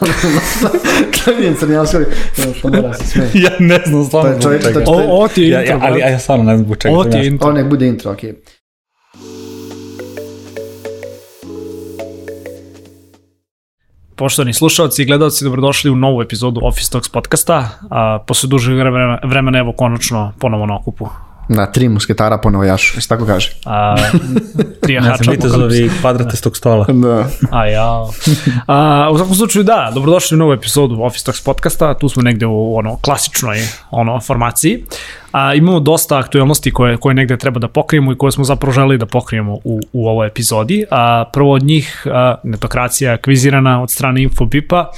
Klavljen 1.24 1.54
crnjaskovi. 1.56 2.04
Što 2.58 2.68
mora 2.68 2.94
se 2.94 3.06
smije. 3.06 3.30
ja 3.34 3.50
ne 3.58 3.80
znam 3.86 4.04
stvarno 4.04 4.30
zbog 4.30 4.42
čovječe, 4.42 4.66
čega. 4.66 4.84
O, 4.86 5.02
ovo 5.02 5.28
ti 5.28 5.42
je 5.42 5.48
Ja, 5.50 5.60
intro, 5.60 5.76
ja, 5.76 5.80
ali 5.82 6.00
ja 6.00 6.18
stvarno 6.18 6.44
ne 6.44 6.56
znam 6.56 6.66
zbog 6.66 6.76
čega. 6.78 6.94
Ovo 6.94 7.02
sam 7.02 7.12
ti 7.12 7.18
je 7.18 7.26
intro. 7.26 7.48
Ovo 7.48 7.56
nek 7.56 7.66
bude 7.70 7.86
intro, 7.86 8.12
okej. 8.12 8.34
Poštovani 14.16 14.52
slušalci 14.52 15.02
i 15.02 15.04
gledalci, 15.04 15.44
dobrodošli 15.44 15.90
u 15.90 15.96
novu 15.96 16.22
epizodu 16.22 16.60
Office 16.64 16.90
Talks 16.90 17.08
podcasta. 17.08 17.68
A, 17.90 18.18
posle 18.26 18.48
dužeg 18.48 18.76
vremena, 18.78 19.18
vremena, 19.24 19.58
evo 19.58 19.72
konačno 19.72 20.32
ponovo 20.38 20.66
na 20.66 20.76
okupu. 20.76 21.08
Na 21.48 21.66
tri 21.66 21.88
musketara 21.88 22.38
po 22.38 22.50
novojašu, 22.50 23.00
se 23.00 23.08
tako 23.08 23.26
kaže. 23.26 23.52
A, 23.64 23.96
tri 24.80 24.94
Ja 24.94 25.04
jahača 25.04 25.30
vitezovi 25.30 25.90
kvadratestog 26.00 26.56
stola. 26.56 26.86
Da. 26.88 27.26
A 27.50 27.66
ja. 27.66 28.06
A, 28.66 29.08
u 29.12 29.16
svakom 29.16 29.34
slučaju 29.34 29.62
da, 29.62 29.90
dobrodošli 29.94 30.34
u 30.34 30.38
novu 30.38 30.52
epizodu 30.52 31.02
Office 31.02 31.24
Talks 31.24 31.40
podcasta, 31.40 31.94
tu 31.94 32.08
smo 32.08 32.22
negde 32.22 32.46
u 32.46 32.76
ono 32.76 32.96
klasičnoj 32.96 33.58
ono 33.90 34.20
formaciji. 34.20 34.84
A, 35.32 35.54
imamo 35.54 35.80
dosta 35.80 36.18
aktualnosti 36.18 36.70
koje, 36.70 36.96
koje 36.96 37.14
negde 37.14 37.36
treba 37.36 37.60
da 37.60 37.68
pokrijemo 37.68 38.12
i 38.12 38.18
koje 38.18 38.32
smo 38.32 38.44
zapravo 38.44 38.72
želeli 38.72 38.98
da 38.98 39.06
pokrijemo 39.06 39.54
u, 39.64 39.80
u 39.92 40.08
ovoj 40.08 40.26
epizodi. 40.26 40.84
A, 40.90 41.24
prvo 41.32 41.52
od 41.52 41.62
njih, 41.62 42.06
a, 42.06 42.34
netokracija 42.44 43.16
kvizirana 43.16 43.82
od 43.82 43.90
strane 43.90 44.22
Infobipa. 44.22 44.90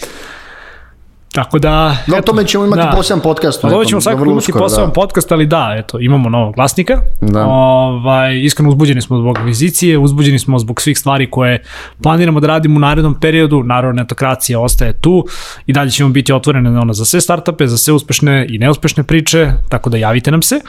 Tako 1.32 1.58
da... 1.58 1.96
No, 2.06 2.16
o 2.16 2.22
tome 2.22 2.44
ćemo 2.44 2.64
imati 2.64 2.82
da. 2.82 2.92
poseban 2.96 3.22
podcast. 3.22 3.62
Pa 3.62 3.68
nekom, 3.68 3.76
ovo 3.76 3.84
ćemo 3.84 4.00
svakako 4.00 4.20
vrlo 4.20 4.32
imati 4.32 4.44
uskoro, 4.50 4.64
poseban 4.64 4.86
da. 4.86 4.92
podcast, 4.92 5.32
ali 5.32 5.46
da, 5.46 5.74
eto, 5.78 6.00
imamo 6.00 6.28
novog 6.28 6.54
glasnika. 6.54 7.00
Da. 7.20 7.46
Ovaj, 7.46 8.40
iskreno 8.40 8.68
uzbuđeni 8.68 9.02
smo 9.02 9.18
zbog 9.18 9.38
akvizicije, 9.38 9.98
uzbuđeni 9.98 10.38
smo 10.38 10.58
zbog 10.58 10.80
svih 10.80 10.98
stvari 10.98 11.30
koje 11.30 11.62
planiramo 12.02 12.40
da 12.40 12.46
radimo 12.46 12.76
u 12.76 12.80
narednom 12.80 13.20
periodu, 13.20 13.62
naravno 13.62 14.02
netokracija 14.02 14.60
ostaje 14.60 14.92
tu 14.92 15.24
i 15.66 15.72
dalje 15.72 15.90
ćemo 15.90 16.08
biti 16.08 16.32
otvorene 16.32 16.80
ona 16.80 16.92
za 16.92 17.04
sve 17.04 17.20
startupe, 17.20 17.66
za 17.66 17.76
sve 17.76 17.94
uspešne 17.94 18.46
i 18.48 18.58
neuspešne 18.58 19.02
priče, 19.02 19.52
tako 19.68 19.90
da 19.90 19.96
javite 19.96 20.30
nam 20.30 20.42
se. 20.42 20.60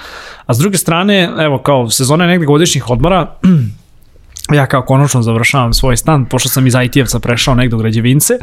A 0.46 0.54
s 0.54 0.58
druge 0.58 0.78
strane, 0.78 1.30
evo 1.40 1.58
kao 1.58 1.90
sezona 1.90 2.28
negde 2.28 2.46
godišnjih 2.46 2.90
odmora, 2.90 3.28
ja 4.50 4.66
kao 4.66 4.82
konačno 4.82 5.22
završavam 5.22 5.74
svoj 5.74 5.98
stan, 5.98 6.26
pošto 6.26 6.50
sam 6.50 6.68
iz 6.68 6.74
IT-evca 6.76 7.20
prešao 7.20 7.56
negde 7.56 7.76
u 7.76 7.80
građevince. 7.80 8.34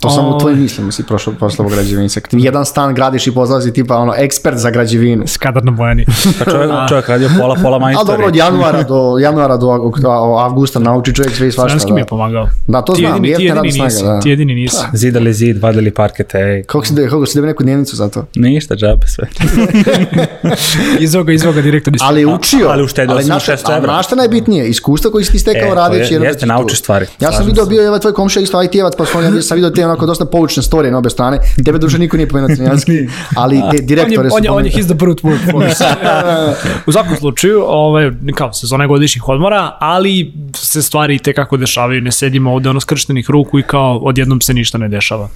To 0.00 0.10
samo 0.10 0.22
u 0.22 0.26
Ovaj, 0.26 0.40
tvojim 0.40 0.60
mislima 0.60 0.92
si 0.92 1.02
prošao 1.02 1.34
posle 1.34 1.62
ovog 1.62 1.72
građevinca. 1.72 2.20
Kad 2.20 2.30
ti 2.30 2.36
jedan 2.38 2.64
stan 2.64 2.94
gradiš 2.94 3.26
i 3.26 3.32
pozlazi 3.32 3.72
tipa 3.72 3.96
ono 3.96 4.14
ekspert 4.16 4.56
za 4.56 4.70
građevinu. 4.70 5.26
Skadar 5.26 5.64
na 5.64 5.70
Bojani. 5.70 6.04
Pa 6.38 6.44
čovjek, 6.44 6.70
čovjek 6.88 7.08
radio 7.08 7.28
pola, 7.38 7.54
pola 7.54 7.74
Ali 7.74 7.80
majstori. 7.80 8.06
dobro, 8.06 8.26
od 8.26 8.36
januara 8.36 8.82
do, 8.82 9.16
januara 9.20 9.56
do 9.56 9.68
avgusta 10.38 10.78
nauči 10.78 11.14
čovjek 11.14 11.34
sve 11.34 11.48
i 11.48 11.52
svašta. 11.52 11.70
Svenski 11.70 11.92
mi 11.92 12.00
je 12.00 12.04
Da. 12.04 12.08
pomagao. 12.08 12.48
Da, 12.66 12.82
to 12.82 12.92
ti 12.92 13.00
znam, 13.00 13.12
jedini, 13.14 13.26
ti 13.26 13.32
jedini 13.32 13.48
radna 13.50 13.62
nisi, 13.62 13.96
snaga, 13.96 14.14
da. 14.14 14.20
ti 14.20 14.30
jedini 14.30 14.54
nisi. 14.54 14.76
Zidali 14.92 15.34
zid, 15.34 15.58
vadili 15.58 15.90
parkete, 15.90 16.38
ej. 16.38 16.62
Kako 16.62 16.84
si 16.86 16.94
da 16.94 17.02
kako 17.04 17.26
si 17.26 17.40
da 17.40 17.46
neku 17.46 17.62
dnevnicu 17.62 17.96
za 17.96 18.08
to? 18.08 18.24
Ništa, 18.34 18.74
džabe 18.76 19.06
sve. 19.06 19.28
Izvao 21.00 21.24
ga, 21.24 21.32
izvao 21.32 21.52
ga 21.52 21.60
direktor 21.60 21.94
Ali 22.00 22.26
učio. 22.26 22.68
ali 22.68 22.82
uštedeo 22.84 23.16
sam 23.16 23.24
znaš- 23.24 23.44
600 23.44 23.62
a 23.66 23.76
evra. 23.76 23.86
Znaš 23.86 24.06
šta 24.06 24.14
najbitnije? 24.16 24.68
Iskustvo 24.68 25.10
koji 25.10 25.24
si 25.24 25.32
ti 25.32 25.38
stekao 25.40 25.72
E, 25.72 25.74
radeći. 25.74 26.02
je- 26.04 26.16
jer 26.16 26.22
jeste, 26.24 26.46
naučiš 26.46 26.78
stvari. 26.78 27.06
Ja 27.20 27.32
sam 27.32 27.46
video, 27.46 27.66
bio 27.66 27.82
je 27.82 27.88
ovaj 27.88 28.00
tvoj 28.00 28.12
komšija 28.12 28.42
isto 28.42 28.58
IT-evac, 28.58 28.92
pa 28.98 29.04
sam, 29.06 29.36
ja 29.36 29.42
sam 29.42 29.54
video 29.56 29.70
te 29.70 29.84
onako 29.84 30.06
dosta 30.06 30.24
poučne 30.26 30.62
storije 30.62 30.92
na 30.92 30.98
obe 30.98 31.10
strane. 31.10 31.38
Tebe 31.64 31.78
duže 31.78 31.98
niko 31.98 32.16
nije 32.16 32.28
pomenuo 32.28 32.56
crnjanski, 32.56 32.92
ali 33.36 33.56
te 33.56 33.64
on 33.64 33.74
je, 33.74 33.80
direktore 33.82 34.30
su 34.30 34.36
on 34.36 34.44
je, 34.44 34.50
on 34.50 34.64
je 34.64 34.70
his 34.70 34.86
the 34.86 34.94
brute 34.94 35.22
word. 35.22 35.74
U 36.86 36.92
svakom 36.92 37.16
slučaju, 37.16 37.62
ovaj, 37.62 38.10
kao 38.34 38.52
sezona 38.52 38.86
godišnjih 38.86 39.28
odmora, 39.28 39.50
ali 39.80 40.32
se 40.54 40.82
stvari 40.82 41.18
te 41.18 41.32
kako 41.32 41.56
dešavaju, 41.56 42.00
ne 42.00 42.12
sedimo 42.12 42.52
ovde 42.52 42.68
ono 42.68 42.80
skrštenih 42.80 43.30
ruku 43.30 43.58
i 43.58 43.62
kao 43.62 43.98
odjednom 43.98 44.40
se 44.40 44.54
ništa 44.54 44.78
ne 44.78 44.88
dešava. 44.88 45.28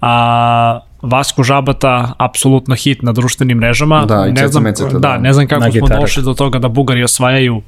A, 0.00 0.80
Vasko 1.02 1.42
Žabata, 1.42 2.12
apsolutno 2.18 2.74
hit 2.74 3.02
na 3.02 3.12
društvenim 3.12 3.58
mrežama. 3.58 4.04
Da, 4.04 4.24
ne 4.24 4.34
znam, 4.38 4.46
Cecimeceta, 4.48 4.88
da, 4.88 4.98
da. 4.98 5.18
ne 5.18 5.32
znam 5.32 5.46
kako 5.46 5.60
Na 5.60 5.66
smo 5.66 5.72
gitarak. 5.74 6.00
došli 6.00 6.22
do 6.22 6.34
toga 6.34 6.58
da 6.58 6.68
Bugari 6.68 7.04
osvajaju 7.04 7.62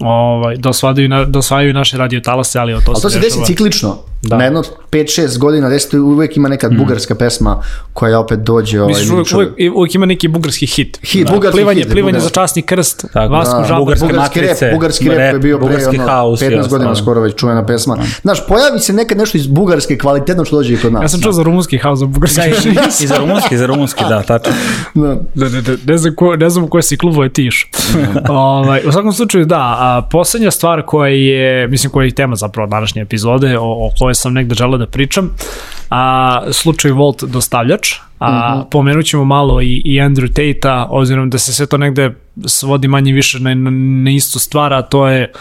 ovaj, 0.00 0.56
da 0.56 0.68
osvajaju, 0.68 1.08
na, 1.08 1.24
da 1.24 1.38
osvajaju 1.38 1.74
naše 1.74 1.96
radio 1.96 2.20
talase, 2.20 2.58
ali 2.58 2.72
to 2.72 2.92
Ali 2.92 3.02
to 3.02 3.10
se 3.10 3.20
desi 3.20 3.38
ciklično. 3.44 3.98
Da. 4.22 4.36
Na 4.36 4.44
jedno 4.44 4.62
5-6 4.90 5.38
godina 5.38 5.68
desi 5.68 5.98
uvek 5.98 6.36
ima 6.36 6.48
neka 6.48 6.68
bugarska 6.70 7.14
pesma 7.14 7.62
koja 7.92 8.20
opet 8.20 8.38
dođe 8.40 8.80
ovaj, 8.80 8.88
Misliš, 8.88 9.10
uvijek, 9.10 9.26
čuje. 9.28 9.48
uvijek, 9.48 9.76
uvijek 9.76 9.94
ima 9.94 10.06
neki 10.06 10.28
bugarski 10.28 10.66
hit. 10.66 10.98
Hit, 11.02 11.30
bugarski 11.30 11.56
plivanje, 11.56 11.80
hit, 11.82 11.92
plivanje 11.92 12.12
bugarski. 12.12 12.28
za 12.28 12.40
časni 12.42 12.62
krst, 12.62 13.04
Tako, 13.12 13.32
Vasko 13.32 13.58
Da, 13.58 13.64
Žabata. 13.64 13.78
bugarske 13.78 14.06
bugarski 14.06 14.40
rep, 14.40 14.48
matrice, 14.48 14.70
bugarski 14.74 15.08
rep 15.08 15.18
rep, 15.18 15.32
je 15.32 15.38
bio 15.38 15.58
pre 15.58 15.66
ono, 15.66 15.74
i 15.74 15.98
15 15.98 16.68
godina 16.68 16.90
ostalo. 16.90 16.94
skoro 16.94 17.20
već 17.20 17.34
čuvena 17.34 17.66
pesma. 17.66 17.98
Znaš, 18.22 18.46
pojavi 18.46 18.78
se 18.78 18.92
nekad 18.92 19.18
nešto 19.18 19.38
iz 19.38 19.46
bugarske 19.46 19.98
kvalitetno 19.98 20.44
što 20.44 20.56
dođe 20.56 20.74
i 20.74 20.76
kod 20.76 20.92
nas. 20.92 21.02
Ja 21.02 21.08
sam 21.08 21.20
čuo 21.20 21.32
za 21.32 21.42
rumunski 21.42 21.78
haos, 21.78 21.98
za 21.98 22.06
bugarski 22.06 22.40
Da, 22.40 22.46
i, 22.46 22.50
i 23.02 23.06
za 23.06 23.16
rumunski, 23.16 23.56
za 23.56 23.66
rumunski, 23.66 24.04
da, 24.08 24.22
tačno. 24.22 24.52
Da. 24.94 25.08
Ne, 25.08 25.16
ne, 25.34 25.50
ne, 25.50 25.76
ne, 25.86 25.98
znam 25.98 26.14
ko, 26.14 26.36
ne 26.36 26.50
znam 26.50 26.64
u 26.64 26.68
koje 26.68 26.82
si 26.82 26.96
klubove 26.96 27.28
ti 27.28 27.46
iš. 27.46 27.70
ovaj, 28.28 28.80
u 28.88 28.92
svakom 28.92 29.12
slučaju, 29.12 29.44
da, 29.44 29.76
a, 29.78 30.02
poslednja 30.10 30.50
stvar 30.50 30.82
koja 30.86 31.08
je, 31.08 31.68
mislim 31.68 31.90
koja 31.92 32.04
je 32.04 32.14
tema 32.14 32.36
zapravo 32.36 32.68
današnje 32.68 33.02
epizode, 33.02 33.58
o, 33.58 33.62
o 33.62 33.90
kojoj 34.08 34.14
sam 34.14 34.32
negde 34.32 34.54
želeo 34.54 34.78
da 34.78 34.86
pričam, 34.86 35.30
a, 35.90 36.52
slučaj 36.52 36.90
Volt 36.90 37.24
dostavljač, 37.24 37.92
a 38.18 38.28
uh 38.28 38.60
-huh. 38.60 38.70
pomenut 38.70 39.06
ćemo 39.06 39.24
malo 39.24 39.60
i, 39.62 39.82
i 39.84 40.00
Andrew 40.00 40.28
Tate-a, 40.28 40.86
obzirom 40.90 41.30
da 41.30 41.38
se 41.38 41.52
sve 41.52 41.66
to 41.66 41.76
negde 41.76 42.14
svodi 42.46 42.88
manje 42.88 43.12
više 43.12 43.40
na, 43.40 43.54
na, 43.54 43.70
na 44.04 44.10
istu 44.10 44.38
stvar, 44.38 44.72
a 44.72 44.82
to 44.82 45.08
je 45.08 45.32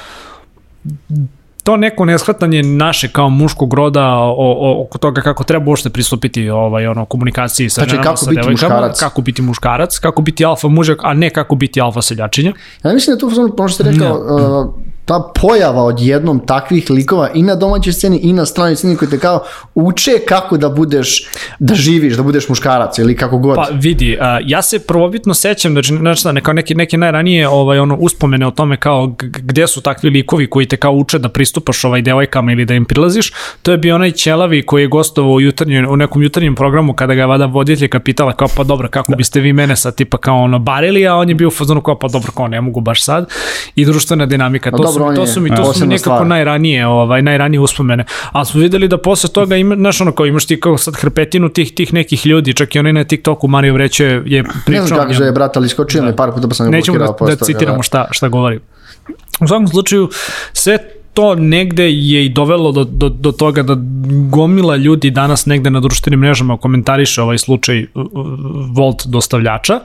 to 1.64 1.78
neko 1.78 2.06
neshvatanje 2.06 2.64
naše 2.64 3.08
kao 3.08 3.30
muškog 3.30 3.74
roda 3.74 4.06
o, 4.16 4.36
o, 4.38 4.84
oko 4.84 4.98
toga 4.98 5.22
kako 5.22 5.44
treba 5.44 5.70
uopšte 5.70 5.90
pristupiti 5.90 6.50
ovaj 6.50 6.88
ono 6.88 7.06
komunikaciji 7.06 7.70
sa 7.70 7.82
Znači, 7.82 7.90
ženama, 7.90 8.04
kako 8.04 8.18
sa 8.18 8.30
biti 8.30 8.42
devojkama, 8.42 8.76
muškarac. 8.76 9.00
kako 9.00 9.22
biti 9.22 9.42
muškarac, 9.42 10.00
kako 10.00 10.22
biti 10.22 10.46
alfa 10.46 10.68
mužak, 10.68 11.00
a 11.04 11.14
ne 11.14 11.30
kako 11.30 11.56
biti 11.56 11.82
alfa 11.82 12.02
seljačinja. 12.02 12.54
Ja 12.84 12.94
mislim 12.94 13.16
da 13.16 13.20
tu 13.20 13.32
ono 13.58 13.68
što 13.68 13.84
ste 13.84 13.92
rekao, 13.92 14.74
ta 15.08 15.32
pojava 15.42 15.84
od 15.84 16.00
jednom 16.00 16.40
takvih 16.40 16.90
likova 16.90 17.30
i 17.34 17.44
na 17.44 17.56
domaćoj 17.56 17.94
sceni 17.94 18.18
i 18.18 18.34
na 18.34 18.46
stranoj 18.46 18.76
sceni 18.76 18.96
koji 18.96 19.12
te 19.12 19.20
kao 19.20 19.44
uče 19.76 20.12
kako 20.28 20.58
da 20.58 20.70
budeš, 20.70 21.28
da 21.60 21.76
živiš, 21.76 22.18
da 22.18 22.24
budeš 22.24 22.50
muškarac 22.50 22.98
ili 22.98 23.16
kako 23.16 23.38
god. 23.38 23.56
Pa 23.56 23.68
vidi, 23.72 24.18
a, 24.22 24.40
ja 24.46 24.62
se 24.62 24.80
prvobitno 24.80 25.34
sećam, 25.34 25.72
znači, 25.72 25.98
znači 25.98 26.28
neka, 26.34 26.54
neke, 26.54 26.76
neke 26.76 26.98
najranije 26.98 27.48
ovaj, 27.48 27.80
ono, 27.80 27.96
uspomene 27.96 28.48
o 28.48 28.52
tome 28.52 28.78
kao 28.78 29.16
gde 29.20 29.68
su 29.68 29.82
takvi 29.82 30.10
likovi 30.10 30.50
koji 30.50 30.66
te 30.66 30.78
kao 30.78 30.92
uče 30.92 31.20
da 31.20 31.30
pristupaš 31.30 31.84
ovaj 31.84 32.02
devojkama 32.02 32.52
ili 32.52 32.66
da 32.66 32.74
im 32.74 32.86
prilaziš, 32.86 33.32
to 33.62 33.72
je 33.72 33.78
bio 33.78 33.96
onaj 33.96 34.12
ćelavi 34.12 34.66
koji 34.66 34.82
je 34.82 34.88
gostovao 34.88 35.34
u, 35.34 35.42
jutarnju, 35.42 35.92
u 35.92 35.96
nekom 35.96 36.24
jutarnjem 36.24 36.56
programu 36.56 36.94
kada 36.94 37.14
ga 37.14 37.22
je 37.22 37.28
vada 37.28 37.46
voditeljka 37.46 38.00
pitala 38.00 38.34
kao 38.34 38.48
pa 38.58 38.64
dobro, 38.64 38.90
kako 38.90 39.16
biste 39.16 39.40
vi 39.40 39.54
mene 39.54 39.76
sad 39.76 39.96
tipa 39.96 40.18
kao 40.18 40.38
ono 40.38 40.60
barili, 40.60 41.08
a 41.08 41.16
on 41.16 41.30
je 41.30 41.36
bio 41.36 41.48
u 41.48 41.52
fazonu 41.52 41.82
kao 41.82 42.00
pa 42.00 42.08
dobro, 42.08 42.32
kao 42.32 42.48
ne 42.48 42.62
mogu 42.62 42.82
baš 42.82 43.04
sad. 43.04 43.30
I 43.76 43.86
društvena 43.86 44.26
dinamika, 44.26 44.72
to, 44.72 44.78
dobro, 44.78 44.97
su, 44.98 45.16
to 45.16 45.22
je 45.22 45.28
su 45.28 45.42
mi, 45.42 45.56
to 45.56 45.74
su 45.74 45.82
mi 45.82 45.88
nekako 45.88 46.16
stvar. 46.16 46.28
najranije, 46.28 46.88
ovaj, 46.88 47.22
najranije 47.22 47.60
uspomene, 47.60 48.06
ali 48.32 48.46
smo 48.46 48.62
videli 48.62 48.88
da 48.88 48.98
posle 48.98 49.30
toga 49.30 49.56
ima, 49.56 49.76
znaš 49.76 50.02
ono 50.02 50.12
kao 50.12 50.26
imaš 50.26 50.46
ti 50.46 50.60
kao 50.60 50.78
sad 50.78 50.96
hrpetinu 50.96 51.50
tih, 51.50 51.74
tih 51.74 51.94
nekih 51.94 52.26
ljudi, 52.26 52.54
čak 52.54 52.76
i 52.76 52.80
onaj 52.80 52.94
na 52.94 53.04
TikToku 53.04 53.48
Mario 53.48 53.74
Vreće 53.74 54.22
je 54.26 54.44
ne 54.44 54.50
pričao. 54.66 54.86
znam 54.86 55.00
kako 55.00 55.14
njemu. 55.14 55.34
brat, 55.34 55.58
ali 55.58 55.66
iskočio 55.66 56.04
me 56.04 56.16
par 56.16 56.32
puta 56.32 56.48
pa 56.48 56.54
sam 56.54 56.66
ga 56.66 56.78
Nećemo 56.78 56.98
da, 56.98 57.26
da 57.26 57.36
citiramo 57.36 57.84
šta, 57.84 58.08
šta 58.12 58.28
govori. 58.28 58.60
U 59.42 59.48
svakom 59.48 59.68
slučaju, 59.68 60.10
sve 60.54 60.78
to 61.14 61.36
negde 61.36 61.84
je 61.92 62.26
i 62.26 62.30
dovelo 62.30 62.72
do, 62.72 62.84
do, 62.84 63.10
do 63.10 63.32
toga 63.32 63.64
da 63.64 63.76
gomila 64.30 64.76
ljudi 64.76 65.12
danas 65.12 65.46
negde 65.46 65.70
na 65.70 65.80
društvenim 65.80 66.20
mrežama 66.20 66.58
komentariše 66.58 67.22
ovaj 67.22 67.38
slučaj 67.38 67.84
uh, 67.84 67.88
uh, 67.96 68.26
Volt 68.76 69.06
dostavljača. 69.06 69.80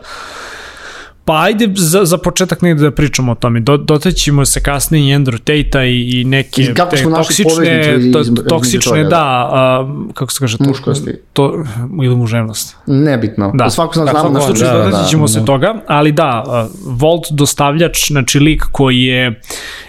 Pa 1.32 1.43
ajde 1.43 1.69
za, 1.75 2.04
za 2.04 2.19
početak 2.19 2.62
negde 2.62 2.82
da 2.82 2.91
pričamo 2.91 3.32
o 3.32 3.34
tome. 3.34 3.60
Do, 3.60 3.76
dotaćemo 3.76 4.44
se 4.44 4.60
kasnije 4.62 5.15
i 5.15 5.19
Andrew 5.19 5.38
Tate-a 5.38 5.84
i, 5.84 6.20
i 6.20 6.25
neke 6.25 6.62
I 6.62 6.75
kako 6.75 6.91
te 6.91 6.97
smo 6.97 7.10
našli 7.10 7.45
toksične, 7.45 7.97
iz- 7.98 8.12
to, 8.12 8.42
toksične, 8.48 9.03
toga, 9.03 9.09
da, 9.09 9.48
a, 9.53 9.89
kako 10.15 10.33
se 10.33 10.39
kaže, 10.41 10.59
to, 10.59 10.65
Muškosti. 10.65 11.12
to, 11.33 11.65
ili 12.03 12.16
muževnost. 12.16 12.77
Nebitno. 12.86 13.51
Da, 13.54 13.71
Svako 13.71 13.95
sam 13.95 14.07
Tako, 14.07 14.18
znamo 14.18 14.30
u 14.30 14.33
na 14.33 14.41
svakom 14.41 14.57
slučaju 14.57 14.78
da, 14.78 14.84
dotaći 14.84 15.03
da, 15.03 15.09
ćemo 15.09 15.28
se 15.28 15.45
toga, 15.45 15.74
ali 15.86 16.12
da, 16.12 16.45
uh, 16.47 16.98
Volt 17.01 17.27
dostavljač, 17.30 18.07
znači 18.09 18.39
lik 18.39 18.62
koji 18.72 19.01
je 19.03 19.41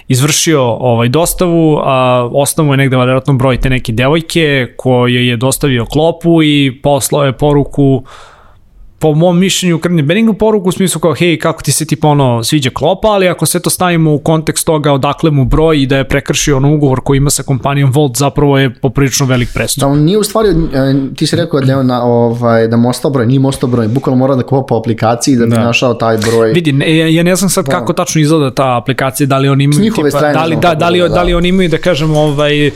izvršio 0.08 0.64
ovaj 0.64 1.10
dostavu, 1.10 1.80
a 1.84 2.30
osnovu 2.34 2.74
je 2.74 2.78
negde 2.78 2.96
vjerojatno 2.96 3.34
broj 3.34 3.60
te 3.60 3.70
neke 3.70 3.92
devojke 3.92 4.74
koje 4.78 5.28
je 5.28 5.38
dostavio 5.38 5.86
klopu 5.86 6.44
i 6.44 6.80
poslao 6.84 7.24
je 7.24 7.38
poruku 7.38 8.04
po 9.04 9.14
mom 9.14 9.40
mišljenju 9.40 9.80
krene 9.80 10.04
benignu 10.04 10.34
poruku 10.34 10.70
u 10.70 10.72
smislu 10.72 11.02
kao 11.02 11.14
hej 11.14 11.40
kako 11.40 11.64
ti 11.64 11.72
se 11.72 11.86
tipa 11.86 12.08
ono 12.08 12.44
sviđa 12.44 12.70
klopa, 12.70 13.08
ali 13.08 13.28
ako 13.28 13.46
sve 13.46 13.60
to 13.60 13.70
stavimo 13.70 14.14
u 14.14 14.20
kontekst 14.20 14.66
toga 14.66 14.92
odakle 14.92 15.32
mu 15.32 15.46
broj 15.46 15.82
i 15.82 15.86
da 15.86 15.98
je 15.98 16.08
prekršio 16.08 16.58
ono 16.58 16.74
ugovor 16.74 17.02
koji 17.04 17.18
ima 17.18 17.30
sa 17.30 17.44
kompanijom 17.44 17.92
Volt 17.92 18.18
zapravo 18.18 18.58
je 18.58 18.74
poprilično 18.74 19.26
velik 19.26 19.50
prestup. 19.54 19.82
Da 19.82 19.88
on 19.88 20.00
nije 20.00 20.18
u 20.18 20.24
stvari, 20.24 20.50
e, 20.50 20.96
ti 21.16 21.28
si 21.28 21.36
rekao 21.36 21.62
da 21.62 21.72
je 21.72 21.78
on 21.78 21.88
na, 21.88 22.04
ovaj, 22.04 22.68
da 22.68 22.78
mu 22.78 22.90
ostao 22.90 23.12
broj, 23.12 23.26
nije 23.26 23.40
mu 23.40 23.48
ostao 23.48 23.70
broj, 23.70 23.88
bukvalno 23.88 24.20
mora 24.20 24.36
da 24.36 24.44
kopa 24.44 24.66
po 24.68 24.78
aplikaciji 24.78 25.36
da 25.36 25.46
bi 25.46 25.52
Da. 25.52 25.64
našao 25.64 25.94
taj 25.94 26.18
broj. 26.18 26.52
Vidi, 26.52 26.72
ne, 26.72 26.98
ja, 26.98 27.08
ja 27.08 27.24
ne 27.24 27.36
znam 27.36 27.50
sad 27.50 27.66
kako 27.66 27.94
tačno 27.94 28.22
izgleda 28.22 28.56
ta 28.56 28.78
aplikacija, 28.78 29.28
da 29.28 29.38
li 29.38 29.50
oni 29.50 29.64
imaju 29.64 29.94
tipa, 29.94 30.10
strane 30.10 30.34
da 30.34 30.46
li, 30.46 30.56
da, 30.56 30.62
kako 30.62 30.76
da, 30.76 30.90
li, 30.90 30.98
izgleda, 30.98 31.16
da 31.16 31.24
li 31.24 31.32
da. 31.32 31.38
oni 31.38 31.50
imaju 31.50 31.70
da 31.70 31.78
kažem 31.78 32.16
ovaj 32.16 32.72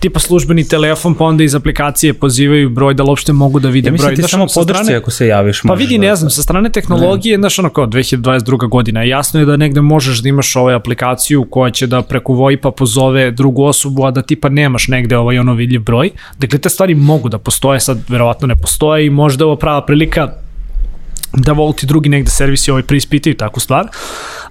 tipa 0.00 0.20
službeni 0.20 0.68
telefon 0.68 1.14
pa 1.14 1.24
onda 1.24 1.44
iz 1.44 1.54
aplikacije 1.54 2.14
pozivaju 2.14 2.70
broj 2.70 2.94
da 2.94 3.02
li 3.02 3.08
uopšte 3.08 3.32
mogu 3.32 3.60
da 3.60 3.68
vide 3.68 3.88
Ja 3.88 3.92
mislim 3.92 4.06
broj. 4.06 4.14
ti 4.16 4.22
Znaš, 4.22 4.30
samo 4.30 4.42
ono, 4.42 4.48
sa 4.48 4.60
podršci 4.60 4.94
ako 4.94 5.10
se 5.10 5.26
javiš. 5.26 5.69
Pa 5.70 5.74
vidi, 5.74 5.98
da- 5.98 6.00
ne 6.00 6.16
znam, 6.16 6.30
sa 6.30 6.42
strane 6.42 6.72
tehnologije, 6.72 7.36
znaš 7.36 7.58
ono 7.58 7.70
kao 7.70 7.86
2022. 7.86 8.68
godina, 8.68 9.02
jasno 9.02 9.40
je 9.40 9.46
da 9.46 9.56
negde 9.56 9.80
možeš 9.80 10.22
da 10.22 10.28
imaš 10.28 10.56
ovaj 10.56 10.74
aplikaciju 10.74 11.44
koja 11.50 11.70
će 11.70 11.86
da 11.86 12.02
preko 12.02 12.32
VoIP-a 12.32 12.70
pozove 12.70 13.30
drugu 13.30 13.64
osobu, 13.64 14.04
a 14.04 14.10
da 14.10 14.22
tipa 14.22 14.48
nemaš 14.48 14.88
negde 14.88 15.16
ovaj 15.16 15.38
ono 15.38 15.54
vidljiv 15.54 15.80
broj. 15.80 16.10
Dakle, 16.38 16.58
te 16.58 16.68
stvari 16.68 16.94
mogu 16.94 17.28
da 17.28 17.38
postoje, 17.38 17.80
sad 17.80 17.98
verovatno 18.08 18.46
ne 18.46 18.56
postoje 18.56 19.06
i 19.06 19.10
možda 19.10 19.42
je 19.42 19.46
ovo 19.46 19.56
prava 19.56 19.86
prilika 19.86 20.32
da 21.32 21.52
Volt 21.52 21.82
i 21.82 21.86
drugi 21.86 22.08
negde 22.08 22.30
servisi 22.30 22.70
ovaj 22.70 22.82
preispitaju 22.82 23.36
takvu 23.36 23.60
stvar, 23.60 23.86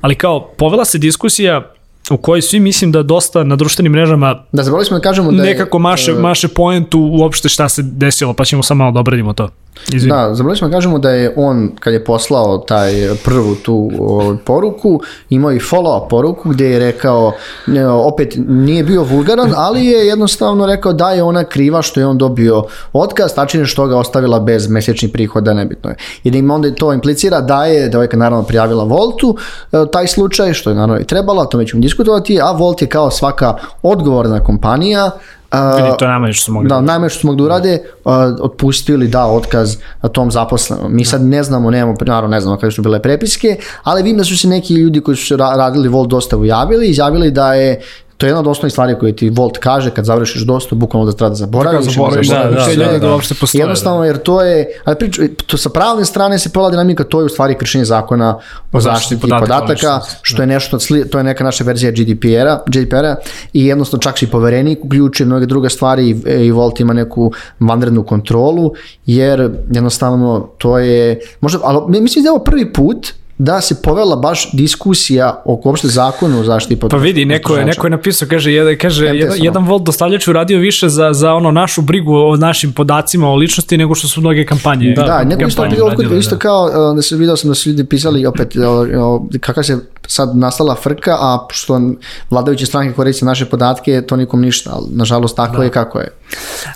ali 0.01 0.15
kao 0.15 0.53
povela 0.57 0.85
se 0.85 0.97
diskusija 0.97 1.73
u 2.09 2.17
kojoj 2.17 2.41
svi 2.41 2.59
mislim 2.59 2.91
da 2.91 3.03
dosta 3.03 3.43
na 3.43 3.55
društvenim 3.55 3.91
mrežama 3.91 4.43
Da, 4.51 4.63
zaboravili 4.63 4.85
smo 4.85 4.97
da 4.97 5.01
kažemo 5.01 5.31
da 5.31 5.43
je... 5.43 5.49
nekako 5.49 5.79
maše, 5.79 6.11
e, 6.11 6.13
maše 6.13 6.47
poentu 6.47 6.99
uopšte 6.99 7.49
šta 7.49 7.69
se 7.69 7.81
desilo, 7.83 8.33
pa 8.33 8.45
ćemo 8.45 8.63
samo 8.63 8.83
malo 8.83 8.91
da 8.91 8.99
obradimo 8.99 9.33
to. 9.33 9.49
Izvini. 9.87 10.17
Da, 10.17 10.35
zaboravili 10.35 10.69
da 10.69 10.75
kažemo 10.75 10.99
da 10.99 11.09
je 11.09 11.33
on, 11.35 11.71
kad 11.79 11.93
je 11.93 12.03
poslao 12.03 12.57
taj 12.57 12.93
prvu 13.23 13.55
tu 13.55 13.91
o, 13.99 14.35
poruku, 14.45 15.01
imao 15.29 15.51
i 15.51 15.59
follow-up 15.59 16.09
poruku 16.09 16.49
gde 16.49 16.69
je 16.69 16.79
rekao, 16.79 17.31
ne, 17.67 17.87
opet 17.87 18.33
nije 18.47 18.83
bio 18.83 19.03
vulgaran, 19.03 19.53
ali 19.55 19.85
je 19.85 20.07
jednostavno 20.07 20.65
rekao 20.65 20.93
da 20.93 21.11
je 21.11 21.23
ona 21.23 21.43
kriva 21.43 21.81
što 21.81 21.99
je 21.99 22.07
on 22.07 22.17
dobio 22.17 22.63
otkaz, 22.93 23.33
tačnije 23.33 23.65
što 23.65 23.87
ga 23.87 23.97
ostavila 23.97 24.39
bez 24.39 24.67
mesečnih 24.67 25.11
prihoda, 25.11 25.53
nebitno 25.53 25.89
je. 25.89 25.95
I 26.23 26.31
da 26.31 26.37
im 26.37 26.51
onda 26.51 26.75
to 26.75 26.93
implicira 26.93 27.41
da 27.41 27.65
je 27.65 27.89
devojka 27.89 28.17
naravno 28.17 28.43
prijavila 28.43 28.83
Voltu 28.83 29.37
e, 29.71 29.77
taj 29.91 30.07
slučaj, 30.07 30.53
što 30.53 30.69
je 30.69 30.75
naravno 30.75 30.99
i 30.99 31.05
trebalo, 31.05 31.41
o 31.41 31.45
tome 31.45 31.67
ćemo 31.67 31.81
diskutovati, 31.81 32.39
a 32.41 32.51
Volt 32.51 32.81
je 32.81 32.87
kao 32.87 33.11
svaka 33.11 33.53
odgovorna 33.81 34.43
kompanija, 34.43 35.11
Vidi, 35.51 35.97
to 35.99 36.05
je 36.05 36.09
najmanje 36.09 36.33
što 36.33 36.45
su 36.45 36.53
mogli. 36.53 36.69
Da, 36.69 36.81
najmanje 36.81 37.09
što 37.09 37.19
smo 37.19 37.31
mogli 37.31 37.43
da 37.43 37.45
urade, 37.45 37.83
a, 38.05 38.35
otpustio 38.41 38.93
ili 38.93 39.07
dao 39.07 39.35
otkaz 39.35 39.77
na 40.01 40.09
tom 40.09 40.31
zaposlenom. 40.31 40.95
Mi 40.95 41.05
sad 41.05 41.21
ne 41.21 41.43
znamo, 41.43 41.71
nemamo, 41.71 41.97
naravno 42.01 42.29
ne 42.29 42.41
znamo 42.41 42.57
kada 42.57 42.71
su 42.71 42.81
bile 42.81 43.01
prepiske, 43.01 43.57
ali 43.83 44.03
vidim 44.03 44.17
da 44.17 44.23
su 44.23 44.37
se 44.37 44.47
neki 44.47 44.73
ljudi 44.73 45.01
koji 45.01 45.17
su 45.17 45.37
radili 45.37 45.87
Volt 45.87 46.09
dostavu 46.09 46.45
javili, 46.45 46.89
izjavili 46.89 47.31
da 47.31 47.53
je 47.53 47.81
To 48.19 48.25
je 48.25 48.29
jedna 48.29 48.39
od 48.39 48.47
osnovnih 48.47 48.71
stvari 48.71 48.95
koje 48.99 49.15
ti 49.15 49.29
Volt 49.29 49.57
kaže 49.57 49.91
kad 49.91 50.05
završiš 50.05 50.41
dosta, 50.41 50.75
bukvalno 50.75 51.05
da 51.05 51.17
treba 51.17 51.29
da 51.29 51.35
zaboraviš. 51.35 51.85
Da 51.85 51.91
zaboraviš, 51.91 52.27
da, 52.27 52.35
da, 52.35 52.43
da, 52.43 52.49
da, 52.49 52.85
da, 52.85 52.99
da, 52.99 52.99
da, 52.99 53.47
Jednostavno, 53.53 54.05
jer 54.05 54.17
to 54.17 54.41
je, 54.41 54.65
ali 54.83 54.95
prič, 54.95 55.19
to 55.45 55.57
sa 55.57 55.69
pravne 55.69 56.05
strane 56.05 56.39
se 56.39 56.49
pola 56.49 56.69
dinamika, 56.69 57.03
to 57.03 57.19
je 57.19 57.25
u 57.25 57.29
stvari 57.29 57.55
kršenje 57.55 57.85
zakona 57.85 58.37
o 58.71 58.79
zaštiti 58.79 59.29
podataka, 59.29 60.01
što 60.21 60.41
je 60.41 60.47
nešto, 60.47 60.77
to 61.11 61.17
je 61.17 61.23
neka 61.23 61.43
naša 61.43 61.63
verzija 61.63 61.91
GDPR-a, 61.91 62.59
GDPR-a 62.67 63.15
i 63.53 63.65
jednostavno 63.65 64.01
čak 64.01 64.23
i 64.23 64.27
poverenik 64.27 64.85
uključuje 64.85 65.27
mnoge 65.27 65.45
druge 65.45 65.69
stvari 65.69 66.09
i, 66.09 66.45
i 66.45 66.51
Volt 66.51 66.79
ima 66.79 66.93
neku 66.93 67.31
vanrednu 67.59 68.03
kontrolu, 68.03 68.73
jer 69.05 69.49
jednostavno 69.71 70.49
to 70.57 70.77
je, 70.77 71.19
možda, 71.41 71.59
ali 71.63 72.01
mislim 72.01 72.23
da 72.23 72.27
je 72.27 72.31
ovo 72.31 72.43
prvi 72.43 72.73
put 72.73 73.18
da 73.39 73.61
se 73.61 73.81
povela 73.81 74.15
baš 74.15 74.51
diskusija 74.53 75.41
oko 75.45 75.69
opšte 75.69 75.87
zakona 75.87 76.39
o 76.39 76.43
zaštiti 76.43 76.75
Pa 76.75 76.79
podataka. 76.79 77.03
vidi, 77.03 77.25
neko 77.25 77.55
je, 77.55 77.65
neko 77.65 77.87
je 77.87 77.91
napisao, 77.91 78.27
kaže, 78.27 78.51
jedan, 78.51 78.77
kaže 78.81 79.05
jedan, 79.05 79.37
jedan 79.41 79.65
volt 79.65 79.83
dostavljač 79.83 80.27
uradio 80.27 80.59
više 80.59 80.89
za, 80.89 81.13
za 81.13 81.33
ono 81.33 81.51
našu 81.51 81.81
brigu 81.81 82.15
o 82.15 82.35
našim 82.35 82.73
podacima 82.73 83.27
o 83.27 83.35
ličnosti 83.35 83.77
nego 83.77 83.95
što 83.95 84.07
su 84.07 84.21
mnoge 84.21 84.45
kampanje. 84.45 84.93
Da, 84.95 85.03
da 85.03 85.23
neko 85.23 85.47
isto, 85.47 85.61
kampanje 85.61 85.75
isto, 85.75 85.85
uradile, 85.85 86.19
isto 86.19 86.35
da. 86.35 86.39
kao, 86.39 86.93
da 86.93 87.01
se 87.01 87.15
vidio 87.15 87.37
sam 87.37 87.49
da 87.49 87.55
su 87.55 87.69
ljudi 87.69 87.85
pisali 87.85 88.25
opet 88.25 88.55
o, 88.55 88.85
o, 88.99 89.27
kakva 89.39 89.63
se 89.63 89.77
sad 90.07 90.37
nastala 90.37 90.75
frka, 90.75 91.17
a 91.19 91.47
što 91.51 91.81
vladajuće 92.29 92.65
stranke 92.65 92.95
koriste 92.95 93.25
naše 93.25 93.45
podatke, 93.45 94.01
to 94.01 94.15
nikom 94.15 94.41
ništa, 94.41 94.69
ali 94.73 94.85
nažalost 94.91 95.35
tako 95.35 95.57
da. 95.57 95.63
je 95.63 95.69
kako 95.69 95.99
je. 95.99 96.07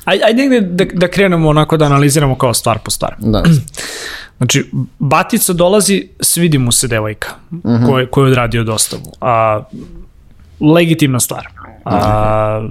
Aj, 0.06 0.20
aj 0.26 0.34
negde 0.34 0.62
da, 0.62 0.86
da 0.94 1.08
krenemo 1.08 1.50
onako 1.50 1.78
da 1.78 1.86
analiziramo 1.86 2.38
kao 2.38 2.54
stvar 2.54 2.80
po 2.80 2.92
stvar. 2.92 3.16
Da. 3.20 3.44
Znači, 4.44 4.66
Batica 5.00 5.54
dolazi, 5.54 6.08
svidi 6.20 6.58
mu 6.58 6.72
se 6.72 6.88
devojka 6.88 7.30
uh 7.52 7.58
-huh. 7.58 7.90
koji, 7.90 8.08
koji 8.08 8.26
je 8.26 8.32
odradio 8.32 8.64
dostavu. 8.64 9.12
A, 9.22 9.64
legitimna 10.60 11.20
stvar. 11.20 11.48
A, 11.86 12.68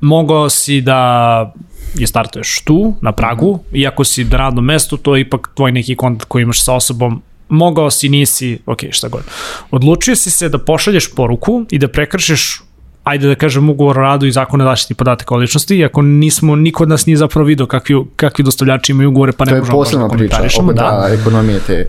mogao 0.00 0.50
si 0.50 0.80
da 0.80 1.52
je 1.94 2.06
startuješ 2.06 2.60
tu, 2.64 2.94
na 3.00 3.12
pragu, 3.12 3.58
iako 3.72 4.04
si 4.04 4.24
na 4.24 4.36
radnom 4.36 4.64
mestu, 4.64 4.96
to 4.96 5.16
je 5.16 5.20
ipak 5.20 5.50
tvoj 5.54 5.72
neki 5.72 5.96
kontakt 5.96 6.28
koji 6.28 6.42
imaš 6.42 6.64
sa 6.64 6.74
osobom 6.74 7.22
mogao 7.48 7.90
si, 7.90 8.08
nisi, 8.08 8.58
ok, 8.66 8.80
šta 8.90 9.08
god. 9.08 9.22
Odlučio 9.70 10.16
si 10.16 10.30
se 10.30 10.48
da 10.48 10.58
pošalješ 10.58 11.14
poruku 11.14 11.64
i 11.70 11.78
da 11.78 11.88
prekršiš 11.88 12.62
ajde 13.04 13.28
da 13.28 13.34
kažem 13.34 13.68
ugovor 13.70 13.98
o 13.98 14.02
radu 14.02 14.26
i 14.26 14.32
zakon 14.32 14.60
o 14.60 14.64
zaštiti 14.64 14.94
podataka 14.94 15.34
o 15.34 15.38
ličnosti, 15.38 15.76
iako 15.76 16.02
nismo, 16.02 16.56
niko 16.56 16.82
od 16.82 16.88
nas 16.88 17.06
nije 17.06 17.16
zapravo 17.16 17.46
vidio 17.46 17.66
kakvi, 17.66 18.04
kakvi 18.16 18.44
dostavljači 18.44 18.92
imaju 18.92 19.08
ugovore, 19.08 19.32
pa 19.32 19.44
To 19.44 19.50
ne 19.50 19.56
je 19.56 19.60
možemo 19.60 19.76
da 19.76 19.80
posebna 19.80 20.08
priča, 20.08 20.16
komentarišemo. 20.36 20.64
opet 20.64 20.76
da, 20.76 21.08
ekonomije 21.20 21.58
te. 21.66 21.86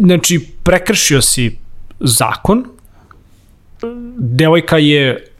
Znači, 0.00 0.46
prekršio 0.62 1.22
si 1.22 1.56
zakon, 2.00 2.64
devojka 4.18 4.78
je 4.78 5.31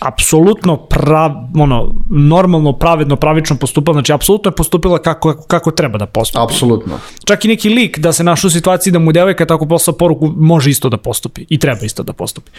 apsolutno 0.00 0.76
prav, 0.76 1.32
ono, 1.58 1.94
normalno, 2.10 2.72
pravedno, 2.72 3.16
pravično 3.16 3.56
postupila, 3.56 3.92
znači 3.92 4.12
apsolutno 4.12 4.48
je 4.50 4.54
postupila 4.54 4.98
kako, 4.98 5.34
kako 5.46 5.70
treba 5.70 5.98
da 5.98 6.06
postupi. 6.06 6.44
Apsolutno. 6.44 6.98
Čak 7.24 7.44
i 7.44 7.48
neki 7.48 7.68
lik 7.68 7.98
da 7.98 8.12
se 8.12 8.24
našao 8.24 8.48
u 8.48 8.50
situaciji 8.50 8.92
da 8.92 8.98
mu 8.98 9.12
devojka 9.12 9.46
tako 9.46 9.66
posla 9.66 9.92
poruku 9.92 10.32
može 10.36 10.70
isto 10.70 10.88
da 10.88 10.96
postupi 10.96 11.46
i 11.48 11.58
treba 11.58 11.80
isto 11.82 12.02
da 12.02 12.12
postupi. 12.12 12.50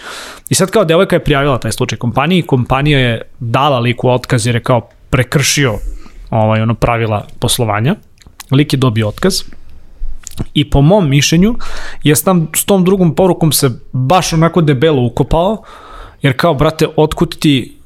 I 0.49 0.55
sad 0.55 0.71
kao 0.71 0.85
devojka 0.85 1.15
je 1.15 1.23
prijavila 1.23 1.57
taj 1.59 1.71
slučaj 1.71 1.97
kompaniji, 1.97 2.41
kompanija 2.41 2.99
je 2.99 3.21
dala 3.39 3.79
liku 3.79 4.09
otkaz 4.09 4.45
jer 4.45 4.55
je 4.55 4.63
kao 4.63 4.89
prekršio 5.09 5.73
ovaj, 6.29 6.61
ono 6.61 6.73
pravila 6.73 7.25
poslovanja. 7.39 7.95
Lik 8.51 8.73
je 8.73 8.77
dobio 8.77 9.07
otkaz. 9.07 9.33
I 10.53 10.69
po 10.69 10.81
mom 10.81 11.09
mišljenju, 11.09 11.55
je 12.03 12.15
s, 12.15 12.23
tam, 12.23 12.47
s 12.55 12.65
tom 12.65 12.85
drugom 12.85 13.15
porukom 13.15 13.51
se 13.51 13.69
baš 13.91 14.33
onako 14.33 14.61
debelo 14.61 15.01
ukopao, 15.01 15.63
jer 16.21 16.37
kao, 16.37 16.53
brate, 16.53 16.87
otkud 16.95 17.39
ti 17.39 17.77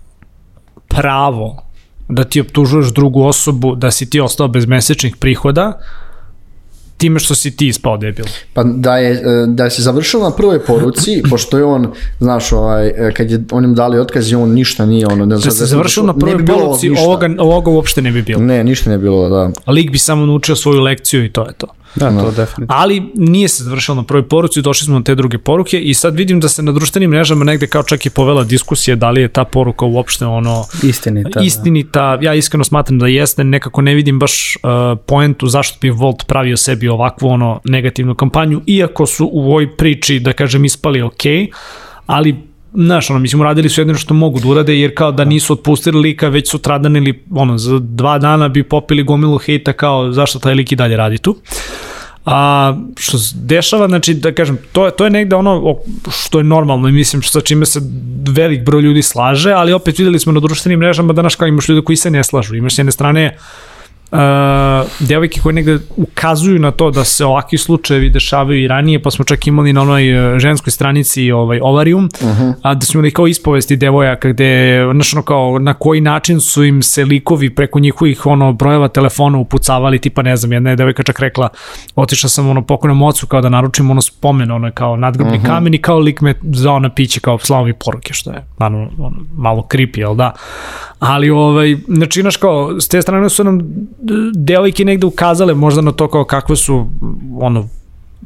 pravo 0.88 1.64
da 2.10 2.24
ti 2.24 2.42
optužuješ 2.42 2.94
drugu 2.94 3.24
osobu 3.24 3.76
da 3.76 3.92
si 3.92 4.10
ti 4.10 4.20
ostao 4.20 4.48
bez 4.48 4.66
mesečnih 4.66 5.16
prihoda, 5.16 5.80
time 6.98 7.20
što 7.20 7.36
si 7.36 7.56
ti 7.56 7.68
ispao 7.68 7.98
debil. 7.98 8.26
Pa 8.54 8.64
da 8.64 8.98
je, 8.98 9.12
e, 9.12 9.46
da 9.48 9.64
je 9.64 9.70
se 9.70 9.82
završilo 9.82 10.24
na 10.24 10.36
prvoj 10.36 10.66
poruci, 10.66 11.22
pošto 11.30 11.58
je 11.58 11.64
on, 11.64 11.92
znaš, 12.20 12.52
ovaj, 12.52 12.88
e, 12.88 13.14
kad 13.14 13.32
je 13.32 13.44
onim 13.52 13.76
dali 13.76 14.00
otkaz 14.00 14.32
i 14.32 14.36
on 14.36 14.50
ništa 14.50 14.86
nije 14.86 15.08
ono, 15.08 15.26
ne 15.26 15.38
znam, 15.38 15.50
Da 15.50 15.56
se 15.56 15.66
završilo 15.66 16.06
na 16.06 16.14
prvoj 16.14 16.36
bi 16.36 16.46
poruci, 16.46 16.90
ovoga, 17.00 17.30
ovoga 17.40 17.72
uopšte 17.72 18.02
ne 18.02 18.12
bi 18.12 18.22
bilo. 18.22 18.42
Ne, 18.42 18.64
ništa 18.64 18.90
ne 18.90 18.98
bi 18.98 19.04
bilo, 19.04 19.30
da. 19.30 19.52
Lik 19.72 19.92
bi 19.92 19.98
samo 19.98 20.26
naučio 20.26 20.56
svoju 20.56 20.82
lekciju 20.82 21.26
i 21.26 21.32
to 21.32 21.48
je 21.48 21.54
to. 21.54 21.68
Da, 21.96 22.10
to 22.10 22.32
definitivno. 22.32 22.66
Ali 22.70 23.12
nije 23.16 23.48
se 23.48 23.64
završilo 23.64 23.96
na 23.96 24.04
prvoj 24.04 24.28
poruci, 24.28 24.62
došli 24.62 24.86
smo 24.86 25.00
na 25.00 25.04
te 25.04 25.16
druge 25.16 25.38
poruke 25.38 25.80
i 25.80 25.94
sad 25.94 26.16
vidim 26.16 26.40
da 26.40 26.50
se 26.50 26.64
na 26.64 26.72
društvenim 26.72 27.10
mrežama 27.10 27.46
negde 27.46 27.68
kao 27.68 27.84
čak 27.84 28.06
i 28.06 28.10
povela 28.10 28.44
diskusija 28.44 28.96
da 28.96 29.10
li 29.10 29.22
je 29.22 29.28
ta 29.28 29.46
poruka 29.46 29.86
uopšte 29.86 30.26
ono 30.26 30.66
Istinita. 30.84 31.40
istinita, 31.40 32.18
ja 32.22 32.34
iskreno 32.34 32.64
smatram 32.64 33.00
da 33.00 33.08
jeste, 33.08 33.44
nekako 33.44 33.82
ne 33.82 33.94
vidim 33.94 34.20
baš 34.20 34.56
uh, 34.56 35.00
poentu 35.06 35.48
zašto 35.48 35.78
bi 35.82 35.90
Volt 35.90 36.28
pravio 36.28 36.58
sebi 36.58 36.88
ovakvu 36.88 37.28
ono 37.28 37.60
negativnu 37.66 38.16
kampanju, 38.16 38.62
iako 38.68 39.06
su 39.06 39.30
u 39.32 39.42
ovoj 39.42 39.78
priči, 39.78 40.20
da 40.20 40.34
kažem, 40.34 40.66
ispali 40.66 41.02
ok, 41.02 41.24
ali 42.06 42.51
Znaš, 42.74 43.10
ono, 43.10 43.20
mislim, 43.20 43.42
uradili 43.42 43.70
su 43.70 43.82
jedino 43.82 43.98
što 43.98 44.14
mogu 44.14 44.40
da 44.40 44.48
urade, 44.48 44.78
jer 44.78 44.96
kao 44.96 45.12
da 45.12 45.26
nisu 45.26 45.54
otpustili 45.54 46.00
lika, 46.00 46.28
već 46.28 46.52
su 46.52 46.58
tradan 46.58 46.96
ili, 46.96 47.24
ono, 47.32 47.58
za 47.58 47.80
dva 47.80 48.18
dana 48.18 48.48
bi 48.48 48.64
popili 48.64 49.04
gomilu 49.04 49.38
hejta 49.38 49.74
kao 49.74 50.12
zašto 50.12 50.40
taj 50.40 50.54
lik 50.54 50.72
i 50.72 50.76
dalje 50.76 50.98
radi 50.98 51.18
tu. 51.18 51.38
A 52.26 52.74
što 52.98 53.18
se 53.18 53.36
dešava, 53.38 53.88
znači 53.88 54.14
da 54.14 54.32
kažem, 54.32 54.58
to 54.72 54.86
je, 54.86 54.92
to 54.92 55.04
je 55.04 55.12
negde 55.12 55.36
ono 55.36 55.76
što 56.12 56.38
je 56.38 56.44
normalno 56.44 56.88
i 56.88 56.92
mislim 56.92 57.22
sa 57.22 57.42
čime 57.42 57.66
se 57.66 57.80
velik 58.30 58.66
broj 58.66 58.82
ljudi 58.82 59.02
slaže, 59.02 59.52
ali 59.52 59.74
opet 59.74 60.00
videli 60.00 60.20
smo 60.20 60.32
na 60.32 60.40
društvenim 60.40 60.80
mrežama 60.80 61.14
da 61.14 61.22
naš 61.22 61.36
kao 61.36 61.48
imaš 61.48 61.70
ljudi 61.70 61.86
koji 61.86 61.96
se 61.96 62.12
ne 62.12 62.24
slažu. 62.24 62.56
Imaš 62.56 62.76
s 62.76 62.78
jedne 62.78 62.92
strane 62.92 63.36
uh, 63.36 63.71
devojke 65.00 65.40
koje 65.42 65.54
negde 65.54 65.80
ukazuju 65.96 66.60
na 66.60 66.72
to 66.72 66.92
da 66.92 67.04
se 67.04 67.26
ovakvi 67.26 67.58
slučajevi 67.58 68.10
dešavaju 68.10 68.64
i 68.64 68.68
ranije, 68.68 69.02
pa 69.02 69.12
smo 69.12 69.26
čak 69.26 69.48
imali 69.48 69.74
na 69.74 69.82
onoj 69.82 70.36
e, 70.36 70.40
ženskoj 70.40 70.72
stranici 70.72 71.32
ovaj, 71.32 71.60
Ovarium, 71.64 72.06
uh 72.06 72.28
-huh. 72.28 72.54
a 72.62 72.74
da 72.74 72.86
smo 72.86 72.98
imali 72.98 73.12
kao 73.12 73.28
ispovesti 73.28 73.76
devojaka 73.76 74.30
gde, 74.30 74.82
znaš, 74.94 75.14
ono 75.14 75.24
kao, 75.24 75.60
na 75.60 75.74
koji 75.74 76.02
način 76.02 76.40
su 76.40 76.64
im 76.64 76.82
se 76.82 77.06
likovi 77.06 77.56
preko 77.56 77.80
njihovih 77.80 78.26
ono, 78.26 78.54
brojeva 78.54 78.88
telefona 78.88 79.38
upucavali, 79.38 80.00
tipa 80.00 80.22
ne 80.22 80.38
znam, 80.38 80.52
jedna 80.52 80.70
je 80.70 80.76
devojka 80.76 81.04
čak 81.04 81.20
rekla, 81.20 81.50
otišla 81.96 82.30
sam 82.30 82.50
ono 82.50 82.62
pokojnom 82.62 83.02
ocu 83.02 83.28
kao 83.28 83.42
da 83.42 83.50
naručim 83.50 83.92
ono 83.92 84.02
spomen, 84.02 84.52
ono 84.52 84.72
kao 84.72 84.96
nadgrobni 84.96 85.38
uh 85.38 85.44
-huh. 85.44 85.48
kamen 85.48 85.74
i 85.74 85.82
kao 85.82 86.00
lik 86.00 86.22
me 86.22 86.34
zvao 86.42 86.80
na 86.80 86.90
piće 86.90 87.20
kao 87.20 87.40
slavo 87.40 87.66
mi 87.66 87.74
poruke, 87.74 88.14
što 88.14 88.32
je 88.32 88.46
naravno 88.60 88.90
ono, 89.00 89.18
malo 89.36 89.68
creepy, 89.72 90.00
jel 90.00 90.16
da? 90.16 90.32
Ali, 91.00 91.30
ovaj, 91.30 91.78
znači, 91.88 92.22
znaš, 92.22 92.38
kao, 92.38 92.80
s 92.80 92.88
te 92.88 93.02
strane 93.02 93.30
su 93.30 93.44
nam 93.44 93.60
devojke 94.36 94.86
negde 94.86 95.06
ukazale 95.06 95.54
možda 95.54 95.82
na 95.82 95.92
to 95.92 96.08
kao 96.08 96.24
kakve 96.26 96.56
su, 96.56 96.88
ono, 97.40 97.68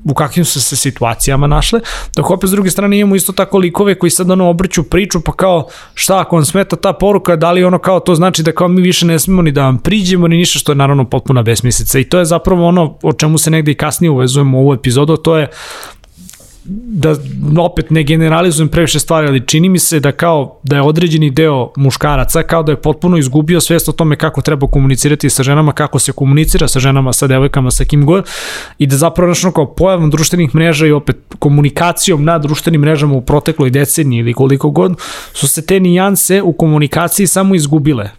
u 0.04 0.14
kakvim 0.14 0.46
su 0.46 0.62
se 0.62 0.76
situacijama 0.76 1.48
našle, 1.48 1.80
dok 2.16 2.32
opet 2.32 2.50
s 2.50 2.52
druge 2.52 2.70
strane 2.70 3.00
imamo 3.00 3.16
isto 3.16 3.34
tako 3.34 3.58
likove 3.58 4.00
koji 4.00 4.10
sad 4.10 4.32
ono 4.32 4.50
obrću 4.50 4.84
priču, 4.84 5.22
pa 5.22 5.32
kao 5.32 5.68
šta 5.94 6.20
ako 6.20 6.36
vam 6.36 6.46
smeta 6.46 6.76
ta 6.76 6.94
poruka, 6.94 7.36
da 7.36 7.52
li 7.52 7.64
ono 7.64 7.80
kao 7.80 8.00
to 8.00 8.16
znači 8.16 8.44
da 8.44 8.52
kao 8.52 8.68
mi 8.68 8.82
više 8.82 9.06
ne 9.06 9.20
smemo 9.20 9.42
ni 9.42 9.52
da 9.52 9.64
vam 9.64 9.78
priđemo 9.78 10.28
ni 10.28 10.38
ništa 10.38 10.60
što 10.60 10.72
je 10.72 10.76
naravno 10.76 11.06
potpuna 11.06 11.44
besmislica. 11.44 12.00
I 12.00 12.04
to 12.04 12.20
je 12.20 12.26
zapravo 12.26 12.68
ono 12.68 12.98
o 13.04 13.14
čemu 13.14 13.38
se 13.38 13.52
negde 13.52 13.72
i 13.72 13.76
kasnije 13.76 14.12
uvezujemo 14.12 14.58
u 14.58 14.62
ovu 14.62 14.74
epizodu, 14.74 15.18
to 15.18 15.38
je 15.38 15.48
da 16.68 17.16
opet 17.62 17.90
ne 17.90 18.04
generalizujem 18.04 18.70
previše 18.70 19.00
stvari, 19.00 19.28
ali 19.28 19.48
čini 19.48 19.70
mi 19.70 19.80
se 19.80 20.00
da 20.00 20.12
kao 20.12 20.60
da 20.64 20.76
je 20.76 20.82
određeni 20.82 21.30
deo 21.30 21.72
muškaraca 21.76 22.44
kao 22.44 22.64
da 22.64 22.72
je 22.72 22.82
potpuno 22.82 23.18
izgubio 23.18 23.62
svest 23.62 23.90
o 23.90 23.92
tome 23.92 24.16
kako 24.16 24.42
treba 24.42 24.68
komunicirati 24.68 25.30
sa 25.30 25.44
ženama, 25.44 25.72
kako 25.72 26.00
se 26.00 26.12
komunicira 26.12 26.68
sa 26.68 26.80
ženama, 26.80 27.14
sa 27.14 27.28
devojkama, 27.28 27.72
sa 27.72 27.86
kim 27.86 28.06
god 28.06 28.30
i 28.78 28.88
da 28.88 28.98
zapravo 28.98 29.28
našno 29.28 29.52
kao 29.52 29.76
pojavom 29.76 30.10
društvenih 30.10 30.56
mreža 30.56 30.88
i 30.88 30.92
opet 30.92 31.18
komunikacijom 31.40 32.24
na 32.24 32.38
društvenim 32.38 32.82
mrežama 32.82 33.16
u 33.16 33.22
protekloj 33.22 33.70
deceniji 33.70 34.20
ili 34.20 34.34
koliko 34.34 34.70
god 34.70 34.96
su 35.34 35.48
se 35.48 35.66
te 35.66 35.80
nijanse 35.80 36.42
u 36.42 36.54
komunikaciji 36.54 37.28
samo 37.28 37.56
izgubile. 37.56 38.10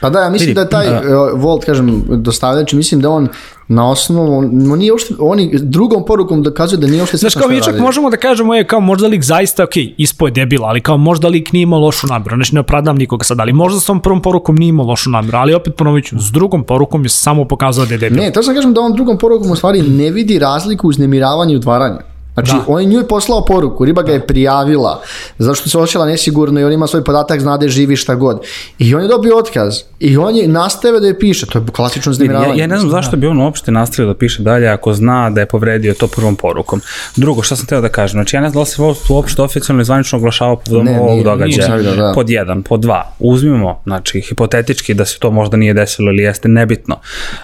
Pa 0.00 0.10
da, 0.10 0.20
ja 0.20 0.30
mislim 0.30 0.48
Vidi, 0.48 0.54
da 0.54 0.60
je 0.60 0.70
taj 0.70 0.86
da. 0.86 1.00
Volt, 1.34 1.64
kažem, 1.64 2.04
dostavljač, 2.08 2.72
mislim 2.72 3.00
da 3.00 3.10
on 3.10 3.28
na 3.68 3.90
osnovu, 3.90 4.38
on 4.38 4.78
nije 4.78 4.92
uopšte, 4.92 5.14
oni 5.18 5.58
drugom 5.62 6.04
porukom 6.04 6.42
dokazuje 6.42 6.78
da 6.78 6.86
nije 6.86 7.00
uopšte 7.00 7.16
Znaš, 7.16 7.34
kao 7.34 7.48
mi 7.48 7.62
čak 7.64 7.78
možemo 7.80 8.10
da 8.10 8.16
kažemo, 8.16 8.54
je, 8.54 8.66
kao 8.66 8.80
možda 8.80 9.08
lik 9.08 9.22
zaista, 9.22 9.64
ok, 9.64 9.76
ispo 9.96 10.26
je 10.26 10.30
debila, 10.30 10.68
ali 10.68 10.80
kao 10.80 10.96
možda 10.96 11.28
lik 11.28 11.52
nije 11.52 11.62
imao 11.62 11.80
lošu 11.80 12.06
namjeru, 12.06 12.36
znači 12.36 12.54
ne 12.54 12.60
opravdam 12.60 12.96
nikoga 12.96 13.24
sad, 13.24 13.40
ali 13.40 13.52
možda 13.52 13.80
s 13.80 13.86
tom 13.86 14.00
prvom 14.00 14.22
porukom 14.22 14.56
nije 14.56 14.68
imao 14.68 14.86
lošu 14.86 15.10
namjeru, 15.10 15.38
ali 15.38 15.54
opet 15.54 15.76
ponovit 15.76 16.04
ću, 16.04 16.18
s 16.18 16.32
drugom 16.32 16.64
porukom 16.64 17.02
je 17.02 17.08
samo 17.08 17.44
pokazao 17.44 17.86
da 17.86 17.94
je 17.94 17.98
debil. 17.98 18.18
Ne, 18.18 18.32
to 18.32 18.42
sam 18.42 18.54
kažem 18.54 18.74
da 18.74 18.80
on 18.80 18.92
drugom 18.92 19.18
porukom 19.18 19.50
u 19.50 19.56
stvari 19.56 19.82
ne 19.82 20.10
vidi 20.10 20.38
razliku 20.38 20.86
u 20.86 20.90
uznemiravanja 20.90 21.52
i 21.52 21.56
udvaranja. 21.56 22.17
Znači, 22.38 22.52
da. 22.52 22.64
on 22.66 22.80
je 22.80 22.86
njoj 22.86 23.08
poslao 23.08 23.44
poruku, 23.44 23.84
riba 23.84 24.02
ga 24.02 24.12
je 24.12 24.26
prijavila, 24.26 25.02
zato 25.38 25.54
što 25.54 25.68
se 25.68 25.78
osjećala 25.78 26.06
nesigurno 26.06 26.60
i 26.60 26.64
on 26.64 26.72
ima 26.72 26.86
svoj 26.86 27.04
podatak, 27.04 27.40
zna 27.40 27.56
da 27.56 27.68
živi 27.68 27.96
šta 27.96 28.14
god. 28.14 28.40
I 28.78 28.94
on 28.94 29.02
je 29.02 29.08
dobio 29.08 29.38
otkaz. 29.38 29.74
I 30.00 30.16
on 30.16 30.36
je 30.36 30.48
nastave 30.48 31.00
da 31.00 31.06
je 31.06 31.18
piše, 31.18 31.46
to 31.46 31.58
je 31.58 31.64
klasično 31.72 32.12
znemiravanje. 32.12 32.58
Ja, 32.58 32.62
ja 32.62 32.66
ne 32.66 32.78
znam 32.78 32.90
zašto 32.90 33.16
bi 33.16 33.26
on 33.26 33.40
uopšte 33.40 33.70
nastavio 33.70 34.12
da 34.12 34.18
piše 34.18 34.42
dalje 34.42 34.68
ako 34.68 34.94
zna 34.94 35.30
da 35.30 35.40
je 35.40 35.46
povredio 35.46 35.94
to 35.94 36.06
prvom 36.06 36.36
porukom. 36.36 36.80
Drugo, 37.16 37.42
šta 37.42 37.56
sam 37.56 37.66
teo 37.66 37.80
da 37.80 37.88
kažem, 37.88 38.12
znači 38.12 38.36
ja 38.36 38.40
ne 38.40 38.50
znam 38.50 38.62
da 38.62 38.66
se 38.66 38.82
uopšte 39.08 39.42
oficijalno 39.42 39.82
i 39.82 39.84
zvanično 39.84 40.18
oglašavao 40.18 40.56
povodom 40.56 40.88
ovog 40.88 41.24
događaja. 41.24 41.76
Nije, 41.76 41.96
da. 41.96 42.12
Pod 42.14 42.30
jedan, 42.30 42.62
pod 42.62 42.80
dva, 42.80 43.12
uzmimo, 43.18 43.80
znači, 43.84 44.20
hipotetički 44.20 44.94
da 44.94 45.04
se 45.04 45.18
to 45.18 45.30
možda 45.30 45.56
nije 45.56 45.74
desilo 45.74 46.10
ili 46.10 46.22
jeste, 46.22 46.48
nebitno. 46.48 46.96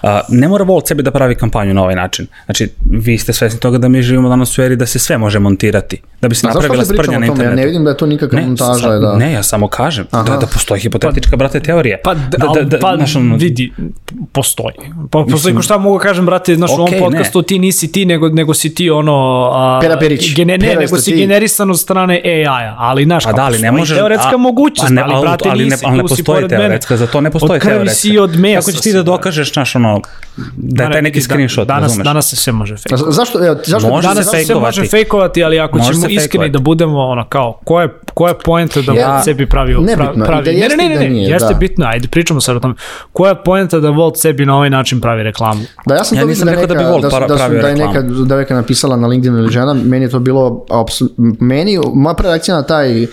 Uh, 0.03 0.09
ne 0.29 0.47
mora 0.47 0.63
Volt 0.63 0.87
sebi 0.87 1.03
da 1.03 1.11
pravi 1.11 1.35
kampanju 1.35 1.73
na 1.73 1.81
ovaj 1.81 1.95
način. 1.95 2.27
Znači, 2.45 2.69
vi 2.89 3.17
ste 3.17 3.33
svesni 3.33 3.59
toga 3.59 3.77
da 3.77 3.87
mi 3.87 4.01
živimo 4.01 4.29
danas 4.29 4.57
u 4.57 4.61
eri 4.61 4.75
da 4.75 4.84
se 4.87 4.99
sve 4.99 5.17
može 5.17 5.39
montirati, 5.39 6.01
da 6.21 6.27
bi 6.27 6.35
se 6.35 6.47
napravila 6.47 6.85
sprdnja 6.85 7.19
na 7.19 7.25
internetu. 7.25 7.51
Ja 7.51 7.55
ne 7.55 7.65
vidim 7.65 7.83
da 7.83 7.89
je 7.89 7.97
to 7.97 8.05
nikakva 8.05 8.39
ne, 8.39 8.47
montaža. 8.47 8.79
Sa, 8.79 8.99
da. 8.99 9.15
Ne, 9.15 9.31
ja 9.31 9.43
samo 9.43 9.67
kažem 9.67 10.05
da, 10.11 10.23
da 10.23 10.47
postoji 10.53 10.81
hipotetička, 10.81 11.31
pa, 11.31 11.37
brate, 11.37 11.59
teorija. 11.59 11.97
Pa, 12.03 12.13
da, 12.13 12.37
da, 12.53 12.61
da, 12.61 12.79
pa 12.79 12.95
naš, 12.95 13.15
on, 13.15 13.35
vidi, 13.35 13.73
postoji. 14.31 14.75
Pa, 15.11 15.25
postoji 15.31 15.55
ko 15.55 15.61
šta 15.61 15.77
mogu 15.77 15.99
kažem, 15.99 16.25
brate, 16.25 16.55
znaš, 16.55 16.71
okay, 16.71 16.79
u 16.79 16.81
ovom 16.81 16.93
podcastu 16.99 17.39
ne. 17.39 17.45
ti 17.45 17.59
nisi 17.59 17.91
ti, 17.91 18.05
nego, 18.05 18.29
nego 18.29 18.53
si 18.53 18.75
ti 18.75 18.89
ono... 18.89 19.49
A, 19.53 19.79
Pera 19.81 19.97
Perić. 19.97 20.35
Gene, 20.35 20.57
ne, 20.57 20.75
nego 20.75 20.97
si 20.97 21.11
ti. 21.11 21.17
generisan 21.17 21.71
od 21.71 21.79
strane 21.79 22.21
AI-a, 22.25 22.75
ali 22.77 23.03
znaš, 23.03 23.23
pa, 23.23 23.33
da, 23.33 23.43
ali 23.43 23.59
ne 23.59 23.71
može, 23.71 23.95
teoretska 23.95 24.37
mogućnost, 24.37 24.91
ne, 24.91 25.01
ali, 25.01 25.21
brate, 25.21 25.49
ali, 25.49 25.65
nisi, 25.65 25.85
ali 25.85 25.97
ne 25.97 26.03
postoji 26.03 26.47
teoretska, 26.47 26.97
za 26.97 27.07
to 27.07 27.21
ne 27.21 27.31
postoji 27.31 27.59
teoretska. 27.59 27.81
Od 27.81 27.85
krvi 27.85 27.95
si 27.95 28.17
od 28.17 28.39
mesa. 28.39 28.59
Kako 28.59 28.71
ćeš 28.71 28.81
ti 28.81 28.93
da 28.93 29.03
dokažeš, 29.03 29.53
znaš, 29.53 29.75
ono, 29.75 30.01
da 30.55 30.83
je 30.83 30.91
taj 30.91 31.01
neki 31.01 31.21
screenshot, 31.21 31.67
danas, 31.67 31.97
danas 31.97 32.29
se 32.29 32.35
sve 32.35 32.53
može 32.53 32.77
fejkovati. 32.77 33.15
Zašto, 33.15 33.39
zašto 33.65 33.89
može 33.89 34.07
danas 34.07 34.25
se 34.25 34.29
sve 34.29 34.55
može 34.65 34.85
fejkovati, 34.85 35.43
ali 35.43 35.59
ako 35.59 35.77
Može 35.77 35.93
ćemo 35.93 36.05
iskreni 36.09 36.49
da 36.49 36.59
budemo 36.59 36.99
ono 36.99 37.25
kao, 37.29 37.59
ko 37.63 37.81
je, 37.81 37.89
ko 38.13 38.27
je 38.27 38.33
poenta 38.45 38.81
da 38.81 38.93
ja, 38.93 39.23
sebi 39.23 39.49
pravi, 39.49 39.73
nebitno, 39.73 40.25
pravi, 40.25 40.45
da 40.45 40.51
ne, 40.51 40.75
ne, 40.77 40.89
ne, 40.89 40.99
ne, 40.99 41.09
ne, 41.09 41.23
jeste 41.23 41.53
da. 41.53 41.59
bitno, 41.59 41.85
ajde 41.85 42.07
pričamo 42.07 42.41
sad 42.41 42.55
o 42.55 42.59
tome, 42.59 42.73
koja 43.13 43.29
je 43.29 43.43
poenta 43.45 43.79
da 43.79 43.89
Volt 43.89 44.17
sebi 44.17 44.45
na 44.45 44.55
ovaj 44.55 44.69
način 44.69 45.01
pravi 45.01 45.23
reklamu? 45.23 45.61
Da, 45.85 45.95
ja 45.95 46.03
sam 46.03 46.17
ja 46.17 46.21
to 46.21 46.27
nisam 46.27 46.45
da 46.45 46.51
rekao 46.51 46.67
da 46.67 46.75
bi 46.75 46.83
Volt 46.83 47.01
da, 47.01 47.09
da, 47.09 47.19
da, 47.27 47.61
da 47.61 47.67
je 47.67 47.75
neka 47.75 48.01
devojka 48.01 48.55
napisala 48.55 48.95
na 48.95 49.07
LinkedIn 49.07 49.37
ili 49.37 49.51
žena, 49.51 49.73
meni 49.73 50.05
je 50.05 50.09
to 50.09 50.19
bilo, 50.19 50.65
meni, 51.39 51.79
moja 51.93 52.13
prva 52.13 52.31
reakcija 52.31 52.55
na 52.55 52.63
taj 52.63 53.03
uh, 53.03 53.09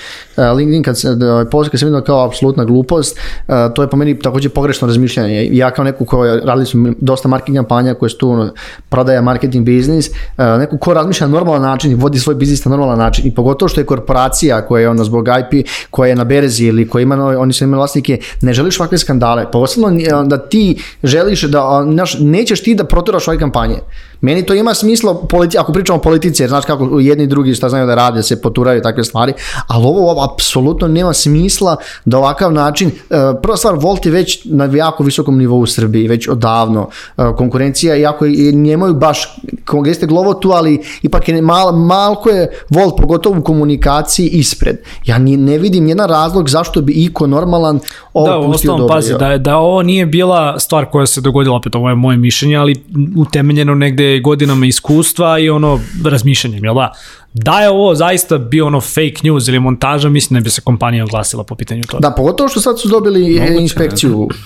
LinkedIn 0.57 0.83
kad 0.83 0.99
se, 0.99 1.15
da, 1.15 1.45
post 1.51 1.71
kad 1.71 1.81
sam 1.81 1.89
vidio 1.89 2.01
kao 2.01 2.27
apsolutna 2.27 2.65
glupost, 2.65 3.19
uh, 3.49 3.55
to 3.75 3.83
je 3.83 3.89
po 3.89 3.97
meni 3.97 4.19
takođe 4.19 4.49
pogrešno 4.49 4.89
razmišljanje. 4.89 5.49
Ja 5.53 5.71
kao 5.71 5.85
neku 5.85 6.05
ko 6.05 6.25
radili 6.25 6.67
su 6.67 6.79
dosta 7.01 7.29
marketing 7.29 7.59
kampanja 7.59 7.95
koje 7.95 8.11
su 8.11 8.19
tu 8.19 8.49
prodaja 8.89 9.23
marketing 9.23 9.67
biznis, 9.67 10.11
uh, 10.11 10.45
neku 10.59 10.79
ko 10.79 10.95
razmišlja 10.95 11.27
normalan 11.45 11.71
način 11.71 11.93
i 11.93 11.95
vodi 11.95 12.19
svoj 12.19 12.35
biznis 12.35 12.65
na 12.65 12.71
normalan 12.71 12.99
način 12.99 13.27
i 13.27 13.35
pogotovo 13.35 13.69
što 13.69 13.81
je 13.81 13.87
korporacija 13.87 14.67
koja 14.67 14.81
je 14.81 14.89
ono 14.89 15.05
zbog 15.05 15.27
IP, 15.29 15.67
koja 15.91 16.09
je 16.09 16.17
na 16.17 16.25
berzi 16.25 16.65
ili 16.65 16.89
koja 16.89 17.03
ima, 17.03 17.27
oni 17.27 17.53
su 17.53 17.65
imali 17.65 17.79
vlasnike, 17.79 18.19
ne 18.41 18.53
želiš 18.53 18.81
ovakve 18.81 18.99
skandale, 18.99 19.51
posebno 19.51 19.91
da 20.25 20.39
ti 20.39 20.83
želiš 21.03 21.43
da, 21.43 21.85
nećeš 22.21 22.63
ti 22.63 22.75
da 22.75 22.85
proturaš 22.85 23.29
ove 23.29 23.39
kampanje. 23.39 23.79
Meni 24.23 24.47
to 24.47 24.55
ima 24.55 24.75
smisla, 24.75 25.15
politi, 25.29 25.59
ako 25.59 25.73
pričamo 25.73 25.99
o 25.99 26.03
politici, 26.03 26.43
jer 26.43 26.51
znaš 26.51 26.65
kako 26.65 27.01
jedni 27.01 27.25
i 27.25 27.27
drugi 27.27 27.55
šta 27.55 27.69
znaju 27.69 27.87
da 27.87 27.95
rade, 27.95 28.23
se 28.23 28.43
poturaju 28.43 28.83
takve 28.83 29.05
stvari, 29.05 29.33
ali 29.67 29.85
ovo, 29.85 30.11
ovo 30.11 30.25
apsolutno 30.25 30.89
nema 30.89 31.13
smisla 31.13 31.77
da 32.05 32.19
ovakav 32.19 32.53
način, 32.53 32.89
e, 32.89 33.15
prva 33.43 33.57
stvar, 33.57 33.75
Volt 33.75 34.07
je 34.07 34.13
već 34.13 34.41
na 34.45 34.65
jako 34.65 35.03
visokom 35.03 35.39
nivou 35.39 35.61
u 35.61 35.67
Srbiji, 35.67 36.09
već 36.09 36.29
odavno, 36.29 36.89
e, 37.19 37.23
konkurencija, 37.37 37.97
iako 37.97 38.27
nemaju 38.53 38.95
baš, 38.95 39.37
gdje 39.81 39.95
ste 39.95 40.07
glovo 40.07 40.35
tu, 40.35 40.51
ali 40.51 40.83
ipak 41.03 41.29
je 41.29 41.43
mal, 41.43 41.73
malko 41.73 42.31
je 42.31 42.51
Volt, 42.71 42.97
pogotovo 42.97 43.39
u 43.39 43.43
komunikaciji, 43.43 44.29
ispred. 44.29 44.77
Ja 45.07 45.19
ni, 45.19 45.37
ne 45.37 45.59
vidim 45.59 45.87
jedan 45.87 46.09
razlog 46.09 46.49
zašto 46.49 46.81
bi 46.81 46.93
iko 46.93 47.27
normalan 47.27 47.81
ovo 48.15 48.43
da, 48.43 48.47
pustio 48.47 48.71
dobro. 48.71 48.87
Da, 48.87 48.95
pazi, 48.95 49.15
da, 49.19 49.39
da 49.39 49.57
ovo 49.57 49.83
nije 49.83 50.07
bila 50.07 50.59
stvar 50.59 50.87
koja 50.91 51.07
se 51.07 51.21
dogodila, 51.21 51.57
opet 51.57 51.75
ovo 51.75 51.89
je 51.89 51.95
moje 51.95 52.17
mišljenje, 52.17 52.57
ali 52.57 52.85
utemeljeno 53.17 53.75
negde 53.75 54.12
godinama 54.21 54.67
iskustva 54.67 55.39
i 55.39 55.51
ono 55.51 55.81
razmišljanjem, 56.05 56.65
jel 56.65 56.75
da? 56.75 56.93
Da 57.33 57.61
je 57.61 57.71
ovo 57.71 57.95
zaista 57.95 58.39
bio 58.39 58.67
ono 58.67 58.81
fake 58.81 59.21
news 59.23 59.49
ili 59.49 59.61
montaža, 59.61 60.09
mislim 60.09 60.41
da 60.41 60.45
bi 60.45 60.51
se 60.51 60.61
kompanija 60.61 61.05
oglasila 61.05 61.45
po 61.45 61.55
pitanju 61.55 61.83
toga. 61.83 62.09
Da, 62.09 62.15
pogotovo 62.17 62.49
što 62.49 62.61
sad 62.61 62.81
su 62.81 62.89
dobili 62.89 63.35
Moguće, 63.41 63.63
inspekciju. 63.63 64.29
Ne, 64.31 64.37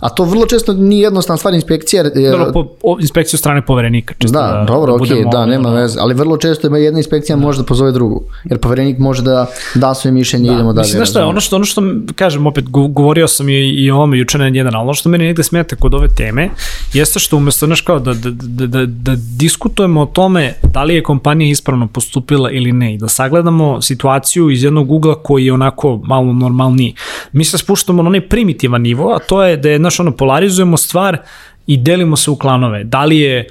A 0.00 0.08
to 0.08 0.24
vrlo 0.24 0.46
često 0.46 0.72
nije 0.72 1.02
jednostavna 1.02 1.38
stvar 1.38 1.54
inspekcija. 1.54 2.04
Jer, 2.14 2.32
dobro, 2.32 2.52
po, 2.52 2.66
o, 2.82 2.96
inspekciju 3.00 3.38
strane 3.38 3.66
poverenika. 3.66 4.14
Čisto 4.18 4.38
da, 4.38 4.46
da, 4.46 4.64
dobro, 4.64 4.98
da 4.98 5.02
ok, 5.02 5.32
da, 5.32 5.46
nema 5.46 5.70
veze. 5.70 5.98
Ali 6.00 6.14
vrlo 6.14 6.36
često 6.36 6.66
ima 6.66 6.78
jedna 6.78 6.98
inspekcija 6.98 7.36
da. 7.36 7.42
može 7.42 7.58
da 7.58 7.64
pozove 7.64 7.92
drugu. 7.92 8.22
Jer 8.44 8.58
poverenik 8.58 8.98
može 8.98 9.22
da 9.22 9.46
da 9.74 9.94
svoje 9.94 10.12
mišljenje 10.12 10.48
da. 10.48 10.54
idemo 10.54 10.72
dalje. 10.72 10.86
Mislim, 10.86 11.04
znaš 11.06 11.22
je, 11.22 11.24
ono 11.24 11.40
što, 11.40 11.56
ono 11.56 11.64
što, 11.64 11.82
kažem, 12.14 12.46
opet, 12.46 12.64
govorio 12.68 13.28
sam 13.28 13.48
i, 13.48 13.52
i 13.52 13.90
o 13.90 13.96
ovome 13.96 14.18
juče 14.18 14.38
na 14.38 14.46
jedan, 14.46 14.74
ali 14.74 14.82
ono 14.82 14.94
što 14.94 15.08
meni 15.08 15.24
negde 15.24 15.42
smeta 15.42 15.76
kod 15.76 15.94
ove 15.94 16.08
teme, 16.08 16.50
jeste 16.92 17.18
što 17.18 17.36
umesto, 17.36 17.66
znaš 17.66 17.80
kao, 17.80 17.98
da, 17.98 18.14
da, 18.14 18.30
da, 18.30 18.66
da, 18.66 18.86
da 18.86 19.12
diskutujemo 19.36 20.02
o 20.02 20.06
tome 20.06 20.54
da 20.62 20.84
li 20.84 20.94
je 20.94 21.02
kompanija 21.02 21.50
ispravno 21.50 21.86
postupila 21.86 22.50
ili 22.50 22.72
ne 22.72 22.94
i 22.94 22.98
da 22.98 23.08
sagledamo 23.08 23.82
situaciju 23.82 24.50
iz 24.50 24.64
jednog 24.64 24.90
ugla 24.90 25.14
koji 25.22 25.46
je 25.46 25.52
onako 25.52 26.00
malo 26.04 26.32
normalniji. 26.32 26.94
Mi 27.32 27.44
se 27.44 27.58
spuštamo 27.58 28.02
na 28.02 28.08
onaj 28.08 28.28
primitivan 28.28 28.82
nivo, 28.82 29.12
a 29.12 29.18
to 29.18 29.42
je 29.42 29.56
da 29.56 29.70
je 29.70 29.78
znaš, 29.86 30.00
ono, 30.00 30.12
polarizujemo 30.12 30.76
stvar 30.76 31.18
i 31.66 31.76
delimo 31.76 32.16
se 32.16 32.30
u 32.30 32.36
klanove. 32.36 32.84
Da 32.84 33.04
li 33.04 33.18
je 33.18 33.38
e, 33.38 33.46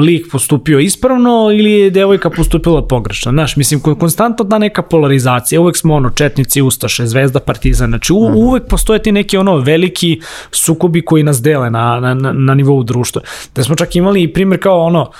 lik 0.00 0.26
postupio 0.32 0.78
ispravno 0.78 1.50
ili 1.52 1.72
je 1.72 1.90
devojka 1.90 2.30
postupila 2.30 2.86
pogrešno. 2.86 3.32
Znaš, 3.32 3.56
mislim, 3.56 3.80
konstantno 3.80 4.44
da 4.44 4.58
neka 4.58 4.82
polarizacija, 4.82 5.60
uvek 5.60 5.76
smo 5.76 5.94
ono, 5.94 6.10
četnici, 6.10 6.62
ustaše, 6.62 7.06
zvezda, 7.06 7.40
partizan, 7.40 7.88
znači 7.88 8.12
u, 8.12 8.28
mhm. 8.28 8.36
uvek 8.36 8.68
postoje 8.68 9.02
ti 9.02 9.12
neki 9.12 9.36
ono 9.36 9.56
veliki 9.56 10.20
sukobi 10.52 11.04
koji 11.04 11.22
nas 11.22 11.42
dele 11.42 11.70
na, 11.70 12.00
na, 12.00 12.14
na, 12.14 12.32
na 12.32 12.54
nivou 12.54 12.82
društva. 12.82 13.22
Da 13.54 13.64
smo 13.64 13.76
čak 13.76 13.96
imali 13.96 14.22
i 14.22 14.32
primjer 14.32 14.62
kao 14.62 14.80
ono, 14.80 15.10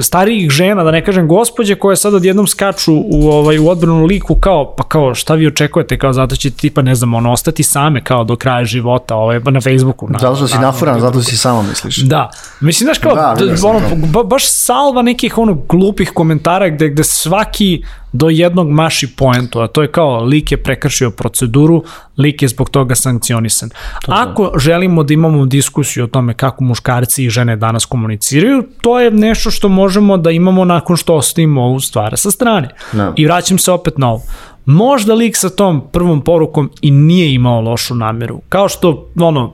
starijih 0.00 0.50
žena, 0.50 0.84
da 0.84 0.90
ne 0.90 1.04
kažem 1.04 1.28
gospođe, 1.28 1.74
koje 1.74 1.96
sad 1.96 2.14
odjednom 2.14 2.46
skaču 2.46 2.92
u, 2.94 3.30
ovaj, 3.30 3.58
u 3.58 3.68
odbranu 3.68 4.04
liku 4.04 4.34
kao, 4.34 4.74
pa 4.76 4.84
kao 4.84 5.14
šta 5.14 5.34
vi 5.34 5.46
očekujete, 5.46 5.98
kao 5.98 6.12
zato 6.12 6.36
će 6.36 6.50
tipa, 6.50 6.82
ne 6.82 6.94
znam, 6.94 7.14
ono, 7.14 7.32
ostati 7.32 7.62
same 7.62 8.04
kao 8.04 8.24
do 8.24 8.36
kraja 8.36 8.64
života 8.64 9.14
ovaj, 9.14 9.40
na 9.44 9.60
Facebooku. 9.60 10.08
Na, 10.10 10.18
zato 10.18 10.36
što 10.36 10.48
si 10.48 10.58
nafuran, 10.58 11.00
zato 11.00 11.22
si 11.22 11.36
samo 11.36 11.62
misliš. 11.62 11.96
Da. 11.96 12.30
Mislim, 12.60 12.86
znaš 12.86 12.98
kao, 12.98 13.14
da, 13.14 13.34
da, 13.38 13.68
ono, 13.68 13.80
ba, 14.06 14.22
baš 14.22 14.42
salva 14.46 15.02
nekih 15.02 15.38
ono 15.38 15.54
glupih 15.68 16.10
komentara 16.14 16.68
gde, 16.68 16.88
gde 16.88 17.04
svaki 17.04 17.84
do 18.12 18.28
jednog 18.28 18.70
maši 18.70 19.16
poentu, 19.16 19.60
a 19.60 19.66
to 19.66 19.82
je 19.82 19.92
kao 19.92 20.20
lik 20.20 20.52
je 20.52 20.62
prekršio 20.62 21.10
proceduru, 21.10 21.84
lik 22.18 22.42
je 22.42 22.48
zbog 22.48 22.70
toga 22.70 22.94
sankcionisan. 22.94 23.70
To 24.04 24.12
Ako 24.12 24.52
želimo 24.58 25.02
da 25.02 25.14
imamo 25.14 25.46
diskusiju 25.46 26.04
o 26.04 26.06
tome 26.06 26.34
kako 26.34 26.64
muškarci 26.64 27.24
i 27.24 27.30
žene 27.30 27.56
danas 27.56 27.84
komuniciraju, 27.84 28.64
to 28.80 29.00
je 29.00 29.10
nešto 29.10 29.50
što 29.50 29.68
možemo 29.68 30.16
da 30.16 30.30
imamo 30.30 30.64
nakon 30.64 30.96
što 30.96 31.14
ostavimo 31.14 31.62
ovu 31.62 31.80
stvar 31.80 32.12
sa 32.16 32.30
strane. 32.30 32.68
No. 32.92 33.04
Da. 33.04 33.12
I 33.16 33.26
vraćam 33.26 33.58
se 33.58 33.72
opet 33.72 33.98
na 33.98 34.10
ovo. 34.10 34.22
Možda 34.66 35.14
lik 35.14 35.36
sa 35.36 35.50
tom 35.50 35.82
prvom 35.92 36.20
porukom 36.20 36.70
i 36.82 36.90
nije 36.90 37.34
imao 37.34 37.60
lošu 37.60 37.94
nameru. 37.94 38.40
Kao 38.48 38.68
što, 38.68 39.08
ono, 39.20 39.52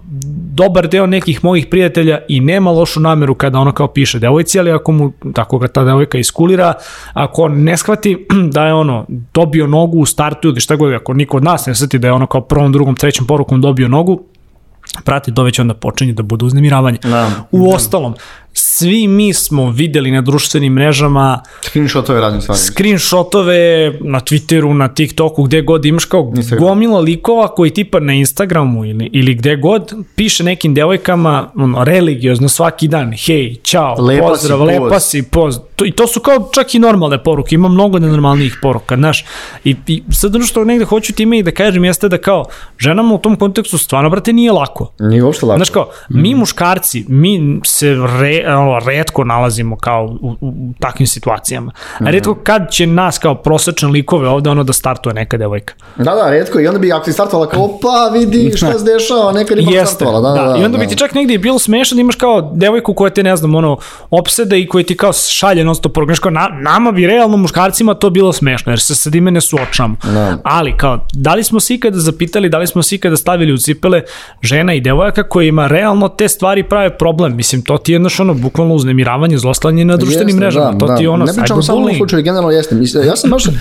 dobar 0.54 0.88
deo 0.88 1.07
nekih 1.07 1.45
mojih 1.45 1.66
prijatelja 1.66 2.19
i 2.28 2.40
nema 2.40 2.71
lošu 2.71 3.00
nameru 3.00 3.35
kada 3.35 3.59
ono 3.59 3.73
kao 3.73 3.87
piše 3.88 4.19
devojci, 4.19 4.59
ali 4.59 4.71
ako 4.71 4.92
mu, 4.92 5.12
tako 5.35 5.59
ga 5.59 5.69
ta 5.69 5.85
devojka 5.85 6.19
iskulira, 6.19 6.75
ako 7.12 7.49
ne 7.49 7.76
shvati 7.76 8.26
da 8.54 8.66
je 8.66 8.75
ono 8.75 9.07
dobio 9.35 9.66
nogu 9.66 9.99
u 9.99 10.07
startu 10.07 10.49
ili 10.49 10.61
šta 10.61 10.76
god, 10.76 10.95
ako 10.95 11.14
niko 11.14 11.37
od 11.37 11.45
nas 11.45 11.66
ne 11.66 11.75
shvati 11.75 11.99
da 11.99 12.07
je 12.07 12.12
ono 12.12 12.26
kao 12.26 12.40
prvom, 12.40 12.73
drugom, 12.73 12.97
trećom 12.97 13.26
porukom 13.26 13.61
dobio 13.61 13.88
nogu, 13.88 14.23
prati 15.04 15.35
to 15.35 15.42
već 15.42 15.59
onda 15.59 15.75
počinje 15.75 16.12
da 16.12 16.23
bude 16.23 16.45
uznemiravanje. 16.45 16.99
Da, 17.02 17.31
u 17.50 17.73
ostalom, 17.73 18.14
svi 18.53 19.09
mi 19.09 19.33
smo 19.35 19.71
videli 19.71 20.11
na 20.11 20.21
društvenim 20.21 20.73
mrežama 20.73 21.43
screenshotove 21.63 22.21
raznih 22.21 22.43
stvari. 22.43 22.61
Screenshotove 22.61 23.93
na 24.01 24.21
Twitteru, 24.21 24.73
na 24.73 24.89
TikToku, 24.89 25.43
gde 25.43 25.63
god 25.63 25.85
imaš 25.85 26.05
kao 26.05 26.33
Instagram. 26.37 26.69
gomila 26.69 27.01
likova 27.01 27.49
koji 27.49 27.71
tipa 27.71 28.01
na 28.01 28.13
Instagramu 28.13 28.85
ili, 28.85 29.11
ili 29.13 29.35
gde 29.35 29.57
god 29.57 29.95
piše 30.15 30.45
nekim 30.45 30.75
devojkama 30.75 31.51
ono, 31.55 31.85
religiozno 31.85 32.49
svaki 32.49 32.89
dan, 32.89 33.13
hej, 33.27 33.55
čao, 33.63 33.97
lepa 34.01 34.29
pozdrav, 34.29 34.59
si, 34.59 34.65
lepa 34.65 34.89
poz. 34.89 35.03
si, 35.03 35.23
poz. 35.23 35.59
To, 35.77 35.85
I 35.85 35.93
to 35.93 36.07
su 36.07 36.21
kao 36.21 36.51
čak 36.55 36.75
i 36.75 36.79
normalne 36.79 37.23
poruke, 37.23 37.55
ima 37.55 37.69
mnogo 37.69 37.99
nenormalnijih 37.99 38.59
poruka, 38.63 38.97
znaš. 38.97 39.25
I, 39.65 39.77
i 39.87 40.03
sad 40.11 40.37
ono 40.37 40.45
što 40.45 40.65
negde 40.65 40.85
hoću 40.85 41.13
time 41.13 41.39
i 41.39 41.43
da 41.43 41.51
kažem 41.51 41.85
jeste 41.85 42.09
da 42.09 42.19
kao 42.19 42.45
ženama 42.79 43.15
u 43.15 43.19
tom 43.19 43.37
kontekstu 43.37 43.79
stvarno, 43.79 44.11
brate, 44.11 44.33
nije 44.33 44.53
lako. 44.53 44.93
Nije 45.01 45.25
uopšte 45.25 45.47
lako. 45.47 45.59
Znaš 45.59 45.71
kao, 45.71 45.91
mi 46.09 46.35
muškarci, 46.35 47.05
mi 47.09 47.61
se 47.65 47.97
re, 48.21 48.42
ono, 48.47 48.79
redko 48.87 49.25
nalazimo 49.25 49.77
kao 49.77 50.05
u, 50.21 50.27
u, 50.27 50.37
u 50.41 50.73
takvim 50.81 51.07
situacijama. 51.07 51.73
A 51.75 52.03
mm 52.03 52.07
-hmm. 52.07 52.11
redko 52.11 52.35
kad 52.35 52.71
će 52.71 52.87
nas 52.87 53.19
kao 53.19 53.35
prosečne 53.35 53.89
likove 53.89 54.29
ovde 54.29 54.51
ono 54.51 54.65
da 54.65 54.73
startuje 54.73 55.15
neka 55.15 55.37
devojka. 55.37 55.75
Da, 55.97 56.15
da, 56.15 56.31
redko 56.31 56.61
i 56.61 56.67
onda 56.67 56.79
bi 56.79 56.93
ako 56.93 57.05
ti 57.05 57.13
startovala 57.13 57.49
kao 57.49 57.79
pa 57.83 58.11
vidi 58.19 58.53
šta 58.57 58.79
se 58.79 58.85
dešava, 58.85 59.33
neka 59.33 59.55
riba 59.55 59.73
Jeste, 59.73 59.95
startovala. 59.95 60.31
Da, 60.31 60.43
da, 60.43 60.53
da, 60.53 60.59
I 60.59 60.65
onda 60.65 60.79
da. 60.79 60.85
bi 60.85 60.89
ti 60.89 60.97
čak 60.97 61.15
negdje 61.15 61.39
bilo 61.39 61.59
smešno 61.59 61.95
da 61.95 62.01
imaš 62.01 62.17
kao 62.17 62.53
devojku 62.55 62.95
koja 62.95 63.11
te 63.11 63.23
ne 63.23 63.37
znam 63.37 63.55
ono 63.55 63.79
opsede 64.11 64.61
i 64.61 64.69
koja 64.69 64.85
ti 64.85 64.97
kao 64.97 65.13
šalje 65.13 65.65
non 65.65 65.75
stop 65.75 65.93
poruka. 65.93 66.15
Kao, 66.15 66.31
na, 66.31 66.49
nama 66.49 66.93
bi 66.93 67.07
realno 67.07 67.37
muškarcima 67.37 67.95
to 67.95 68.11
bilo 68.11 68.33
smešno 68.33 68.73
jer 68.73 68.81
se 68.81 68.95
sad 68.95 69.15
ime 69.15 69.31
ne 69.31 69.41
suočamo. 69.41 69.97
Da. 70.05 70.39
Ali 70.45 70.77
kao 70.77 71.07
da 71.13 71.35
li 71.35 71.45
smo 71.45 71.61
se 71.61 71.75
ikada 71.75 71.99
zapitali, 71.99 72.49
da 72.49 72.59
li 72.59 72.67
smo 72.67 72.83
se 72.83 72.95
ikada 72.95 73.17
stavili 73.17 73.53
u 73.53 73.59
cipele 73.59 74.03
žena 74.43 74.75
i 74.75 74.81
devojaka 74.81 75.29
kojima 75.29 75.67
realno 75.67 76.09
te 76.09 76.29
stvari 76.29 76.63
prave 76.63 76.99
problem. 76.99 77.37
Mislim 77.37 77.63
to 77.63 77.79
ti 77.79 77.93
je 77.93 77.95
jedno 77.95 78.09
ono 78.19 78.32
bukvalno 78.35 78.75
uznemiravanje, 78.75 79.39
zlostavljanje 79.39 79.85
na 79.85 79.97
društvenim 79.97 80.37
mrežama. 80.37 80.73
Da, 80.73 80.79
to 80.79 80.87
da. 80.87 80.97
ti 80.97 81.07
ono 81.07 81.25
Ne 81.25 81.33
pričamo 81.33 81.62
samo 81.62 81.87
u 81.87 81.95
slučaju, 81.97 82.23
generalno 82.23 82.51
jeste. 82.51 82.77
Ja 83.07 83.17
sam 83.17 83.31
baš, 83.31 83.47
uh, 83.49 83.55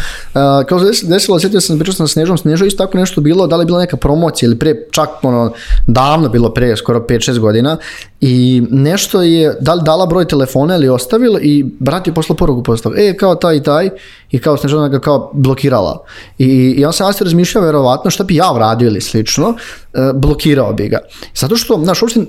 kao 0.68 0.94
se 0.94 1.08
desilo, 1.08 1.40
sjetio 1.40 1.62
sam, 1.62 1.80
pričao 1.80 1.94
sam 1.94 2.08
sa 2.08 2.12
Snežom, 2.14 2.38
Snežo 2.38 2.66
isto 2.66 2.84
tako 2.84 2.98
nešto 2.98 3.22
bilo, 3.22 3.48
da 3.48 3.56
li 3.56 3.62
je 3.62 3.66
bila 3.66 3.80
neka 3.80 3.98
promocija 3.98 4.48
ili 4.48 4.60
pre, 4.60 4.76
čak 4.92 5.10
ono, 5.22 5.54
davno 5.88 6.30
bilo 6.30 6.54
pre, 6.54 6.76
skoro 6.76 7.00
5-6 7.10 7.40
godina, 7.40 7.78
i 8.22 8.64
nešto 8.70 9.22
je, 9.22 9.58
da 9.62 9.74
li 9.74 9.82
dala 9.84 10.06
broj 10.06 10.26
telefona 10.26 10.76
ili 10.76 10.90
ostavila 10.90 11.40
i 11.42 11.66
brat 11.80 12.08
je 12.08 12.14
poslao 12.14 12.38
poruku 12.38 12.64
postav, 12.64 12.92
e, 12.98 13.18
kao 13.18 13.36
taj 13.36 13.56
i 13.56 13.64
taj, 13.64 13.90
i 14.32 14.40
kao 14.40 14.58
Snežana 14.58 14.88
ga 14.88 15.00
kao 15.00 15.32
blokirala. 15.34 16.04
I, 16.38 16.46
i 16.78 16.86
on 16.86 16.94
sam 16.94 17.14
se 17.14 17.24
razmišljao 17.24 17.64
verovatno 17.64 18.12
šta 18.12 18.24
bi 18.24 18.36
ja 18.36 18.54
uradio 18.56 18.88
ili 18.88 19.02
slično, 19.02 19.54
e, 19.94 20.12
blokirao 20.14 20.74
bi 20.74 20.88
ga. 20.88 21.00
Zato 21.36 21.56
što, 21.56 21.80
znaš, 21.84 22.02
uopšte 22.02 22.20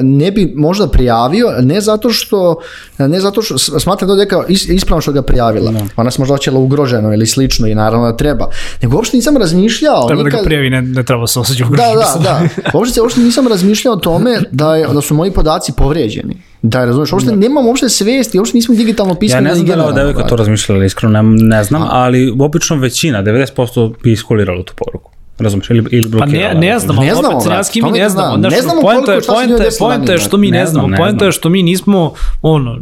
ne 0.00 0.30
bi 0.30 0.52
možda 0.56 0.86
prijavio, 0.88 1.54
ne 1.60 1.80
zato 1.80 2.10
što, 2.10 2.56
ne 2.98 3.20
zato 3.20 3.42
što 3.42 3.58
smatram 3.58 4.16
da 4.16 4.22
je 4.22 4.28
kao 4.28 4.44
ispravno 4.48 5.00
što 5.00 5.12
ga 5.12 5.22
prijavila. 5.22 5.70
No. 5.70 5.86
Ona 5.96 6.10
se 6.10 6.20
možda 6.20 6.34
oćela 6.34 6.58
ugroženo 6.58 7.12
ili 7.12 7.26
slično 7.26 7.66
i 7.66 7.74
naravno 7.74 8.10
da 8.10 8.16
treba. 8.16 8.46
Nego 8.82 8.96
uopšte 8.96 9.16
nisam 9.16 9.36
razmišljao. 9.36 10.06
Treba 10.06 10.22
nikad... 10.22 10.38
da 10.38 10.42
ga 10.42 10.44
prijavi, 10.44 10.70
ne, 10.70 10.82
ne 10.82 11.04
treba 11.04 11.26
se 11.26 11.40
osjećati 11.40 11.64
ugroženo. 11.64 11.94
Da, 11.94 12.18
da, 12.18 12.48
da. 12.62 12.78
Uopšte, 12.78 13.00
uopšte 13.00 13.20
nisam 13.20 13.48
razmišljao 13.48 13.94
o 13.94 13.96
tome 13.96 14.38
da, 14.50 14.76
je, 14.76 14.86
da 14.86 15.00
su 15.00 15.14
moji 15.14 15.30
podaci 15.30 15.72
povrijeđeni. 15.76 16.49
Da, 16.62 16.84
razumeš, 16.84 17.12
uopšte 17.12 17.30
da. 17.30 17.36
nemam 17.36 17.66
uopšte 17.66 17.88
svesti, 17.88 18.38
uopšte 18.38 18.56
nismo 18.56 18.74
digitalno 18.74 19.14
pismeni. 19.14 19.46
Ja 19.46 19.50
ne 19.50 19.54
znam 19.54 19.66
da 19.78 19.86
li 19.86 19.94
devojka 19.94 20.26
to 20.26 20.36
razmišljala, 20.36 20.84
iskreno 20.84 21.22
ne, 21.22 21.46
ne 21.46 21.64
znam, 21.64 21.82
ali 21.90 22.34
obično 22.40 22.76
većina, 22.76 23.22
90% 23.22 23.94
bi 24.02 24.12
iskuliralo 24.12 24.62
tu 24.62 24.72
poruku. 24.76 25.10
Razumeš, 25.38 25.70
ili, 25.70 25.84
ili 25.90 26.08
blokirala. 26.08 26.52
Pa 26.52 26.60
ne, 26.60 26.66
ne 26.66 26.78
znamo, 26.78 27.02
ne 27.02 27.14
znamo, 27.14 27.36
opet, 27.36 27.52
opet, 27.52 27.82
mi 27.82 27.90
ne 27.90 28.08
znamo. 28.08 28.38
Znaš, 28.38 28.52
ne 28.52 28.62
znamo 28.62 28.80
poenta 28.80 29.12
je, 29.12 29.20
poenta 29.26 29.62
je, 29.62 29.70
poenta 29.78 30.12
je 30.12 30.18
što 30.18 30.36
mi 30.36 30.50
ne, 30.50 30.66
znamo, 30.66 30.96
poenta 30.96 31.24
je 31.24 31.32
što 31.32 31.48
mi 31.48 31.62
nismo, 31.62 32.12
ono, 32.42 32.78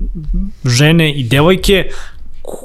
žene 0.64 1.12
i 1.12 1.24
devojke 1.24 1.90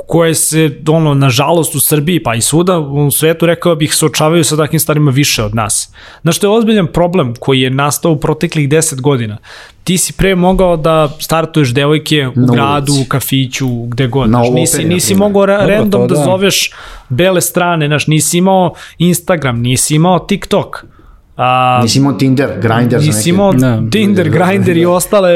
koje 0.08 0.36
se, 0.36 0.72
ono, 0.88 1.14
nažalost 1.14 1.76
u 1.76 1.80
Srbiji, 1.80 2.24
pa 2.24 2.36
i 2.36 2.42
svuda 2.42 2.80
u 2.80 3.12
svetu, 3.12 3.46
rekao 3.46 3.76
bih, 3.76 3.96
se 3.96 4.06
očavaju 4.06 4.44
sa 4.44 4.58
takvim 4.58 4.80
stvarima 4.80 5.12
više 5.12 5.44
od 5.44 5.56
nas. 5.56 5.94
Znaš, 6.22 6.40
to 6.40 6.48
je 6.48 6.58
ozbiljan 6.58 6.88
problem 6.88 7.34
koji 7.40 7.62
je 7.62 7.70
nastao 7.70 8.12
u 8.12 8.20
proteklih 8.20 8.70
10 8.70 9.02
godina. 9.02 9.38
Ti 9.84 9.98
si 9.98 10.14
pre 10.14 10.36
mogao 10.36 10.78
da 10.78 11.10
startuješ 11.20 11.74
devojke 11.74 12.28
u 12.28 12.40
Na 12.40 12.54
gradu, 12.54 12.92
ulici. 12.92 13.06
u 13.06 13.10
kafiću, 13.10 13.68
gde 13.86 14.08
god. 14.08 14.30
Na 14.30 14.38
znaš, 14.38 14.50
nisi, 14.54 14.84
nisi 14.84 15.16
mogao 15.16 15.46
ra 15.46 15.66
random 15.66 16.02
to, 16.02 16.08
da. 16.08 16.16
da 16.16 16.24
zoveš 16.24 16.72
bele 17.10 17.42
strane, 17.42 17.88
znaš, 17.88 18.08
nisi 18.08 18.38
imao 18.38 18.74
Instagram, 18.98 19.60
nisi 19.60 19.96
imao 19.96 20.20
TikTok 20.20 20.86
A, 21.38 21.80
nisi 21.82 22.00
imao 22.00 22.14
Tinder, 22.14 22.50
Grindr 22.62 23.00
Nisi 23.00 23.30
imao 23.30 23.54
ne, 23.54 23.82
Tinder, 23.92 24.30
Grindr 24.30 24.78
i 24.78 24.86
ostale 24.86 25.32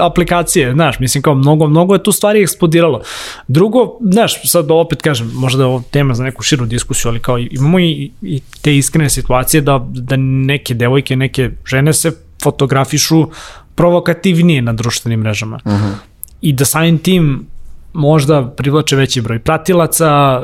aplikacije, 0.00 0.72
znaš, 0.72 0.98
mislim 0.98 1.22
kao 1.22 1.34
mnogo, 1.34 1.68
mnogo 1.68 1.94
je 1.94 2.02
tu 2.02 2.12
stvari 2.12 2.42
eksplodiralo. 2.42 3.00
Drugo, 3.48 3.98
znaš, 4.00 4.50
sad 4.50 4.70
opet 4.70 5.02
kažem, 5.02 5.30
možda 5.34 5.62
je 5.62 5.66
ovo 5.66 5.82
tema 5.90 6.14
za 6.14 6.24
neku 6.24 6.42
širu 6.42 6.66
diskusiju, 6.66 7.10
ali 7.10 7.20
kao 7.20 7.38
imamo 7.38 7.78
i, 7.78 8.10
i 8.22 8.40
te 8.62 8.76
iskrene 8.76 9.10
situacije 9.10 9.60
da, 9.60 9.86
da 9.88 10.16
neke 10.18 10.74
devojke, 10.74 11.16
neke 11.16 11.50
žene 11.66 11.92
se 11.92 12.12
fotografišu 12.42 13.26
provokativnije 13.74 14.62
na 14.62 14.72
društvenim 14.72 15.20
mrežama. 15.20 15.58
Uh 15.64 15.72
mhm. 15.72 15.84
-huh. 15.84 15.94
I 16.40 16.52
da 16.52 16.64
samim 16.64 16.98
tim 16.98 17.46
možda 17.92 18.46
privlače 18.56 18.96
veći 18.96 19.20
broj 19.20 19.38
pratilaca, 19.38 20.42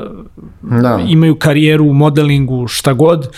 da. 0.63 1.01
imaju 1.09 1.37
karijeru 1.37 1.85
u 1.85 1.93
modelingu, 1.93 2.69
šta 2.69 2.93
god, 2.93 3.31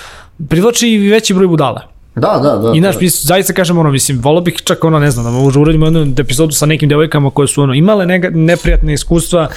privlači 0.48 0.88
i 0.88 1.08
veći 1.08 1.34
broj 1.34 1.48
budala. 1.48 1.82
Da, 2.14 2.40
da, 2.42 2.56
da. 2.56 2.72
I 2.74 2.80
naš, 2.80 2.98
da. 2.98 3.08
zaista 3.08 3.52
kažem, 3.52 3.78
ono, 3.78 3.90
mislim, 3.90 4.20
volao 4.22 4.42
bih 4.42 4.62
čak, 4.64 4.84
ono, 4.84 4.98
ne 4.98 5.10
znam, 5.10 5.24
da 5.24 5.30
možda 5.30 5.60
uradimo 5.60 5.86
jednu 5.86 6.14
epizodu 6.18 6.52
sa 6.52 6.66
nekim 6.66 6.88
devojkama 6.88 7.30
koje 7.30 7.48
su, 7.48 7.62
ono, 7.62 7.74
imale 7.74 8.06
nega, 8.06 8.30
neprijatne 8.34 8.94
iskustva, 8.94 9.48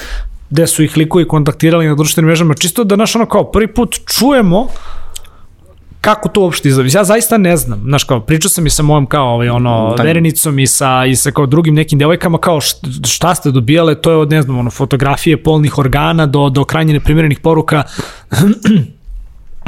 gde 0.49 0.67
su 0.67 0.83
ih 0.83 0.97
likovi 0.97 1.27
kontaktirali 1.27 1.87
na 1.87 1.95
društvenim 1.95 2.27
mrežama, 2.27 2.53
čisto 2.53 2.83
da, 2.83 2.95
naš, 2.95 3.15
ono, 3.15 3.25
kao, 3.25 3.43
prvi 3.51 3.67
put 3.67 3.95
čujemo 4.05 4.67
kako 6.03 6.29
to 6.29 6.41
uopšte 6.41 6.69
izgleda. 6.69 6.89
Ja 6.93 7.03
zaista 7.03 7.37
ne 7.37 7.57
znam. 7.57 7.81
Znaš, 7.83 8.03
kao, 8.03 8.19
pričao 8.19 8.49
sam 8.49 8.65
i 8.65 8.69
sa 8.69 8.83
mojom 8.83 9.05
kao 9.05 9.33
ovaj, 9.33 9.49
ono, 9.49 9.93
Taj. 9.97 10.05
verenicom 10.05 10.59
i 10.59 10.67
sa, 10.67 11.05
i 11.05 11.15
sa 11.15 11.31
kao 11.31 11.45
drugim 11.45 11.75
nekim 11.75 11.99
devojkama, 11.99 12.37
kao 12.37 12.59
šta 13.07 13.35
ste 13.35 13.51
dobijale, 13.51 13.95
to 13.95 14.11
je 14.11 14.17
od, 14.17 14.31
ne 14.31 14.41
znam, 14.41 14.59
ono, 14.59 14.71
fotografije 14.71 15.43
polnih 15.43 15.77
organa 15.77 16.25
do, 16.25 16.49
do 16.49 16.65
krajnje 16.65 16.93
neprimjerenih 16.93 17.39
poruka 17.39 17.83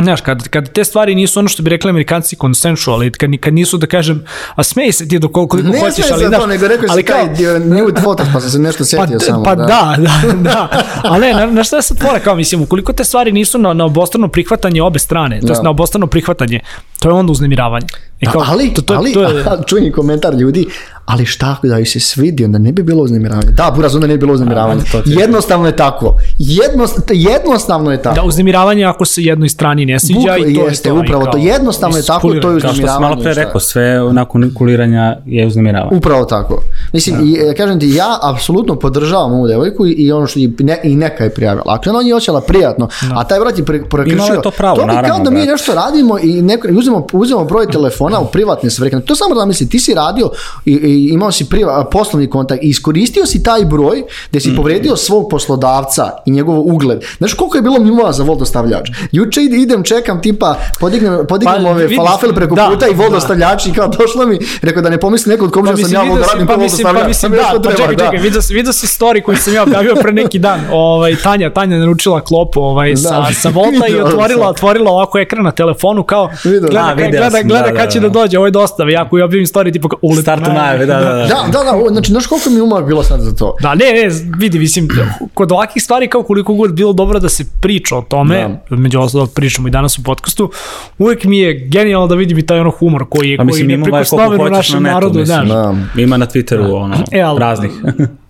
Znaš, 0.03 0.21
kad, 0.21 0.47
kad 0.47 0.71
te 0.71 0.83
stvari 0.83 1.15
nisu 1.15 1.39
ono 1.39 1.47
što 1.47 1.63
bi 1.63 1.69
rekli 1.69 1.89
amerikanci 1.89 2.35
consensual, 2.35 2.99
kad, 3.17 3.29
kad 3.39 3.53
nisu 3.53 3.77
da 3.77 3.87
kažem, 3.87 4.25
a 4.55 4.63
smej 4.63 4.91
se 4.91 5.07
ti 5.07 5.19
do 5.19 5.27
koliko 5.27 5.57
ne 5.57 5.79
hoćeš, 5.79 6.05
ali 6.11 6.25
znaš, 6.27 6.45
nego 6.47 6.67
rekao 6.67 6.87
ali 6.89 7.03
kao, 7.03 7.27
nude 7.59 8.01
photos, 8.01 8.27
pa 8.33 8.39
sam 8.39 8.49
se 8.49 8.59
nešto 8.59 8.85
setio 8.85 9.19
pa, 9.19 9.25
samo. 9.25 9.43
Pa 9.43 9.55
da, 9.55 9.65
da, 9.65 9.95
da, 9.97 10.33
da. 10.33 10.83
ali 11.03 11.19
ne, 11.19 11.33
na, 11.33 11.45
na 11.45 11.63
šta 11.63 11.81
se 11.81 11.95
tvore, 11.95 12.19
kao 12.19 12.35
mislim, 12.35 12.61
ukoliko 12.61 12.93
te 12.93 13.03
stvari 13.03 13.31
nisu 13.31 13.57
na, 13.57 13.73
na 13.73 13.85
obostrano 13.85 14.27
prihvatanje 14.27 14.81
obe 14.81 14.99
strane, 14.99 15.39
to 15.41 15.47
je 15.47 15.55
da. 15.55 15.61
na 15.61 15.69
obostrano 15.69 16.07
prihvatanje, 16.07 16.59
to 16.99 17.09
je 17.09 17.13
onda 17.13 17.31
uznemiravanje. 17.31 17.87
I 18.19 18.25
kao, 18.25 18.43
ali, 18.47 18.73
to, 18.73 18.81
to, 18.81 18.93
ali, 18.93 19.13
to 19.13 19.23
je... 19.23 19.43
čujni 19.69 19.91
komentar 19.91 20.33
ljudi, 20.33 20.65
ali 21.05 21.25
šta 21.25 21.55
da 21.63 21.77
joj 21.77 21.85
se 21.85 21.99
svidi, 21.99 22.45
onda 22.45 22.57
ne 22.57 22.71
bi 22.71 22.83
bilo 22.83 23.03
uznemiravanje. 23.03 23.51
Da, 23.51 23.71
buraz, 23.75 23.95
onda 23.95 24.07
ne 24.07 24.13
bi 24.13 24.19
bilo 24.19 24.33
uznemiravanje. 24.33 24.81
Jednostavno 25.05 25.65
je 25.65 25.75
tako. 25.75 26.17
Jednost, 26.39 26.99
jednostavno 27.13 27.91
je 27.91 28.01
tako. 28.01 28.15
Da, 28.15 28.23
uznemiravanje 28.23 28.85
ako 28.85 29.05
se 29.05 29.21
jednoj 29.21 29.49
strani 29.49 29.85
ne 29.85 29.99
sviđa 29.99 30.19
Bukle, 30.19 30.51
i 30.51 30.55
to 30.55 30.67
jeste, 30.67 30.89
je 30.89 30.93
to. 30.93 30.99
upravo 30.99 31.25
to. 31.25 31.37
Jednostavno 31.37 31.97
je 31.97 32.03
tako, 32.03 32.21
to 32.21 32.33
je 32.33 32.37
uznemiravanje. 32.37 32.61
Kao 32.61 32.73
što 32.73 32.87
sam 32.87 33.01
malo 33.01 33.21
pre 33.21 33.33
rekao, 33.33 33.59
sve 33.59 33.99
nakon 34.11 34.51
kuliranja 34.57 35.17
je 35.25 35.47
uznemiravanje. 35.47 35.97
Upravo 35.97 36.25
tako. 36.25 36.61
Mislim, 36.93 37.15
da. 37.15 37.23
i, 37.23 37.49
e, 37.49 37.53
kažem 37.53 37.79
ti, 37.79 37.89
ja 37.89 38.19
apsolutno 38.21 38.75
podržavam 38.75 39.33
ovu 39.33 39.47
devojku 39.47 39.85
i, 39.85 39.91
i 39.91 40.11
ono 40.11 40.27
što 40.27 40.39
i, 40.39 40.53
ne, 40.59 40.79
i 40.83 40.95
neka 40.95 41.23
je 41.23 41.29
prijavila. 41.33 41.63
Ako 41.67 41.89
ona 41.89 42.01
je 42.01 42.15
osjećala 42.15 42.41
prijatno, 42.41 42.87
no. 43.09 43.15
a 43.19 43.23
taj 43.23 43.39
brat 43.39 43.57
je 43.57 43.65
prekršio. 43.65 44.33
je 44.33 44.41
to 44.41 44.51
pravo, 44.51 44.75
to 44.75 44.85
naravno. 44.85 45.09
kao 45.09 45.23
da 45.23 45.29
mi 45.29 45.45
nešto 45.45 45.75
radimo 45.75 46.19
i 46.19 46.41
neko, 46.41 46.67
uzmemo, 46.71 47.07
uzmemo 47.13 47.43
broj 47.43 47.67
telefona 47.71 48.04
u 48.19 48.25
privatne 48.25 48.69
svrhe. 48.69 48.99
To 49.05 49.15
samo 49.15 49.35
da 49.35 49.45
misli, 49.45 49.69
ti 49.69 49.79
si 49.79 49.93
radio 49.93 50.29
i, 50.65 50.71
i 50.71 51.09
imao 51.13 51.31
si 51.31 51.45
priva, 51.49 51.85
poslovni 51.91 52.29
kontakt 52.29 52.63
i 52.63 52.67
iskoristio 52.67 53.25
si 53.25 53.43
taj 53.43 53.65
broj 53.65 54.03
gde 54.29 54.39
si 54.39 54.51
mm. 54.51 54.55
povredio 54.55 54.95
svog 54.95 55.27
poslodavca 55.29 56.11
i 56.25 56.31
njegov 56.31 56.59
ugled. 56.59 57.03
Znaš 57.17 57.33
koliko 57.33 57.57
je 57.57 57.61
bilo 57.61 57.79
mimova 57.79 58.13
za 58.13 58.23
vodostavljač? 58.23 58.89
Juče 59.11 59.41
idem, 59.43 59.83
čekam, 59.83 60.21
tipa, 60.21 60.55
podignem, 60.79 61.25
podignem 61.29 61.63
pa, 61.63 61.69
ove 61.69 61.95
falafel 61.95 62.33
preko 62.33 62.55
da, 62.55 62.69
puta 62.69 62.87
i 62.87 62.93
vodostavljač 62.93 63.65
da. 63.65 63.71
i 63.71 63.73
kao 63.73 63.87
došlo 63.87 64.25
mi, 64.25 64.39
rekao 64.61 64.81
da 64.81 64.89
ne 64.89 64.99
pomisli 64.99 65.31
neko 65.31 65.45
od 65.45 65.51
koga 65.51 65.71
pa, 65.71 65.77
sam 65.77 65.93
ja 65.93 66.03
mogu 66.03 66.19
da 66.19 66.25
radim 66.25 66.47
pa, 66.47 66.57
mislim, 66.57 66.87
pa, 66.93 67.07
mislim, 67.07 67.31
da, 67.31 67.59
pa, 67.63 67.71
čekaj, 67.71 67.95
čekaj, 67.95 68.19
vidio, 68.19 68.41
vidio 68.49 68.73
si 68.73 68.87
story 68.87 69.21
koji 69.21 69.37
sam 69.37 69.53
ja 69.53 69.63
objavio 69.63 69.95
pre 70.01 70.11
neki 70.11 70.39
dan. 70.39 70.61
Ovaj, 70.71 71.15
Tanja, 71.23 71.49
Tanja 71.53 71.77
naručila 71.77 72.21
klopu 72.21 72.61
ovaj, 72.61 72.91
da. 72.91 72.97
sa, 72.97 73.33
sa 73.33 73.49
Volta 73.49 73.87
i 73.87 73.95
otvorila, 74.05 74.49
otvorila 74.49 74.91
ovako 74.91 75.19
ekran 75.19 75.43
na 75.43 75.51
telefonu 75.51 76.03
kao 76.03 76.29
gleda, 76.43 76.67
da, 76.67 76.93
gleda, 76.95 77.41
gleda 77.43 77.71
da, 77.71 77.77
će 77.95 77.99
da, 77.99 78.09
da 78.09 78.19
dođe, 78.19 78.37
ovo 78.37 78.47
je 78.47 78.51
dostave. 78.51 78.91
Ja 78.91 79.09
koji 79.09 79.23
objavim 79.23 79.45
story 79.45 79.73
tipa 79.73 79.89
kao 79.89 79.99
ulet. 80.01 80.21
Startu 80.21 80.51
najave, 80.51 80.85
da, 80.85 80.99
da, 80.99 81.13
da. 81.13 81.27
Da, 81.27 81.45
da, 81.51 81.63
da, 81.63 81.89
znači, 81.91 82.11
znaš 82.11 82.27
koliko 82.27 82.49
mi 82.49 82.61
umak 82.61 82.85
bilo 82.85 83.03
sad 83.03 83.21
za 83.21 83.35
to? 83.35 83.55
Da, 83.61 83.75
ne, 83.75 83.85
ne, 83.85 84.09
vidi, 84.37 84.59
mislim, 84.59 84.87
kod 85.33 85.51
ovakih 85.51 85.83
stvari 85.83 86.07
kao 86.07 86.23
koliko 86.23 86.53
god 86.53 86.73
bilo 86.73 86.93
dobro 86.93 87.19
da 87.19 87.29
se 87.29 87.45
priča 87.61 87.97
o 87.97 88.01
tome, 88.01 88.59
da. 88.69 88.75
među 88.75 88.99
ostalog 88.99 89.33
pričamo 89.35 89.67
i 89.67 89.71
danas 89.71 89.97
u 89.97 90.03
podcastu, 90.03 90.51
uvek 90.97 91.23
mi 91.23 91.39
je 91.39 91.67
genijalno 91.67 92.07
da 92.07 92.15
vidim 92.15 92.37
i 92.37 92.45
taj 92.45 92.59
ono 92.59 92.71
humor 92.71 93.05
koji 93.09 93.29
je, 93.29 93.37
koji 93.37 93.61
je 93.61 93.77
neprikosnoven 93.77 94.41
u 94.41 94.49
našem 94.49 94.83
narodu. 94.83 95.23
Da. 95.23 95.43
da. 95.43 95.75
Ima 96.01 96.17
na 96.17 96.25
Twitteru 96.25 96.73
ono, 96.73 96.95
e, 97.11 97.39
raznih. 97.39 97.71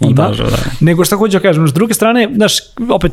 Ima, 0.00 0.12
da. 0.14 0.34
nego 0.80 1.04
šta 1.04 1.16
hoću 1.16 1.32
da 1.32 1.40
kažem, 1.40 1.68
s 1.68 1.72
druge 1.72 1.94
strane, 1.94 2.28
znaš, 2.34 2.54
opet, 2.90 3.12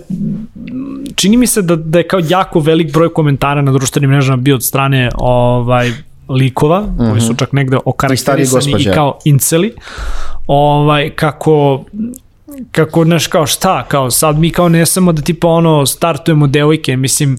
čini 1.15 1.37
mi 1.37 1.47
se 1.47 1.61
da, 1.61 1.75
da 1.75 1.99
je 1.99 2.07
kao 2.07 2.21
jako 2.29 2.59
velik 2.59 2.93
broj 2.93 3.13
komentara 3.13 3.61
na 3.61 3.71
društvenim 3.71 4.09
mrežama 4.09 4.37
bio 4.37 4.55
od 4.55 4.63
strane 4.63 5.09
ovaj, 5.15 5.91
likova, 6.29 6.81
mm 6.81 6.97
-hmm. 6.97 7.09
koji 7.09 7.21
su 7.21 7.31
mhm. 7.31 7.37
čak 7.37 7.53
negde 7.53 7.77
okarakterisani 7.85 8.71
i, 8.77 8.81
i 8.81 8.85
kao 8.93 9.19
inceli, 9.25 9.73
ovaj, 10.47 11.09
kako 11.09 11.83
kako, 12.71 13.03
znaš, 13.03 13.27
kao 13.27 13.45
šta, 13.45 13.83
kao 13.83 14.11
sad 14.11 14.39
mi 14.39 14.49
kao 14.49 14.69
ne 14.69 14.85
samo 14.85 15.11
da 15.11 15.21
tipa 15.21 15.47
ono 15.47 15.85
startujemo 15.85 16.47
devojke, 16.47 16.97
mislim, 16.97 17.37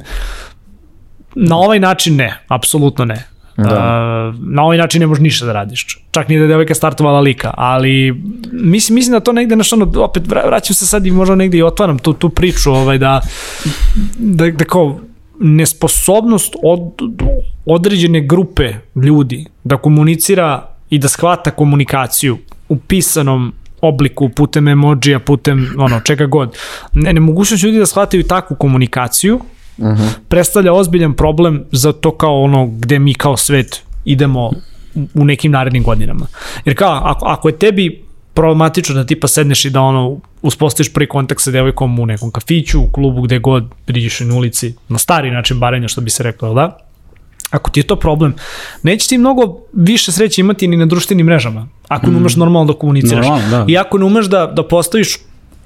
na 1.34 1.56
ovaj 1.58 1.80
način 1.80 2.16
ne, 2.16 2.40
apsolutno 2.48 3.04
ne. 3.04 3.24
Da. 3.59 3.64
Uh, 3.64 4.40
na 4.55 4.62
ovaj 4.62 4.79
način 4.79 5.01
ne 5.01 5.07
možeš 5.07 5.23
ništa 5.23 5.47
da 5.47 5.53
radiš. 5.53 5.99
Čak 6.11 6.29
ni 6.29 6.37
da 6.37 6.42
je 6.42 6.49
devojka 6.49 6.75
startovala 6.75 7.21
lika, 7.21 7.51
ali 7.57 8.23
mislim, 8.53 8.94
mislim 8.94 9.12
da 9.12 9.21
to 9.21 9.33
negde, 9.33 9.55
znaš, 9.55 9.73
ono, 9.73 9.92
opet 9.97 10.23
vraćam 10.27 10.75
se 10.75 10.87
sad 10.87 11.07
i 11.07 11.11
možda 11.11 11.35
negde 11.35 11.59
i 11.59 11.62
otvaram 11.62 11.99
tu, 11.99 12.12
tu 12.12 12.29
priču, 12.29 12.73
ovaj, 12.73 12.99
da, 12.99 13.21
da, 14.18 14.51
da 14.51 14.64
kao 14.64 15.01
nesposobnost 15.40 16.55
od, 16.62 16.81
određene 17.66 18.21
grupe 18.21 18.73
ljudi 18.97 19.44
da 19.64 19.77
komunicira 19.77 20.68
i 20.90 20.99
da 20.99 21.09
shvata 21.09 21.51
komunikaciju 21.51 22.38
u 22.68 22.77
pisanom 22.77 23.53
obliku, 23.81 24.29
putem 24.29 24.68
emojija, 24.68 25.18
putem 25.18 25.75
ono, 25.79 26.01
čega 26.01 26.27
god. 26.27 26.57
Ne, 26.92 27.12
nemogućnost 27.12 27.62
ljudi 27.62 27.79
da 27.79 27.87
shvataju 27.87 28.23
takvu 28.23 28.57
komunikaciju 28.57 29.40
uh. 29.79 29.87
-huh. 29.87 30.09
predstavlja 30.29 30.73
ozbiljan 30.73 31.14
problem 31.14 31.64
za 31.73 31.93
to 31.93 32.17
kao 32.17 32.43
ono 32.43 32.67
gde 32.67 32.99
mi 32.99 33.14
kao 33.14 33.37
svet 33.37 33.83
idemo 34.05 34.51
u 35.14 35.25
nekim 35.25 35.53
narednim 35.53 35.83
godinama. 35.83 36.27
Jer 36.64 36.77
kao, 36.77 37.01
ako, 37.05 37.27
ako 37.27 37.49
je 37.49 37.59
tebi 37.59 38.09
problematično 38.35 38.95
da 38.95 39.07
tipa 39.07 39.29
sedneš 39.29 39.64
i 39.64 39.71
da 39.71 39.81
ono 39.81 40.21
uspostaviš 40.43 40.93
prvi 40.93 41.09
kontakt 41.09 41.41
sa 41.41 41.51
devojkom 41.51 41.99
u 41.99 42.07
nekom 42.07 42.31
kafiću, 42.31 42.81
u 42.81 42.91
klubu, 42.93 43.23
gde 43.23 43.38
god 43.38 43.64
priđeš 43.85 44.21
na 44.21 44.35
ulici, 44.35 44.75
na 44.88 44.99
stari 44.99 45.31
način 45.31 45.59
barenja 45.59 45.88
što 45.88 46.01
bi 46.01 46.11
se 46.11 46.23
reklo, 46.23 46.55
da? 46.55 46.79
Ako 47.51 47.71
ti 47.71 47.81
je 47.81 47.87
to 47.87 47.97
problem, 47.97 48.35
neće 48.83 49.09
ti 49.09 49.19
mnogo 49.19 49.57
više 49.73 50.12
sreće 50.12 50.41
imati 50.41 50.69
ni 50.69 50.77
na 50.77 50.87
društvenim 50.87 51.27
mrežama, 51.27 51.69
ako 51.88 52.07
mm. 52.07 52.11
ne 52.11 52.17
umeš 52.17 52.37
normalno 52.37 52.73
da 52.73 52.79
komuniciraš. 52.79 53.27
Normalno, 53.27 53.51
da. 53.51 53.64
I 53.69 53.79
ako 53.79 53.99
ne 53.99 54.05
umeš 54.05 54.27
da, 54.27 54.47
da 54.47 54.69
postaviš 54.69 55.17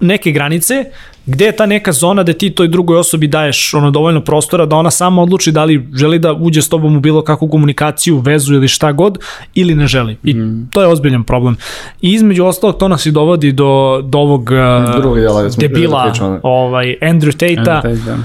neke 0.02 0.32
granice 0.32 0.84
gde 1.26 1.44
je 1.44 1.56
ta 1.56 1.66
neka 1.66 1.92
zona 1.92 2.22
da 2.22 2.32
ti 2.32 2.50
toj 2.50 2.68
drugoj 2.68 2.98
osobi 2.98 3.26
daješ 3.26 3.74
ono 3.74 3.90
dovoljno 3.90 4.20
prostora 4.20 4.66
da 4.66 4.76
ona 4.76 4.90
sama 4.90 5.22
odluči 5.22 5.52
da 5.52 5.64
li 5.64 5.88
želi 5.94 6.18
da 6.18 6.32
uđe 6.32 6.62
s 6.62 6.68
tobom 6.68 6.96
u 6.96 7.00
bilo 7.00 7.22
kakvu 7.22 7.48
komunikaciju, 7.48 8.18
vezu 8.18 8.54
ili 8.54 8.68
šta 8.68 8.92
god 8.92 9.18
ili 9.54 9.74
ne 9.74 9.86
želi. 9.86 10.16
I 10.24 10.34
mm. 10.34 10.68
to 10.72 10.80
je 10.80 10.86
ozbiljan 10.86 11.24
problem. 11.24 11.56
I 12.00 12.12
između 12.12 12.44
ostalog 12.44 12.78
to 12.78 12.88
nas 12.88 13.06
i 13.06 13.10
dovodi 13.10 13.52
do, 13.52 14.00
do 14.04 14.18
ovog 14.18 14.42
uh, 14.42 15.14
dela, 15.14 15.48
debila 15.58 16.12
ovaj, 16.42 16.96
Andrew 17.00 17.32
Tate-a 17.32 17.80
Tate, 17.80 17.94
da. 17.94 18.16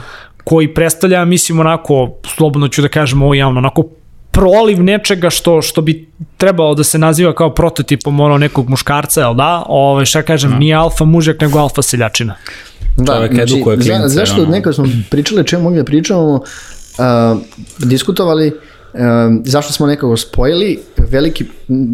koji 0.44 0.74
predstavlja, 0.74 1.26
mislim, 1.26 1.60
onako, 1.60 2.12
slobodno 2.36 2.68
ću 2.68 2.82
da 2.82 2.88
kažem 2.88 3.22
ovo 3.22 3.34
javno, 3.34 3.58
onako 3.58 3.84
proliv 4.38 4.84
nečega 4.84 5.30
što 5.30 5.62
što 5.62 5.82
bi 5.82 6.08
trebalo 6.38 6.76
da 6.76 6.84
se 6.84 6.98
naziva 6.98 7.36
kao 7.36 7.54
prototipom 7.54 8.20
ono 8.20 8.38
nekog 8.38 8.70
muškarca, 8.70 9.22
jel 9.22 9.34
da? 9.34 9.64
Ove, 9.68 10.06
šta 10.06 10.22
kažem, 10.22 10.52
no. 10.52 10.58
nije 10.58 10.76
alfa 10.76 11.06
mužak, 11.06 11.42
nego 11.42 11.60
alfa 11.60 11.82
seljačina. 11.82 12.36
Da, 12.98 13.14
Čovjek 13.14 13.34
znači, 13.34 13.54
edukuje 13.54 13.78
klince. 13.78 14.00
Za, 14.02 14.08
zašto 14.08 14.42
ono. 14.42 14.52
nekad 14.52 14.76
smo 14.76 14.86
pričali 15.10 15.48
čemu 15.48 15.64
mogli 15.64 15.78
da 15.78 15.86
pričamo, 15.86 16.34
uh, 16.34 16.42
diskutovali, 17.80 18.48
uh, 18.48 19.00
zašto 19.44 19.74
smo 19.74 19.88
nekako 19.88 20.18
spojili 20.18 20.80
veliki, 21.10 21.46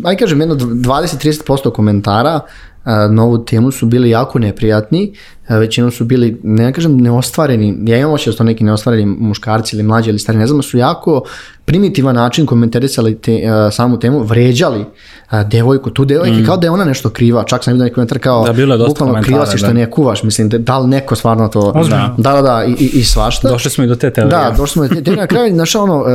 aj 0.04 0.18
kažem, 0.18 0.40
jedno 0.40 0.56
20-30% 0.56 1.72
komentara 1.72 2.40
uh, 2.40 2.92
na 3.12 3.24
ovu 3.24 3.46
temu 3.46 3.72
su 3.72 3.86
bili 3.86 4.10
jako 4.10 4.40
neprijatni, 4.40 5.14
većinom 5.50 5.92
su 5.92 6.06
bili, 6.06 6.40
ne 6.44 6.74
kažem 6.74 6.98
neostvareni, 6.98 7.78
ja 7.86 7.98
imam 7.98 8.14
oči 8.14 8.30
da 8.30 8.36
su 8.36 8.44
neki 8.44 8.64
neostvareni 8.64 9.06
muškarci 9.06 9.76
ili 9.76 9.84
mlađi 9.84 10.10
ili 10.10 10.20
stari, 10.20 10.38
ne 10.38 10.48
znam, 10.48 10.64
su 10.64 10.78
jako 10.78 11.24
primitivan 11.66 12.16
način 12.16 12.46
komentarisali 12.46 13.16
te, 13.16 13.32
uh, 13.34 13.74
samu 13.74 14.00
temu, 14.00 14.20
vređali 14.24 14.80
uh, 14.80 15.42
devojku, 15.42 15.90
tu 15.90 16.06
devojke, 16.06 16.38
mm. 16.38 16.46
kao 16.46 16.58
da 16.58 16.68
je 16.68 16.72
ona 16.72 16.86
nešto 16.86 17.10
kriva, 17.10 17.44
čak 17.44 17.64
sam 17.64 17.74
vidio 17.74 17.84
neki 17.84 17.94
komentar 17.94 18.20
kao, 18.20 18.46
da, 18.46 18.54
bilo 18.54 18.76
je 18.76 18.88
bukvalno 18.88 19.22
kriva 19.22 19.46
si 19.46 19.58
što 19.58 19.68
da. 19.68 19.74
ne 19.74 19.92
kuvaš, 19.92 20.24
mislim, 20.24 20.50
da, 20.50 20.58
da 20.58 20.80
li 20.80 20.88
neko 20.88 21.16
stvarno 21.16 21.48
to, 21.48 21.72
da, 21.90 22.16
da, 22.18 22.42
da, 22.42 22.64
i, 22.66 22.72
i, 22.72 22.86
i 22.86 23.04
svašta. 23.04 23.50
Došli 23.50 23.72
smo 23.72 23.84
i 23.84 23.88
do 23.88 23.96
te 23.96 24.14
teorije. 24.14 24.38
Da, 24.38 24.54
došli 24.58 24.74
smo 24.74 24.88
do 24.88 24.96
te, 24.96 25.04
te 25.04 25.16
na 25.16 25.28
kraju, 25.28 25.54
znaš, 25.54 25.76
ono, 25.76 26.00
uh, 26.00 26.08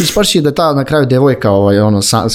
ispaši 0.00 0.40
da 0.40 0.54
ta 0.54 0.74
na 0.74 0.84
kraju 0.84 1.06
devojka, 1.06 1.50
ovaj, 1.50 1.80
ono, 1.80 2.02
sa, 2.02 2.26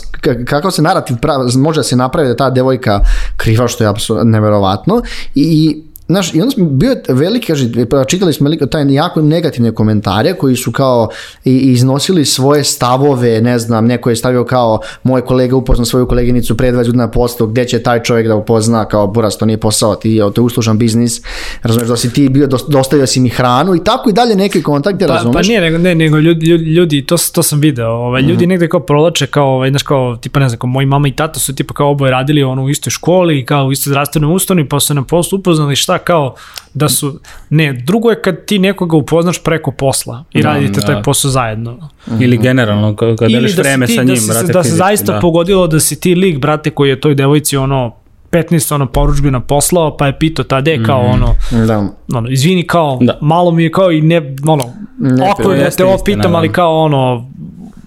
kakav 0.46 0.72
se 0.72 0.82
narativ 0.82 1.18
prav, 1.18 1.40
može 1.56 1.80
da 1.80 1.84
se 1.84 1.96
napravi 1.96 2.28
da 2.28 2.36
ta 2.36 2.50
devojka 2.50 3.00
kriva, 3.38 3.68
što 3.68 3.84
je 3.84 3.88
apsolutno 3.88 4.32
neverovatno, 4.32 5.02
i, 5.36 5.42
i 5.44 5.89
Znaš, 6.10 6.34
i 6.34 6.42
onda 6.42 6.52
smo 6.52 6.66
bio 6.66 6.96
veliki, 7.10 7.48
kaže, 7.48 7.70
pa 7.90 8.04
čitali 8.04 8.34
smo 8.34 8.50
taj 8.72 8.94
jako 8.94 9.22
negativne 9.22 9.72
komentare 9.72 10.34
koji 10.34 10.56
su 10.56 10.72
kao 10.72 11.10
i, 11.46 11.58
iznosili 11.58 12.26
svoje 12.26 12.64
stavove, 12.64 13.42
ne 13.42 13.60
znam, 13.60 13.86
neko 13.86 14.10
je 14.10 14.16
stavio 14.16 14.46
kao 14.46 14.80
moj 15.04 15.22
kolega 15.22 15.56
upozna 15.56 15.86
svoju 15.86 16.08
koleginicu 16.08 16.58
pre 16.58 16.72
20 16.72 16.76
godina 16.86 17.12
posto, 17.12 17.48
gde 17.48 17.66
će 17.66 17.84
taj 17.84 18.04
čovjek 18.04 18.28
da 18.28 18.36
upozna 18.36 18.86
kao 18.86 19.08
buras, 19.08 19.38
to 19.38 19.46
nije 19.46 19.58
posao, 19.58 19.96
ti, 19.96 20.20
to 20.36 20.42
je 20.42 20.46
uslužan 20.46 20.78
biznis, 20.78 21.22
razumeš, 21.64 21.88
da 21.88 21.98
si 21.98 22.14
ti 22.14 22.30
bio, 22.30 22.48
dostavio 22.68 23.08
si 23.08 23.20
mi 23.20 23.30
hranu 23.30 23.76
i 23.76 23.84
tako 23.84 24.10
i 24.10 24.14
dalje 24.14 24.36
neke 24.36 24.62
kontakte, 24.62 25.08
pa, 25.08 25.14
razumeš? 25.14 25.34
Pa 25.34 25.42
nije, 25.42 25.62
nego, 25.62 25.78
ne, 25.78 25.96
nego 25.96 26.18
ljudi, 26.18 26.46
ljudi 26.46 27.06
to, 27.06 27.16
to 27.34 27.44
sam 27.44 27.60
video, 27.60 27.92
ovaj, 27.92 28.22
ljudi 28.22 28.46
mm. 28.46 28.50
negde 28.50 28.68
kao 28.68 28.80
prolače, 28.80 29.28
kao, 29.28 29.56
ovaj, 29.56 29.70
znaš, 29.70 29.84
kao, 29.84 30.18
tipa, 30.22 30.40
ne 30.40 30.50
znam, 30.50 30.60
kao 30.60 30.68
moji 30.68 30.86
mama 30.86 31.08
i 31.08 31.12
tata 31.12 31.40
su 31.40 31.56
tipa 31.56 31.74
kao 31.74 31.92
oboje 31.92 32.12
radili 32.12 32.44
ono, 32.44 32.64
u 32.64 32.70
istoj 32.70 32.92
školi, 32.92 33.46
kao 33.46 33.66
u 33.66 33.72
istoj 33.72 33.92
zdravstvenoj 33.92 34.36
ustanovi, 34.36 34.70
pa 34.70 34.80
su 34.80 34.94
na 34.94 35.04
poslu 35.04 35.40
upoznali 35.40 35.76
šta 35.76 35.99
kao 36.04 36.36
da 36.74 36.90
su, 36.90 37.20
ne, 37.50 37.74
drugo 37.74 38.10
je 38.10 38.22
kad 38.22 38.46
ti 38.46 38.60
nekoga 38.60 38.98
upoznaš 38.98 39.44
preko 39.44 39.72
posla 39.72 40.24
i 40.34 40.42
da, 40.42 40.50
radite 40.54 40.80
da. 40.80 40.86
taj 40.86 41.04
posao 41.04 41.32
zajedno. 41.32 41.90
Ili 42.20 42.38
generalno, 42.38 42.96
kad 42.96 43.32
deliš 43.32 43.56
da 43.56 43.62
vreme 43.62 43.86
ti, 43.86 43.94
sa 43.94 44.04
njim, 44.04 44.16
da 44.16 44.22
si, 44.22 44.28
brate, 44.28 44.54
Da 44.54 44.64
se 44.64 44.76
zaista 44.76 45.14
da. 45.14 45.20
pogodilo 45.20 45.68
da 45.68 45.80
si 45.80 46.00
ti 46.00 46.16
lik, 46.16 46.40
brate, 46.40 46.70
koji 46.70 46.90
je 46.90 47.02
toj 47.02 47.16
devojci 47.16 47.58
ono 47.58 47.96
15 48.32 48.74
ono 48.74 48.86
poručbina 48.86 49.40
poslao, 49.40 49.98
pa 49.98 50.08
je 50.08 50.20
pitao 50.20 50.46
tade 50.46 50.80
kao 50.86 51.04
mm, 51.04 51.12
ono, 51.12 51.36
da. 51.66 51.90
ono, 52.14 52.30
izvini 52.30 52.68
kao, 52.68 52.98
da. 53.02 53.18
malo 53.22 53.52
mi 53.52 53.64
je 53.64 53.72
kao 53.72 53.92
i 53.92 54.02
ne, 54.02 54.36
ono, 54.48 54.64
ne, 55.00 55.32
oko 55.32 55.54
da 55.54 55.70
te 55.70 55.86
ovo 55.86 55.98
pitam, 56.06 56.36
ali 56.36 56.52
kao 56.52 56.80
ono, 56.80 57.30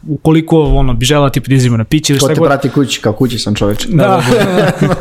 ukoliko 0.08 0.62
ono, 0.62 0.94
bi 0.94 1.04
žela 1.04 1.30
tipa 1.30 1.46
da 1.48 1.76
na 1.76 1.84
piće 1.84 2.12
ili 2.12 2.18
šta 2.18 2.26
god. 2.26 2.36
To 2.36 2.42
te 2.42 2.46
prati 2.48 2.68
kući, 2.68 3.00
kao 3.00 3.12
kući 3.12 3.38
sam 3.38 3.54
čoveč. 3.54 3.86
Da, 3.86 4.02
da. 4.02 4.22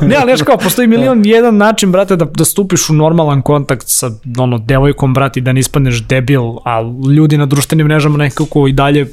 ne, 0.07 0.15
ali 0.15 0.29
znaš 0.29 0.41
kao, 0.41 0.57
postoji 0.57 0.87
milion 0.87 1.25
jedan 1.25 1.57
način, 1.57 1.91
brate, 1.91 2.15
da, 2.15 2.25
da 2.25 2.45
stupiš 2.45 2.89
u 2.89 2.93
normalan 2.93 3.41
kontakt 3.41 3.83
sa 3.87 4.11
ono, 4.37 4.57
devojkom, 4.57 5.13
brati, 5.13 5.41
da 5.41 5.53
ne 5.53 5.59
ispadneš 5.59 6.03
debil, 6.07 6.43
a 6.65 6.81
ljudi 7.15 7.37
na 7.37 7.45
društvenim 7.45 7.87
mrežama 7.87 8.17
nekako 8.17 8.67
i 8.67 8.73
dalje 8.73 9.07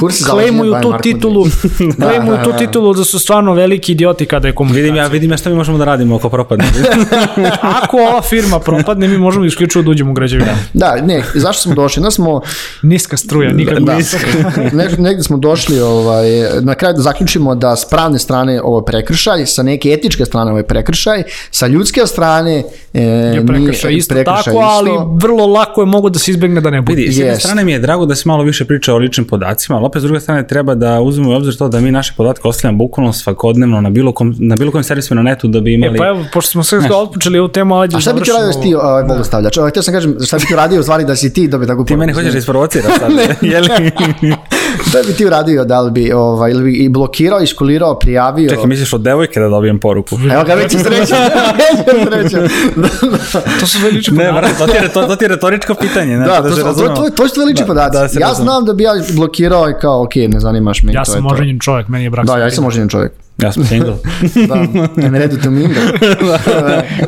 Kurs 0.00 0.24
klejmuju 0.30 0.74
tu 0.82 0.94
titulu, 1.02 1.44
klejmuju 2.02 2.38
tu 2.44 2.52
titulu 2.58 2.94
da 2.94 3.04
su 3.04 3.18
stvarno 3.18 3.54
veliki 3.54 3.92
idioti 3.92 4.26
kada 4.26 4.48
je 4.48 4.54
komunikacija. 4.54 4.82
Vidim 4.82 4.96
ja, 4.96 5.06
vidim 5.06 5.30
ja 5.30 5.36
šta 5.36 5.50
mi 5.50 5.56
možemo 5.56 5.78
da 5.78 5.84
radimo 5.84 6.16
ako 6.16 6.28
propadne. 6.28 6.64
ako 7.82 7.96
ova 7.96 8.22
firma 8.22 8.60
propadne, 8.60 9.08
mi 9.08 9.18
možemo 9.18 9.44
isključivo 9.44 9.82
da 9.82 9.90
uđemo 9.90 10.10
u 10.10 10.14
građevinu. 10.14 10.50
Da, 10.72 10.96
ne, 11.02 11.22
zašto 11.34 11.62
smo 11.62 11.74
došli? 11.74 12.02
Da 12.02 12.10
smo... 12.10 12.40
Niska 12.82 13.16
struja, 13.16 13.52
nikad 13.52 13.82
da, 13.82 13.96
niska. 13.96 14.18
negde, 14.72 15.02
negde 15.02 15.22
smo 15.22 15.36
došli, 15.36 15.80
ovaj, 15.80 16.28
na 16.60 16.74
kraju 16.74 16.94
da 16.94 17.02
zaključimo 17.02 17.54
da 17.54 17.76
s 17.76 17.88
pravne 17.88 18.18
strane 18.18 18.62
ovo 18.62 18.78
je 18.78 18.84
prekršaj, 18.84 19.46
sa 19.46 19.62
neke 19.62 19.88
etičke 19.88 20.24
strane 20.24 20.50
ovo 20.50 20.58
je 20.58 20.66
prekršaj, 20.66 21.22
sa 21.50 21.66
ljudske 21.66 22.06
strane 22.06 22.62
e, 22.94 23.02
je 23.02 23.46
prekršaj 23.46 23.94
isto 23.94 24.14
prekršaj 24.14 24.44
tako, 24.44 24.50
isto. 24.50 24.60
ali 24.60 24.90
vrlo 25.20 25.46
lako 25.46 25.82
je 25.82 25.86
mogu 25.86 26.10
da 26.10 26.18
se 26.18 26.30
izbegne 26.30 26.60
da 26.60 26.70
ne 26.70 26.80
bude. 26.80 26.96
Vidi, 26.96 27.12
s 27.12 27.18
jedne 27.18 27.40
strane 27.40 27.64
mi 27.64 27.72
je 27.72 27.78
drago 27.78 28.06
da 28.06 28.14
se 28.14 28.22
malo 28.26 28.44
više 28.44 28.64
priča 28.64 28.94
o 28.94 28.98
ličnim 28.98 29.26
podacima, 29.26 29.78
ali 29.84 29.88
opet 29.88 30.02
s 30.02 30.04
druge 30.04 30.20
strane 30.20 30.46
treba 30.46 30.74
da 30.74 31.00
uzmemo 31.00 31.30
u 31.30 31.34
obzir 31.34 31.56
to 31.56 31.68
da 31.68 31.80
mi 31.80 31.90
naše 31.90 32.12
podatke 32.16 32.48
ostavljamo 32.48 32.78
bukvalno 32.78 33.12
svakodnevno 33.12 33.80
na 33.80 33.90
bilo 33.90 34.12
kom, 34.12 34.34
na 34.38 34.56
bilo 34.56 34.72
kom 34.72 34.82
servisu 34.82 35.14
na 35.14 35.22
netu 35.22 35.48
da 35.48 35.60
bi 35.60 35.74
imali... 35.74 35.94
E, 35.94 35.98
pa 35.98 36.06
evo, 36.06 36.24
pošto 36.32 36.50
smo 36.50 36.62
sve 36.62 36.78
otpočeli 36.92 37.38
ovu 37.38 37.48
temu, 37.48 37.80
ajde 37.80 37.96
A 37.96 38.00
šta 38.00 38.12
bi 38.12 38.20
ti 38.20 38.30
radio 38.30 38.46
da 38.46 38.52
si 38.52 38.60
ti 38.62 38.74
ovaj, 38.74 39.04
Bogu 39.04 39.24
stavljač? 39.24 39.56
Ovaj, 39.56 39.70
htio 39.70 39.82
sam 39.82 39.94
kažem, 39.94 40.16
šta 40.26 40.38
bi 40.38 40.46
ti 40.46 40.56
radio 40.56 40.80
u 40.80 40.82
stvari 40.82 41.04
da 41.04 41.16
si 41.16 41.32
ti 41.32 41.48
bi 41.48 41.66
tako 41.66 41.84
Ti 41.84 41.96
mene 41.96 42.12
hoćeš 42.12 42.32
da 42.32 42.38
isprovociraš 42.38 42.98
sad, 42.98 43.12
jeli? 43.52 43.68
šta 44.88 44.98
bi 45.06 45.12
ti 45.12 45.26
uradio, 45.26 45.64
da 45.64 45.80
li 45.80 45.90
bi, 45.90 46.12
ovaj, 46.12 46.50
ili 46.50 46.62
bi 46.64 46.72
i 46.72 46.88
blokirao, 46.88 47.40
iskulirao, 47.40 47.98
prijavio? 47.98 48.48
Čekaj, 48.48 48.66
misliš 48.66 48.92
od 48.92 49.00
devojke 49.00 49.40
da 49.40 49.48
dobijem 49.48 49.80
poruku? 49.80 50.18
Evo 50.32 50.44
ga, 50.44 50.54
već 50.54 50.74
je 50.74 50.78
sreća, 50.80 51.16
to 53.60 53.66
su 53.66 53.78
veliči 53.82 54.10
podaci. 54.10 54.52
Ne, 54.52 54.58
to, 54.58 54.66
ti 54.66 54.76
je, 54.76 54.88
to, 54.88 55.02
to 55.02 55.16
ti 55.16 55.24
je 55.24 55.28
retoričko 55.28 55.74
pitanje. 55.74 56.16
Ne, 56.16 56.26
da, 56.26 56.40
da, 56.40 56.50
to, 56.50 56.74
to, 56.74 56.88
to, 56.88 57.10
to 57.16 57.28
su 57.28 57.40
veliči 57.40 57.62
da, 57.62 57.66
podaci. 57.66 58.18
Da, 58.18 58.26
ja 58.26 58.34
znam 58.34 58.64
da 58.64 58.72
bi 58.72 58.82
ja 58.82 58.92
blokirao 59.16 59.70
i 59.70 59.72
kao, 59.80 60.02
ok, 60.02 60.14
ne 60.28 60.40
zanimaš 60.40 60.82
me. 60.82 60.92
Ja 60.92 61.04
sam 61.04 61.26
oženjen 61.26 61.58
čovjek, 61.60 61.88
meni 61.88 62.04
je 62.04 62.10
brak. 62.10 62.26
Da, 62.26 62.38
ja 62.38 62.50
sam 62.50 62.66
oženjen 62.66 62.88
čovjek. 62.88 63.12
Ja 63.38 63.52
sam 63.52 63.64
single. 63.64 63.94
da, 64.96 65.08
ne 65.08 65.18
redu 65.18 65.36
to 65.42 65.50
mingle. 65.50 65.82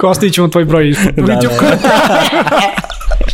Kostić 0.00 0.34
ćemo 0.34 0.48
tvoj 0.48 0.64
broj 0.64 0.88
ispod. 0.90 1.14
Da, 1.14 1.34
da. 1.34 2.85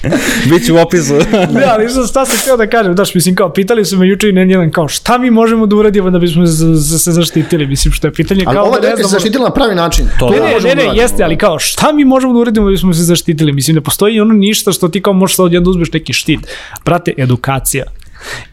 Biće 0.50 0.72
u 0.72 0.76
opisu. 0.76 1.14
ne, 1.54 1.64
ali 1.64 1.88
što 1.88 2.06
šta 2.06 2.26
sam 2.26 2.38
htio 2.38 2.56
da 2.56 2.66
kažem, 2.66 2.94
daš, 2.94 3.14
mislim, 3.14 3.34
kao, 3.34 3.52
pitali 3.52 3.84
su 3.84 3.98
me 3.98 4.08
juče 4.08 4.28
i 4.28 4.34
jedan, 4.34 4.70
kao, 4.70 4.88
šta 4.88 5.18
mi 5.18 5.30
možemo 5.30 5.66
da 5.66 5.76
uradimo 5.76 6.10
da 6.10 6.18
bismo 6.18 6.46
se 6.46 7.12
zaštitili, 7.12 7.66
mislim, 7.66 7.92
što 7.92 8.06
je 8.06 8.12
pitanje 8.12 8.44
ali 8.46 8.56
kao... 8.56 8.64
Ali 8.64 8.68
ova 8.68 8.80
da 8.80 8.96
se 8.96 9.08
zaštitila 9.08 9.44
na 9.44 9.54
pravi 9.54 9.74
način. 9.74 10.06
To 10.18 10.30
ne, 10.30 10.36
ne, 10.36 10.74
ne, 10.74 10.74
ne, 10.74 10.90
jeste, 10.94 11.24
ali 11.24 11.38
kao, 11.38 11.58
šta 11.58 11.92
mi 11.92 12.04
možemo 12.04 12.32
da 12.32 12.38
uradimo 12.38 12.66
da 12.66 12.70
bismo 12.70 12.94
se 12.94 13.02
zaštitili, 13.02 13.52
mislim, 13.52 13.74
ne 13.74 13.80
postoji 13.80 14.20
ono 14.20 14.34
ništa 14.34 14.72
što 14.72 14.88
ti 14.88 15.02
kao 15.02 15.12
možeš 15.12 15.36
sad 15.36 15.46
odjedno 15.46 15.70
uzmeš 15.70 15.92
neki 15.92 16.12
štit. 16.12 16.40
Brate, 16.84 17.12
edukacija 17.16 17.84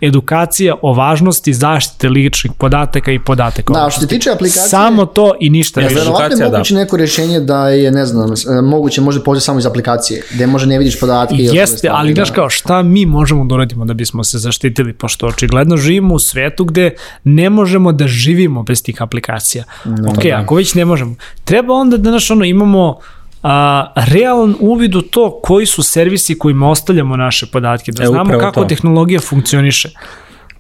edukacija 0.02 0.76
o 0.82 0.94
važnosti 0.94 1.54
zaštite 1.54 2.10
ličnih 2.10 2.52
podataka 2.58 3.12
i 3.12 3.20
podataka. 3.20 3.74
Da, 3.74 3.90
što 3.90 4.02
se 4.02 4.08
tiče 4.08 4.32
aplikacije... 4.32 4.70
Samo 4.70 5.06
to 5.06 5.34
i 5.40 5.50
ništa 5.50 5.82
više. 5.82 5.96
Verovatno 5.96 6.46
je 6.46 6.52
moguće 6.52 6.74
da. 6.74 6.80
neko 6.80 6.98
rešenje 6.98 7.40
da 7.40 7.70
je, 7.70 7.92
ne 7.92 8.06
znam, 8.06 8.34
moguće 8.64 9.02
može 9.02 9.24
pođe 9.24 9.42
samo 9.42 9.60
iz 9.60 9.66
aplikacije, 9.66 10.24
gde 10.34 10.48
može 10.48 10.68
ne 10.68 10.78
vidiš 10.78 11.00
podatke. 11.00 11.36
Jeste, 11.38 11.88
i 11.88 11.90
ali 11.94 12.14
znaš 12.14 12.30
da. 12.30 12.36
kao 12.36 12.50
šta 12.50 12.82
mi 12.82 13.06
možemo 13.06 13.46
da 13.46 13.56
uradimo 13.56 13.86
da 13.86 13.94
bismo 13.94 14.24
se 14.24 14.38
zaštitili, 14.38 14.94
pošto 14.94 15.28
očigledno 15.28 15.78
živimo 15.78 16.16
u 16.16 16.20
svetu 16.20 16.66
gde 16.66 16.92
ne 17.24 17.50
možemo 17.50 17.92
da 17.92 18.08
živimo 18.08 18.64
bez 18.64 18.84
tih 18.84 19.02
aplikacija. 19.02 19.64
No, 19.86 20.12
ok, 20.12 20.24
da. 20.24 20.42
ako 20.44 20.56
već 20.56 20.74
ne 20.74 20.86
možemo, 20.86 21.16
treba 21.44 21.74
onda 21.74 21.98
da 21.98 22.12
naš 22.12 22.32
ono 22.32 22.46
imamo 22.46 23.00
a, 23.44 23.94
realan 23.96 24.56
uvid 24.60 24.96
u 24.96 25.02
to 25.02 25.40
koji 25.44 25.66
su 25.66 25.84
servisi 25.84 26.38
kojima 26.40 26.70
ostavljamo 26.70 27.18
naše 27.18 27.46
podatke, 27.46 27.92
da 27.92 28.04
e, 28.04 28.08
znamo 28.08 28.40
kako 28.40 28.62
to. 28.62 28.68
tehnologija 28.68 29.20
funkcioniše. 29.20 29.90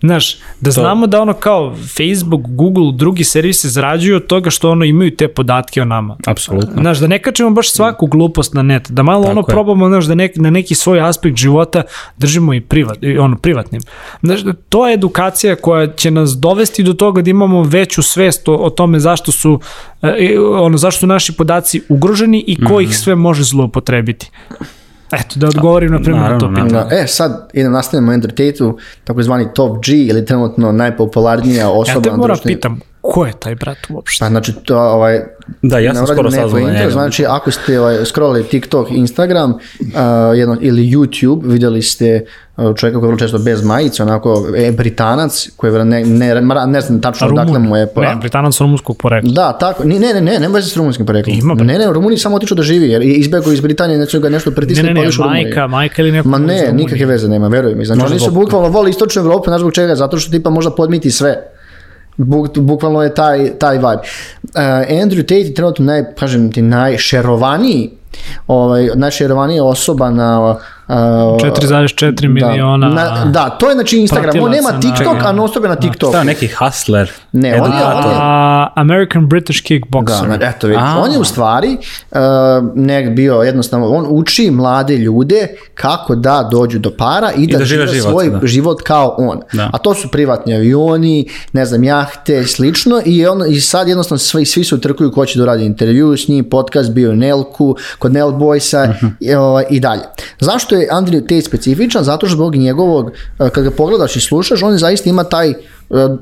Znaš, 0.02 0.38
da 0.60 0.72
to. 0.72 0.82
znamo 0.82 1.08
da 1.08 1.22
ono 1.22 1.34
kao 1.34 1.76
Facebook, 1.76 2.42
Google, 2.48 2.92
drugi 2.94 3.24
servisi 3.24 3.70
zarađuju 3.70 4.16
od 4.16 4.28
toga 4.28 4.50
što 4.50 4.72
ono 4.72 4.86
imaju 4.86 5.16
te 5.16 5.28
podatke 5.28 5.82
o 5.82 5.86
nama. 5.86 6.18
Apsolutno. 6.28 6.82
Znaš, 6.82 6.98
da 6.98 7.08
ne 7.08 7.20
kačemo 7.20 7.50
baš 7.50 7.72
svaku 7.72 8.08
glupost 8.08 8.54
na 8.54 8.62
net, 8.64 8.92
da 8.92 9.04
malo 9.04 9.24
Tako 9.24 9.32
ono 9.32 9.42
je. 9.42 9.46
probamo, 9.46 9.88
znaš, 9.88 10.06
da 10.06 10.16
nek, 10.16 10.32
na 10.36 10.50
neki 10.50 10.76
svoj 10.76 11.02
aspekt 11.02 11.38
života 11.38 11.84
držimo 12.18 12.54
i 12.54 12.62
privat, 12.62 12.98
ono, 13.20 13.38
privatnim. 13.38 13.82
Znaš, 14.24 14.40
to 14.70 14.88
je 14.88 14.94
edukacija 14.94 15.56
koja 15.56 15.94
će 15.94 16.12
nas 16.12 16.30
dovesti 16.30 16.84
do 16.84 16.94
toga 16.94 17.22
da 17.22 17.30
imamo 17.30 17.64
veću 17.64 18.02
svest 18.02 18.48
o, 18.48 18.56
o 18.56 18.70
tome 18.70 19.00
zašto 19.00 19.32
su, 19.32 19.60
e, 20.02 20.40
ono, 20.40 20.78
zašto 20.78 21.00
su 21.00 21.08
naši 21.08 21.34
podaci 21.34 21.82
ugroženi 21.90 22.44
i 22.48 22.56
ko 22.56 22.74
mm 22.74 22.78
-hmm. 22.78 22.84
ih 22.84 22.98
sve 22.98 23.16
može 23.16 23.44
zloupotrebiti. 23.44 24.32
Eto, 25.12 25.40
da 25.40 25.48
odgovorim 25.48 25.92
na 25.92 26.00
primjer 26.00 26.32
na 26.32 26.38
to 26.38 26.50
pitanje. 26.50 26.70
Da, 26.70 26.88
e, 26.92 27.08
sad 27.08 27.50
idem 27.54 27.72
nastavljamo 27.72 28.12
Andrew 28.12 28.30
Tate-u, 28.30 28.78
takozvani 29.04 29.48
top 29.56 29.86
G 29.86 29.92
ili 29.92 30.26
trenutno 30.26 30.72
najpopularnija 30.72 31.70
osoba 31.70 32.08
ja 32.10 32.12
te 32.12 32.18
moram 32.18 32.38
pitam, 32.44 32.80
ko 33.02 33.26
je 33.26 33.34
taj 33.40 33.56
brat 33.56 33.78
uopšte? 33.90 34.26
Pa 34.26 34.30
znači, 34.30 34.54
to, 34.54 34.80
ovaj, 34.80 35.22
da, 35.62 35.80
ja 35.80 35.96
sam 35.96 36.08
skoro 36.08 36.32
saznao 36.32 36.62
njega. 36.62 36.90
Znači, 36.90 37.26
ako 37.26 37.52
ste 37.52 37.80
ovaj, 37.80 38.06
scrollali 38.06 38.44
TikTok, 38.44 38.92
Instagram 38.92 39.52
uh, 39.52 39.58
jedno, 40.36 40.58
ili 40.62 40.82
YouTube, 40.82 41.42
videli 41.44 41.82
ste 41.82 42.26
uh, 42.58 42.76
čovjeka 42.76 43.00
koji 43.00 43.08
je 43.08 43.08
vrlo 43.08 43.18
često 43.20 43.38
bez 43.38 43.64
majice, 43.64 44.04
onako 44.04 44.48
je 44.56 44.72
Britanac, 44.72 45.50
koji 45.56 45.74
je 45.74 45.86
ne, 45.86 46.06
ne, 46.06 46.42
ne, 46.42 46.68
ne 46.68 46.82
znam 46.82 47.02
tačno 47.02 47.28
Rumun. 47.28 47.46
dakle 47.46 47.60
mu 47.60 47.78
je... 47.78 47.88
Po... 47.88 48.02
Ne, 48.02 48.16
Britanac 48.16 48.60
rumunskog 48.60 48.98
porekla. 48.98 49.32
Da, 49.32 49.58
tako, 49.58 49.84
ne, 49.84 50.00
ne, 50.00 50.14
ne, 50.14 50.22
ne, 50.22 50.40
nema 50.40 50.56
veze 50.56 50.70
s 50.70 50.78
rumunskim 50.78 51.06
poreklom. 51.06 51.38
Ima, 51.38 51.54
ne, 51.54 51.78
ne, 51.78 51.94
Rumuni 51.94 52.18
samo 52.18 52.36
otiču 52.36 52.56
da 52.56 52.64
živi, 52.64 52.90
jer 52.90 53.02
izbegao 53.02 53.54
iz 53.54 53.60
Britanije, 53.60 54.00
neće 54.00 54.20
ga 54.20 54.30
nešto 54.30 54.52
pritisne, 54.52 54.84
ne, 54.84 54.94
ne, 54.94 55.02
ne, 55.02 55.26
majka, 55.26 55.68
majka 55.68 56.02
ili 56.02 56.12
neko... 56.12 56.30
Ma 56.30 56.38
ne, 56.38 56.70
nikakve 56.74 57.06
veze 57.06 57.28
nema, 57.28 57.48
veruj 57.48 57.76
mi. 57.76 57.86
Znači, 57.86 58.02
oni 58.06 58.20
su 58.20 58.32
bukvalno 58.32 58.70
voli 58.70 58.90
istočnu 58.90 59.22
Evropu, 59.22 59.44
znaš 59.46 59.60
zbog 59.62 59.74
čega, 59.74 59.96
zato 59.96 60.18
što 60.18 60.32
tipa 60.32 60.50
možda 60.50 60.72
podmiti 60.72 61.12
sve. 61.12 61.59
Buk, 62.20 62.58
bukvalno 62.58 63.04
je 63.04 63.14
taj, 63.16 63.52
taj 63.60 63.78
vibe. 63.78 64.02
Uh, 64.44 64.62
Andrew 65.04 65.22
Tate 65.22 65.36
je 65.36 65.54
trenutno 65.54 65.86
naj, 65.86 66.04
kažem 66.16 66.52
ti, 66.52 66.62
najšerovaniji 66.62 67.90
ovaj, 68.48 68.90
najšerovanija 68.96 69.64
osoba 69.64 70.10
na 70.10 70.56
4,4 70.90 72.22
da, 72.22 72.28
miliona. 72.28 72.90
Na, 72.90 73.26
da, 73.26 73.50
to 73.50 73.70
je 73.70 73.74
znači 73.74 73.98
Instagram. 73.98 74.44
On 74.44 74.52
nema 74.52 74.80
TikTok, 74.80 75.18
a 75.26 75.32
non 75.32 75.48
stop 75.48 75.64
je 75.64 75.70
na 75.70 75.76
da. 75.76 75.82
TikTok. 75.82 76.12
Da, 76.12 76.24
neki 76.24 76.48
hustler. 76.48 77.12
Ne, 77.32 77.62
on 77.62 77.72
je, 77.72 77.86
on 77.86 78.12
je 78.12 78.18
American 78.76 79.28
British 79.28 79.64
Kickboxer. 79.64 80.38
Da, 80.38 80.46
eto, 80.46 80.68
vidi. 80.68 80.80
On 80.98 81.12
je 81.12 81.20
u 81.20 81.24
stvari 81.24 81.78
uh, 82.12 82.18
ne 82.76 83.10
bio 83.10 83.36
jednostavno, 83.36 83.90
on 83.90 84.06
uči 84.10 84.52
mlade 84.52 84.98
ljude 84.98 85.48
kako 85.74 86.16
da 86.16 86.48
dođu 86.52 86.80
do 86.80 86.92
para 86.98 87.32
i, 87.38 87.44
I 87.44 87.48
da, 87.48 87.58
da 87.58 87.66
žive 87.66 87.88
život, 87.88 88.12
svoj 88.12 88.30
da. 88.30 88.48
život 88.48 88.82
kao 88.82 89.16
on. 89.18 89.42
Da. 89.54 89.70
A 89.74 89.78
to 89.78 89.94
su 89.94 90.12
privatni 90.12 90.56
avioni, 90.56 91.30
ne 91.54 91.66
znam, 91.66 91.84
jahte, 91.84 92.44
slično 92.44 93.02
i, 93.06 93.28
on, 93.28 93.44
i 93.50 93.62
sad 93.62 93.88
jednostavno 93.88 94.20
svi, 94.20 94.46
svi 94.46 94.64
su 94.64 94.82
trkuju 94.82 95.12
ko 95.12 95.26
će 95.26 95.40
da 95.40 95.44
uradi 95.44 95.66
intervju 95.66 96.18
s 96.18 96.28
njim, 96.28 96.50
podcast 96.50 96.92
bio 96.92 97.12
u 97.12 97.16
Nelku, 97.16 97.76
kod 98.00 98.14
Nel 98.14 98.32
Boysa 98.32 98.90
uh 98.90 98.96
-huh. 98.96 99.12
i, 99.20 99.34
ovaj, 99.34 99.66
i 99.70 99.80
dalje. 99.80 100.02
Zašto 100.40 100.76
je 100.76 100.79
Andrew 100.92 101.22
Tate 101.22 101.42
specifičan? 101.42 102.04
Zato 102.04 102.28
što 102.28 102.36
zbog 102.36 102.56
njegovog, 102.56 103.12
eh, 103.40 103.50
kad 103.50 103.64
ga 103.64 103.72
pogledaš 103.72 104.16
i 104.16 104.22
slušaš, 104.22 104.64
on 104.64 104.78
zaista 104.78 105.10
ima 105.10 105.24
taj 105.24 105.50
uh, 105.50 105.58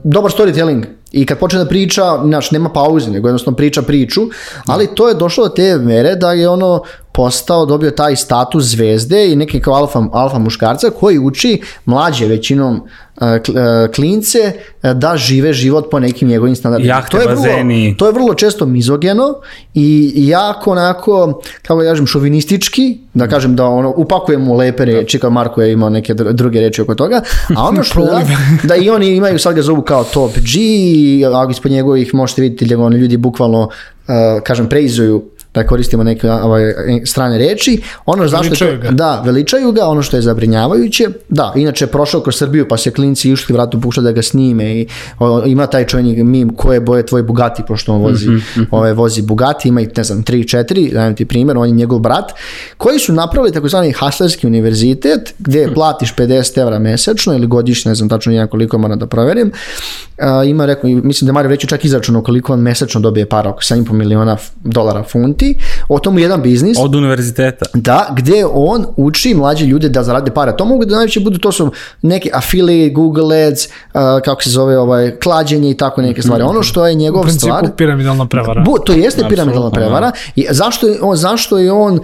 dobar 0.03 0.31
storytelling. 0.31 0.85
I 1.11 1.25
kad 1.25 1.39
počne 1.39 1.59
da 1.59 1.65
priča, 1.65 2.03
znaš, 2.25 2.51
nema 2.51 2.69
pauze, 2.69 3.11
nego 3.11 3.27
jednostavno 3.27 3.55
priča 3.55 3.81
priču, 3.81 4.21
ali 4.65 4.87
to 4.95 5.07
je 5.07 5.15
došlo 5.15 5.47
do 5.47 5.49
te 5.49 5.77
mere 5.77 6.15
da 6.15 6.31
je 6.31 6.49
ono 6.49 6.81
postao, 7.17 7.65
dobio 7.65 7.91
taj 7.91 8.15
status 8.15 8.63
zvezde 8.65 9.31
i 9.31 9.35
neki 9.35 9.59
kao 9.59 9.73
alfa, 9.73 10.03
alfa 10.11 10.39
muškarca 10.39 10.89
koji 10.99 11.19
uči 11.19 11.61
mlađe 11.85 12.27
većinom 12.27 12.81
klince 13.95 14.51
da 14.93 15.17
žive 15.17 15.53
život 15.53 15.85
po 15.91 15.99
nekim 15.99 16.27
njegovim 16.27 16.55
standardima. 16.55 16.93
Jahte, 16.93 17.11
to 17.11 17.21
je 17.21 17.27
bazeni. 17.27 17.83
Vrlo, 17.83 17.95
to 17.97 18.05
je 18.05 18.11
vrlo 18.11 18.33
često 18.33 18.65
mizogeno 18.65 19.35
i 19.73 20.13
jako 20.15 20.71
onako, 20.71 21.41
kako 21.61 21.83
da 21.83 21.89
kažem, 21.89 22.07
šovinistički, 22.07 22.97
da 23.13 23.27
kažem 23.27 23.55
da 23.55 23.65
ono, 23.65 23.93
upakujemo 23.97 24.55
lepe 24.55 24.85
reči, 24.85 25.19
kao 25.19 25.29
Marko 25.29 25.61
je 25.61 25.73
imao 25.73 25.89
neke 25.89 26.13
druge 26.13 26.61
reči 26.61 26.81
oko 26.81 26.95
toga, 26.95 27.21
a 27.55 27.63
ono 27.63 27.83
što 27.83 28.05
da, 28.05 28.21
da 28.63 28.75
i 28.75 28.89
oni 28.89 29.15
imaju, 29.15 29.39
sad 29.39 29.55
ga 29.55 29.61
zovu 29.61 29.81
kao 29.81 30.03
top 30.03 30.31
G, 30.35 30.59
a 31.25 31.47
ispod 31.51 31.71
njegovih 31.71 32.13
možete 32.13 32.41
vidjeti 32.41 32.65
da 32.65 32.79
oni 32.79 32.97
ljudi 32.97 33.17
bukvalno, 33.17 33.69
kažem, 34.43 34.69
preizuju 34.69 35.23
da 35.57 35.67
koristimo 35.67 36.03
neke 36.03 36.31
ovaj, 36.31 36.73
strane 37.05 37.37
reči. 37.37 37.81
Ono 38.05 38.27
zašto 38.27 38.43
veličaju 38.43 38.79
ga. 38.79 38.91
Da, 38.91 39.21
veličaju 39.25 39.71
ga, 39.71 39.85
ono 39.85 40.01
što 40.01 40.17
je 40.17 40.21
zabrinjavajuće. 40.21 41.09
Da, 41.29 41.53
inače 41.55 41.85
je 41.85 41.91
prošao 41.91 42.21
kroz 42.21 42.35
Srbiju 42.35 42.67
pa 42.67 42.77
se 42.77 42.91
klinci 42.91 43.31
išli 43.31 43.53
vratno 43.53 43.81
pušta 43.81 44.01
da 44.01 44.11
ga 44.11 44.21
snime 44.21 44.79
i 44.79 44.87
o, 45.19 45.45
ima 45.45 45.67
taj 45.67 45.85
čovjek 45.85 46.17
mim 46.23 46.55
koje 46.55 46.79
boje 46.79 47.05
tvoj 47.05 47.23
Bugatti 47.23 47.63
pošto 47.67 47.93
on 47.93 48.01
vozi, 48.01 48.29
mm 48.29 48.41
-hmm. 48.55 48.65
ovaj, 48.71 48.93
vozi 48.93 49.21
Bugatti, 49.21 49.69
ima 49.69 49.81
i 49.81 49.87
ne 49.97 50.03
znam 50.03 50.23
3 50.23 50.57
4, 50.57 50.93
dajem 50.93 51.15
ti 51.15 51.25
primjer, 51.25 51.57
on 51.57 51.67
je 51.67 51.73
njegov 51.73 51.99
brat, 51.99 52.31
koji 52.77 52.99
su 52.99 53.13
napravili 53.13 53.51
takozvani 53.51 53.91
Haslerski 53.91 54.47
univerzitet 54.47 55.33
gde 55.39 55.73
platiš 55.73 56.15
50 56.15 56.61
evra 56.61 56.79
mesečno 56.79 57.33
ili 57.33 57.47
godišnje, 57.47 57.89
ne 57.89 57.95
znam 57.95 58.09
tačno 58.09 58.31
jedan 58.33 58.47
koliko 58.47 58.77
moram 58.77 58.99
da 58.99 59.07
proverim. 59.07 59.51
A, 60.17 60.43
ima 60.43 60.65
rekao, 60.65 60.89
mislim 60.89 61.25
da 61.25 61.33
Mario 61.33 61.49
Reći 61.49 61.67
čak 61.67 61.85
izračunao 61.85 62.23
koliko 62.23 62.53
on 62.53 62.59
mesečno 62.59 63.01
dobije 63.01 63.25
para, 63.29 63.49
oko 63.49 63.61
7,5 63.61 63.91
miliona 63.91 64.37
dolara 64.63 65.03
funti 65.03 65.46
marketinti, 65.47 65.85
o 65.89 65.99
tomu 65.99 66.19
jedan 66.19 66.41
biznis. 66.41 66.77
Od 66.79 66.95
univerziteta. 66.95 67.65
Da, 67.73 68.13
gde 68.15 68.45
on 68.53 68.85
uči 68.97 69.33
mlađe 69.33 69.65
ljude 69.65 69.89
da 69.89 70.03
zarade 70.03 70.31
para. 70.31 70.51
To 70.51 70.65
mogu 70.65 70.85
da 70.85 70.95
najveće 70.95 71.19
budu, 71.19 71.37
to 71.37 71.51
su 71.51 71.71
neke 72.01 72.29
affiliate, 72.33 72.93
Google 72.93 73.47
Ads, 73.47 73.65
uh, 73.65 74.01
kako 74.25 74.43
se 74.43 74.49
zove, 74.49 74.77
ovaj, 74.77 75.19
klađenje 75.19 75.71
i 75.71 75.77
tako 75.77 76.01
neke 76.01 76.21
stvari. 76.21 76.43
Ono 76.43 76.63
što 76.63 76.87
je 76.87 76.95
njegov 76.95 77.21
U 77.21 77.23
principu 77.23 77.45
stvar... 77.45 77.75
piramidalna 77.75 78.27
prevara. 78.27 78.61
Bu, 78.61 78.77
to 78.85 78.93
jeste 78.93 79.25
piramidalna 79.29 79.71
prevara. 79.71 80.11
I 80.35 80.45
zašto 80.49 80.87
je 80.87 80.97
on, 81.01 81.15
zašto 81.15 81.57
je 81.57 81.71
on 81.71 81.93
uh, 81.93 82.01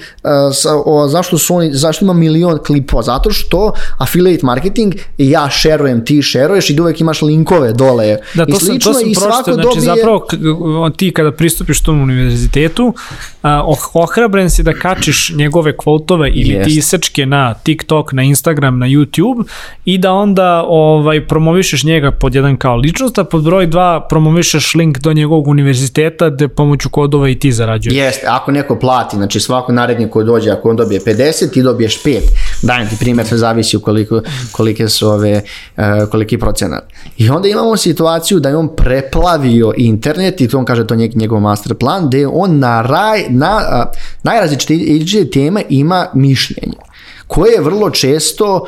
sa, 0.53 0.69
o, 0.85 1.07
zašto 1.07 1.37
su 1.37 1.55
oni, 1.55 1.73
zašto 1.73 2.05
ima 2.05 2.13
milion 2.13 2.59
klipova? 2.67 3.03
Zato 3.03 3.31
što 3.31 3.73
affiliate 3.97 4.45
marketing 4.45 4.93
ja 5.17 5.49
šerujem, 5.49 6.05
ti 6.05 6.21
šeruješ 6.21 6.69
i 6.69 6.79
uvek 6.79 7.01
imaš 7.01 7.21
linkove 7.21 7.73
dole. 7.73 8.17
Da, 8.33 8.45
to 8.45 8.51
I 8.51 8.59
slično 8.59 8.93
sam, 8.93 8.93
to 8.93 8.99
sam 8.99 9.09
i 9.09 9.15
svako 9.15 9.43
pročitao, 9.43 9.53
znači 9.53 9.75
dobije... 9.75 9.95
zapravo 9.95 10.89
ti 10.89 11.11
kada 11.13 11.31
pristupiš 11.31 11.81
tom 11.81 12.01
univerzitetu, 12.01 12.93
a, 13.41 13.63
oh- 13.65 13.89
ohrabren 13.93 14.49
si 14.49 14.63
da 14.63 14.73
kačiš 14.73 15.31
njegove 15.35 15.77
kvotove 15.77 16.29
ili 16.29 16.49
Jest. 16.49 16.69
ti 16.69 16.77
isečke 16.77 17.25
na 17.25 17.53
TikTok, 17.53 18.13
na 18.13 18.23
Instagram, 18.23 18.79
na 18.79 18.85
YouTube 18.85 19.43
i 19.85 19.97
da 19.97 20.13
onda 20.13 20.63
ovaj 20.67 21.27
promovišeš 21.27 21.83
njega 21.83 22.11
pod 22.11 22.35
jedan 22.35 22.57
kao 22.57 22.75
ličnost, 22.75 23.17
a 23.17 23.23
pod 23.23 23.43
broj 23.43 23.67
dva 23.67 24.07
promovišeš 24.09 24.75
link 24.75 24.97
do 24.97 25.13
njegovog 25.13 25.47
univerziteta 25.47 26.29
gde 26.29 26.47
pomoću 26.47 26.89
kodova 26.89 27.29
i 27.29 27.39
ti 27.39 27.51
zarađuješ. 27.51 27.97
Jeste, 27.97 28.27
ako 28.29 28.51
neko 28.51 28.79
plati, 28.79 29.15
znači 29.15 29.39
svako 29.39 29.71
narednik 29.71 30.09
ko 30.09 30.23
dođe, 30.23 30.51
ako 30.51 30.69
on 30.69 30.75
dobije 30.75 30.99
50, 30.99 31.51
ti 31.53 31.61
dobiješ 31.61 32.03
5. 32.03 32.19
Dajem 32.61 32.89
ti 32.89 32.95
primjer, 32.99 33.27
sve 33.27 33.37
zavisi 33.37 33.79
koliko, 33.81 34.21
kolike 34.51 34.89
su 34.89 35.07
ove, 35.07 35.41
uh, 35.77 35.83
koliki 36.11 36.37
procenat. 36.37 36.83
I 37.17 37.29
onda 37.29 37.47
imamo 37.47 37.77
situaciju 37.77 38.39
da 38.39 38.49
je 38.49 38.57
on 38.57 38.75
preplavio 38.75 39.73
internet 39.77 40.41
i 40.41 40.47
to 40.47 40.57
on 40.57 40.65
kaže 40.65 40.87
to 40.87 40.93
je 40.93 41.11
njegov 41.15 41.39
master 41.39 41.75
plan, 41.75 42.07
gde 42.07 42.27
on 42.27 42.59
na, 42.59 42.81
raj, 43.13 43.25
na 43.29 43.55
uh, 43.55 43.97
najrazličitije 44.23 45.31
teme 45.31 45.63
ima 45.69 46.07
mišljenje 46.13 46.83
koje 47.27 47.51
je 47.51 47.61
vrlo 47.61 47.89
često, 47.89 48.65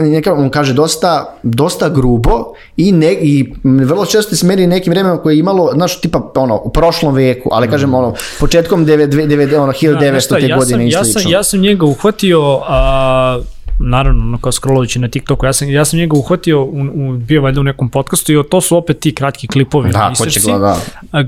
neka, 0.00 0.34
on 0.34 0.50
kaže, 0.50 0.74
dosta, 0.74 1.36
dosta 1.42 1.88
grubo 1.88 2.52
i, 2.76 2.92
ne, 2.92 3.12
i 3.12 3.54
vrlo 3.64 4.06
često 4.06 4.36
se 4.36 4.46
meri 4.46 4.66
nekim 4.66 4.90
vremenom 4.90 5.18
koje 5.22 5.34
je 5.34 5.38
imalo, 5.38 5.70
znaš, 5.74 6.00
tipa, 6.00 6.32
ono, 6.34 6.60
u 6.64 6.70
prošlom 6.72 7.14
veku, 7.14 7.48
ali 7.52 7.68
kažem, 7.68 7.94
ono, 7.94 8.14
početkom 8.40 8.86
9, 8.86 9.58
ono, 9.58 9.72
1900. 9.72 10.20
šta, 10.20 10.36
te 10.36 10.48
ja 10.48 10.56
godine 10.56 10.78
sam, 10.78 10.86
i 10.86 10.90
ja 10.90 11.04
slično. 11.04 11.20
sam, 11.20 11.30
ja 11.30 11.42
sam 11.42 11.60
njega 11.60 11.86
uhvatio, 11.86 12.60
a, 12.68 13.40
naravno, 13.82 14.22
ono 14.22 14.38
kao 14.38 14.52
scrollujući 14.52 14.98
na 14.98 15.08
TikToku, 15.08 15.46
ja 15.46 15.52
sam, 15.52 15.70
ja 15.70 15.84
sam 15.84 15.98
njega 15.98 16.16
uhvatio, 16.16 16.62
u, 16.62 16.80
u, 16.94 17.12
bio 17.12 17.42
valjda 17.42 17.60
u 17.60 17.64
nekom 17.64 17.88
podcastu 17.88 18.32
i 18.32 18.42
to 18.50 18.60
su 18.60 18.76
opet 18.76 19.00
ti 19.00 19.14
kratki 19.14 19.46
klipovi. 19.46 19.90
Da, 19.90 20.12
ko 20.18 20.26
će 20.26 20.40
gleda, 20.40 20.76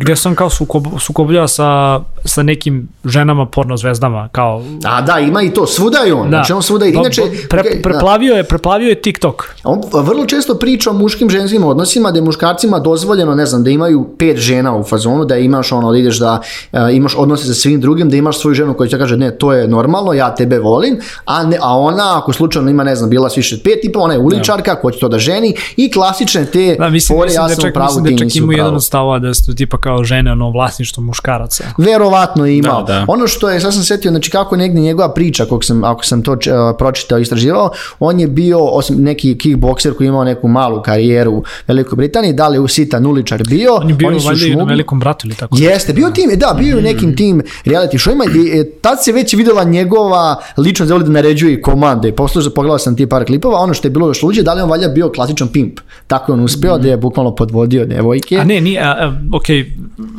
Gde 0.00 0.16
sam 0.16 0.34
kao 0.34 0.50
sukob, 0.50 0.86
sukobljava 1.00 1.48
sa, 1.48 2.00
sa 2.24 2.42
nekim 2.42 2.88
ženama 3.04 3.46
porno 3.46 3.76
zvezdama, 3.76 4.28
kao... 4.32 4.62
A 4.84 5.02
da, 5.02 5.18
ima 5.18 5.42
i 5.42 5.50
to, 5.50 5.66
svuda 5.66 5.98
je 5.98 6.14
on, 6.14 6.30
Da. 6.30 6.36
znači 6.36 6.52
on 6.52 6.62
svuda 6.62 6.86
ide. 6.86 6.98
Inače, 6.98 7.22
Pre, 7.50 7.60
okej, 7.60 7.74
da. 7.76 7.82
preplavio 7.82 8.34
je, 8.34 8.44
preplavio 8.44 8.88
je 8.88 9.02
TikTok. 9.02 9.54
On 9.64 9.80
vrlo 9.92 10.26
često 10.26 10.54
priča 10.54 10.90
o 10.90 10.92
muškim 10.92 11.30
ženskim 11.30 11.64
odnosima, 11.64 12.10
da 12.10 12.18
je 12.18 12.22
muškarcima 12.22 12.78
dozvoljeno, 12.78 13.34
ne 13.34 13.46
znam, 13.46 13.64
da 13.64 13.70
imaju 13.70 14.08
pet 14.18 14.36
žena 14.36 14.76
u 14.76 14.84
fazonu, 14.84 15.24
da 15.24 15.36
imaš 15.36 15.72
ono, 15.72 15.92
da 15.92 15.98
ideš 15.98 16.18
da 16.18 16.40
uh, 16.72 16.78
imaš 16.92 17.14
odnose 17.16 17.46
sa 17.46 17.54
svim 17.54 17.80
drugim, 17.80 18.10
da 18.10 18.16
imaš 18.16 18.38
svoju 18.38 18.54
ženu 18.54 18.74
koja 18.74 18.88
će 18.88 18.98
kaže 18.98 19.16
ne, 19.16 19.38
to 19.38 19.52
je 19.52 19.68
normalno, 19.68 20.12
ja 20.12 20.34
tebe 20.34 20.58
volim, 20.58 21.00
a, 21.24 21.44
ne, 21.44 21.58
a 21.60 21.78
ona 21.78 22.18
ako 22.18 22.32
slučajno 22.44 22.70
ima, 22.70 22.84
ne 22.84 22.96
znam, 22.96 23.10
bila 23.10 23.30
s 23.30 23.36
više 23.36 23.54
od 23.54 23.60
pet 23.64 23.80
tipa, 23.82 24.00
ona 24.00 24.14
je 24.14 24.20
uličarka, 24.20 24.74
ko 24.80 24.90
će 24.90 24.98
to 24.98 25.08
da 25.08 25.18
ženi 25.18 25.54
i 25.76 25.90
klasične 25.90 26.46
te 26.46 26.76
Da, 26.78 26.88
mislim, 26.90 27.16
fore, 27.16 27.26
mislim 27.26 27.42
ja 27.44 27.48
da 27.48 27.54
sam 27.54 27.62
čak, 27.62 27.70
u 27.70 27.74
pravu, 27.74 27.88
mislim 27.88 28.04
ti 28.04 28.24
da 28.24 28.30
čak 28.30 28.36
ima 28.36 28.52
jedan 28.54 28.74
od 28.74 28.84
stavova 28.84 29.18
da 29.18 29.34
su 29.34 29.54
tipa 29.54 29.78
kao 29.78 30.04
žene 30.04 30.32
ono 30.32 30.50
vlasništvo 30.50 31.02
muškaraca. 31.02 31.64
Verovatno 31.78 32.46
je 32.46 32.58
imao. 32.58 32.82
Da, 32.82 32.92
da. 32.92 33.04
Ono 33.08 33.26
što 33.26 33.50
je, 33.50 33.60
sad 33.60 33.74
sam 33.74 33.82
setio, 33.82 34.10
znači 34.10 34.30
kako 34.30 34.54
je 34.54 34.58
negdje 34.58 34.82
njegova 34.82 35.14
priča, 35.14 35.44
kog 35.44 35.64
sam, 35.64 35.84
ako 35.84 36.04
sam 36.04 36.22
to 36.22 36.32
uh, 36.32 36.38
pročitao 36.78 37.18
i 37.18 37.22
istraživao, 37.22 37.70
on 38.00 38.20
je 38.20 38.26
bio 38.26 38.64
osim 38.64 38.96
neki 39.02 39.38
kickbokser 39.38 39.94
koji 39.96 40.06
je 40.06 40.08
imao 40.08 40.24
neku 40.24 40.48
malu 40.48 40.82
karijeru 40.82 41.32
u 41.32 41.44
Velikoj 41.66 41.96
Britaniji, 41.96 42.32
da 42.32 42.48
li 42.48 42.56
je 42.56 42.60
u 42.60 42.68
sitan 42.68 43.06
uličar 43.06 43.42
bio, 43.48 43.74
On 43.74 43.88
je 43.88 43.94
bio 43.94 44.08
oni 44.08 44.20
su 44.20 44.28
na 44.28 44.34
šmugli- 44.34 44.68
velikom 44.68 45.00
bratu 45.00 45.26
ili 45.26 45.36
tako. 45.36 45.56
Jeste, 45.58 45.92
bio 45.92 46.10
tim, 46.10 46.30
da, 46.36 46.54
bio 46.58 46.68
je 46.68 46.78
u 46.78 46.82
nekim 46.82 47.16
tim 47.16 47.42
reality 47.64 47.98
showima 47.98 48.24
i 48.36 48.60
e, 48.60 48.70
tad 48.80 49.04
se 49.04 49.12
već 49.12 49.34
videla 49.34 49.64
njegova 49.64 50.36
ličnost 50.56 50.92
da 50.92 50.98
da 50.98 51.10
naređuje 51.10 51.52
i 51.52 51.62
komande. 51.62 52.12
Posluže, 52.34 52.54
pogledao 52.54 52.78
sam 52.78 52.96
ti 52.96 53.06
par 53.06 53.24
klipova, 53.24 53.58
ono 53.58 53.74
što 53.74 53.86
je 53.88 53.90
bilo 53.90 54.06
još 54.08 54.22
luđe, 54.22 54.42
da 54.42 54.54
li 54.54 54.60
je 54.60 54.64
on 54.64 54.70
valjda 54.70 54.88
bio 54.88 55.12
klasičan 55.12 55.48
pimp. 55.48 55.80
Tako 56.06 56.32
je 56.32 56.34
on 56.34 56.44
uspeo 56.44 56.78
da 56.78 56.88
je 56.88 56.96
bukvalno 56.96 57.34
podvodio 57.34 57.86
devojke. 57.86 58.36
A 58.36 58.44
ne, 58.44 58.60
nije, 58.60 58.80
a, 58.80 58.90
a, 58.90 59.12
ok. 59.32 59.46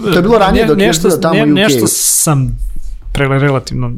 To 0.04 0.16
je 0.16 0.22
bilo 0.22 0.38
ranije 0.38 0.66
dok 0.66 0.80
je 0.80 0.88
nešto, 0.88 1.08
bio 1.08 1.18
tamo 1.18 1.44
u 1.44 1.46
ne, 1.46 1.52
UK-u. 1.52 1.74
Nešto 1.74 1.88
sam 1.88 2.58
pre, 3.12 3.28
relativno 3.28 3.92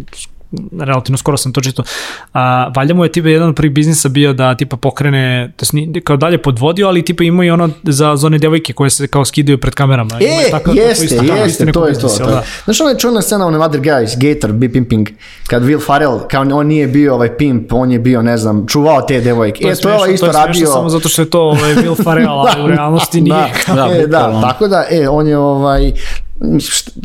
relativno 0.79 1.17
skoro 1.17 1.37
sam 1.37 1.53
to 1.53 1.61
čitao. 1.61 1.85
A, 2.33 2.71
valjda 2.75 2.93
mu 2.93 3.03
je 3.03 3.11
tipa 3.11 3.29
jedan 3.29 3.49
od 3.49 3.55
prvih 3.55 3.71
biznisa 3.71 4.09
bio 4.09 4.33
da 4.33 4.55
tipa 4.55 4.77
pokrene, 4.77 5.51
to 5.55 5.65
sni, 5.65 6.01
kao 6.01 6.17
dalje 6.17 6.37
podvodio, 6.37 6.87
ali 6.87 7.05
tipa 7.05 7.23
ima 7.23 7.45
i 7.45 7.49
ono 7.49 7.69
za, 7.83 8.15
za 8.15 8.27
one 8.27 8.37
devojke 8.37 8.73
koje 8.73 8.89
se 8.89 9.07
kao 9.07 9.25
skidaju 9.25 9.57
pred 9.57 9.73
kamerama. 9.73 10.15
E, 10.15 10.27
tako- 10.41 10.51
tako 10.51 10.71
jeste, 10.71 11.05
isto- 11.05 11.15
tako 11.17 11.25
isto 11.25 11.35
jeste, 11.37 11.65
neko 11.65 11.79
to 11.79 11.87
je 11.87 11.93
to. 11.93 12.25
da? 12.25 12.43
Znaš 12.65 12.81
ona 12.81 12.89
je 12.89 12.99
čuna 12.99 13.21
scena 13.21 13.47
one 13.47 13.57
Other 13.57 13.81
Guys, 13.81 14.33
Gator, 14.33 14.51
Be 14.51 14.69
Pimping, 14.69 15.09
kad 15.47 15.63
Will 15.63 15.85
Farrell, 15.85 16.19
kao 16.21 16.45
on 16.51 16.67
nije 16.67 16.87
bio 16.87 17.13
ovaj 17.13 17.37
pimp, 17.37 17.73
on 17.73 17.91
je 17.91 17.99
bio, 17.99 18.21
ne 18.21 18.37
znam, 18.37 18.67
čuvao 18.67 19.01
te 19.01 19.21
devojke. 19.21 19.61
To 19.61 19.69
e, 19.69 19.75
to 19.75 19.89
je 19.89 19.95
ovaj 19.95 20.13
isto 20.13 20.25
to 20.25 20.31
je 20.31 20.45
radio. 20.45 20.67
samo 20.67 20.89
zato 20.89 21.09
što 21.09 21.21
je 21.21 21.29
to 21.29 21.41
ovaj, 21.41 21.75
Will 21.75 21.95
Ferrell, 22.05 22.29
ali 22.31 22.63
u 22.63 22.67
realnosti 22.67 23.21
nije. 23.21 23.35
Da, 23.67 23.73
Da, 23.75 23.89
e, 23.95 24.07
da, 24.07 24.41
tako 24.41 24.67
da, 24.67 24.85
e, 24.91 25.09
on 25.09 25.27
je 25.27 25.37
ovaj, 25.37 25.91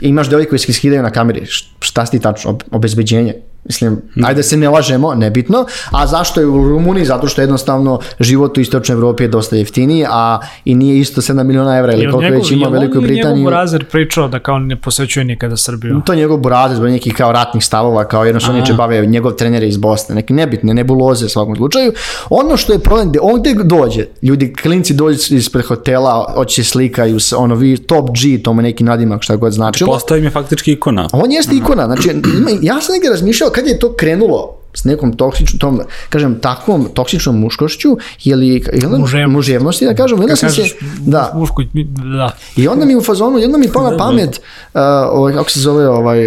imaš 0.03 0.29
devojke 0.31 0.49
koji 0.49 0.59
se 0.59 0.73
skidaju 0.73 1.03
na 1.03 1.11
kameri, 1.11 1.47
šta 1.81 2.07
si 2.07 2.13
ti 2.13 2.21
tačno, 2.21 2.51
Ob- 2.51 2.63
obezbeđenje. 2.71 3.35
Mislim, 3.65 3.97
ajde 4.25 4.43
se 4.43 4.57
ne 4.57 4.69
lažemo, 4.71 5.15
nebitno. 5.15 5.65
A 5.91 6.07
zašto 6.07 6.41
je 6.41 6.47
u 6.47 6.69
Rumuniji? 6.69 7.05
Zato 7.05 7.29
što 7.29 7.41
jednostavno 7.41 7.99
život 8.21 8.59
u 8.59 8.61
istočnoj 8.61 8.95
Evropi 8.97 9.25
je 9.25 9.29
dosta 9.29 9.57
jeftiniji, 9.57 10.07
a 10.11 10.39
i 10.65 10.75
nije 10.75 10.99
isto 10.99 11.21
7 11.21 11.45
miliona 11.45 11.77
evra 11.79 11.93
ili 11.93 12.11
koliko 12.11 12.21
njegov- 12.23 12.39
već 12.39 12.51
ima 12.51 12.69
u 12.69 12.73
Velikoj 12.73 13.01
Britaniji. 13.01 13.39
njegov 13.39 13.53
Razer 13.53 13.85
pričao 13.85 14.29
da 14.29 14.39
kao 14.39 14.59
ne 14.59 14.77
posvećuje 14.77 15.25
nikada 15.25 15.57
Srbiju. 15.57 16.01
To 16.07 16.13
je 16.13 16.17
njegov 16.17 16.39
burazer 16.39 16.77
zbog 16.77 16.89
nekih 16.89 17.15
kao 17.15 17.33
ratnih 17.33 17.65
stavova, 17.65 18.05
kao 18.05 18.25
jednostavno 18.25 18.61
neće 18.61 18.75
bave 18.75 19.07
njegov 19.07 19.33
trener 19.33 19.63
iz 19.63 19.77
Bosne, 19.77 20.15
neki 20.15 20.33
nebitne 20.33 20.75
nebuloze 20.75 21.27
u 21.27 21.29
svakom 21.29 21.57
slučaju. 21.57 21.93
Ono 22.31 22.57
što 22.57 22.73
je 22.73 22.79
problem, 22.79 23.09
gde 23.09 23.19
on 23.23 23.41
gde 23.41 23.55
dođe, 23.65 24.07
ljudi, 24.23 24.53
klinci 24.63 24.95
dođu 24.95 25.35
ispred 25.37 25.65
hotela, 25.65 26.33
hoće 26.35 26.65
se 26.65 26.71
slikaju, 26.71 27.21
s, 27.21 27.33
ono, 27.33 27.55
vi, 27.55 27.79
top 27.79 28.09
G, 28.11 28.43
to 28.43 28.53
mu 28.53 28.63
neki 28.63 28.85
nadimak, 28.85 29.23
šta 29.23 29.37
god 29.37 29.53
značilo. 29.53 29.93
Postao 29.93 30.17
im 30.17 30.25
je 30.25 30.31
faktički 30.31 30.73
ikona. 30.73 31.09
On 31.13 31.33
jeste 31.33 31.57
ikona, 31.57 31.87
znači, 31.87 32.11
ja 32.63 32.81
sam 32.81 32.93
negdje 32.93 33.11
razmišljao 33.11 33.51
kad 33.53 33.67
je 33.67 33.79
to 33.79 33.93
krenulo 33.93 34.59
s 34.75 34.85
nekom 34.85 35.13
toksičnom, 35.13 35.59
tom, 35.59 35.81
kažem, 36.09 36.39
takvom 36.41 36.89
toksičnom 36.95 37.41
muškošću, 37.41 37.97
ili, 38.25 38.47
ili 38.73 38.99
Muževnosti. 38.99 39.27
muževnosti, 39.33 39.85
da 39.85 39.95
kažem, 39.95 40.21
onda 40.21 40.37
sam 40.37 40.51
se, 40.51 40.63
da, 41.01 41.33
muško, 41.35 41.63
da. 42.19 42.37
i 42.57 42.69
onda 42.69 42.85
mi 42.85 42.97
u 42.97 43.03
fazonu, 43.03 43.39
jedno 43.39 43.59
mi 43.59 43.73
pao 43.73 43.91
na 43.91 43.97
pamet, 43.97 44.41
uh, 44.75 44.81
ovaj, 45.11 45.33
kako 45.33 45.51
se 45.51 45.61
zove, 45.61 45.89
ovaj, 45.89 46.19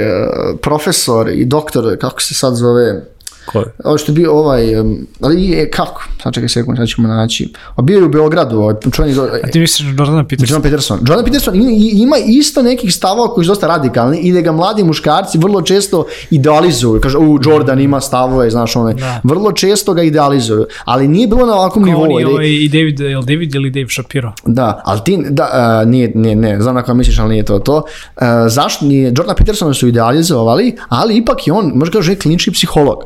profesor 0.61 1.29
i 1.29 1.45
doktor, 1.45 1.97
kako 2.01 2.21
se 2.21 2.33
sad 2.33 2.55
zove, 2.55 3.14
Ko 3.45 3.59
je? 3.59 3.65
ovo 3.83 3.97
što 3.97 4.11
je 4.11 4.15
bio 4.15 4.33
ovaj, 4.33 4.79
um, 4.79 5.07
ali 5.21 5.45
je, 5.45 5.69
kako, 5.71 6.03
sad 6.23 6.33
čekaj 6.33 6.49
sekund, 6.49 6.77
sad 6.77 6.87
ćemo 6.87 7.07
naći, 7.07 7.53
a 7.75 7.81
bio 7.81 7.97
je 7.97 8.03
u 8.03 8.09
Beogradu, 8.09 8.57
ovaj, 8.57 8.75
čuveni, 8.91 9.15
A 9.43 9.47
ti 9.47 9.59
misliš 9.59 9.87
Jordana 9.89 10.23
Peterson? 10.23 10.53
Jordan 10.53 10.61
Peterson. 10.63 10.99
Jordan 10.99 11.25
Peterson 11.25 11.53
ima 11.93 12.15
isto 12.19 12.61
nekih 12.61 12.93
stavova 12.93 13.33
koji 13.33 13.45
su 13.45 13.51
dosta 13.51 13.67
radikalni 13.67 14.17
i 14.17 14.31
da 14.33 14.41
ga 14.41 14.51
mladi 14.51 14.83
muškarci 14.83 15.37
vrlo 15.37 15.61
često 15.61 16.05
idealizuju. 16.31 17.01
Kaže, 17.01 17.17
u, 17.17 17.39
Jordan 17.43 17.79
ima 17.79 18.01
stavove, 18.01 18.49
znaš, 18.49 18.75
one. 18.75 18.93
Da. 18.93 19.21
Vrlo 19.23 19.51
često 19.51 19.93
ga 19.93 20.03
idealizuju, 20.03 20.65
ali 20.85 21.07
nije 21.07 21.27
bilo 21.27 21.45
na 21.45 21.53
ovakvom 21.53 21.83
Kao 21.83 21.93
nivou. 21.93 22.03
on 22.03 22.11
i, 22.11 22.15
jer 22.15 22.21
je- 22.21 22.33
ovaj, 22.33 22.45
i 22.47 22.69
David, 22.69 22.99
je 22.99 23.17
li 23.17 23.25
David 23.25 23.55
ili 23.55 23.69
Dave 23.69 23.87
Shapiro? 23.89 24.33
Da, 24.45 24.81
ali 24.85 24.99
ti, 25.05 25.17
da, 25.29 25.49
a, 25.51 25.85
nije, 25.85 26.11
nije, 26.15 26.35
ne, 26.35 26.61
znam 26.61 26.75
na 26.75 26.83
koja 26.83 26.95
misliš, 26.95 27.19
ali 27.19 27.29
nije 27.29 27.43
to 27.45 27.59
to. 27.59 27.83
A, 28.15 28.49
zašto 28.49 28.85
nije, 28.85 29.13
Jordan 29.17 29.35
Peterson 29.35 29.73
su 29.73 29.87
idealizovali, 29.87 30.75
ali 30.89 31.17
ipak 31.17 31.47
je 31.47 31.53
on, 31.53 31.71
možda 31.75 31.93
kaže, 31.93 32.15
klinički 32.15 32.51
psiholog. 32.51 32.97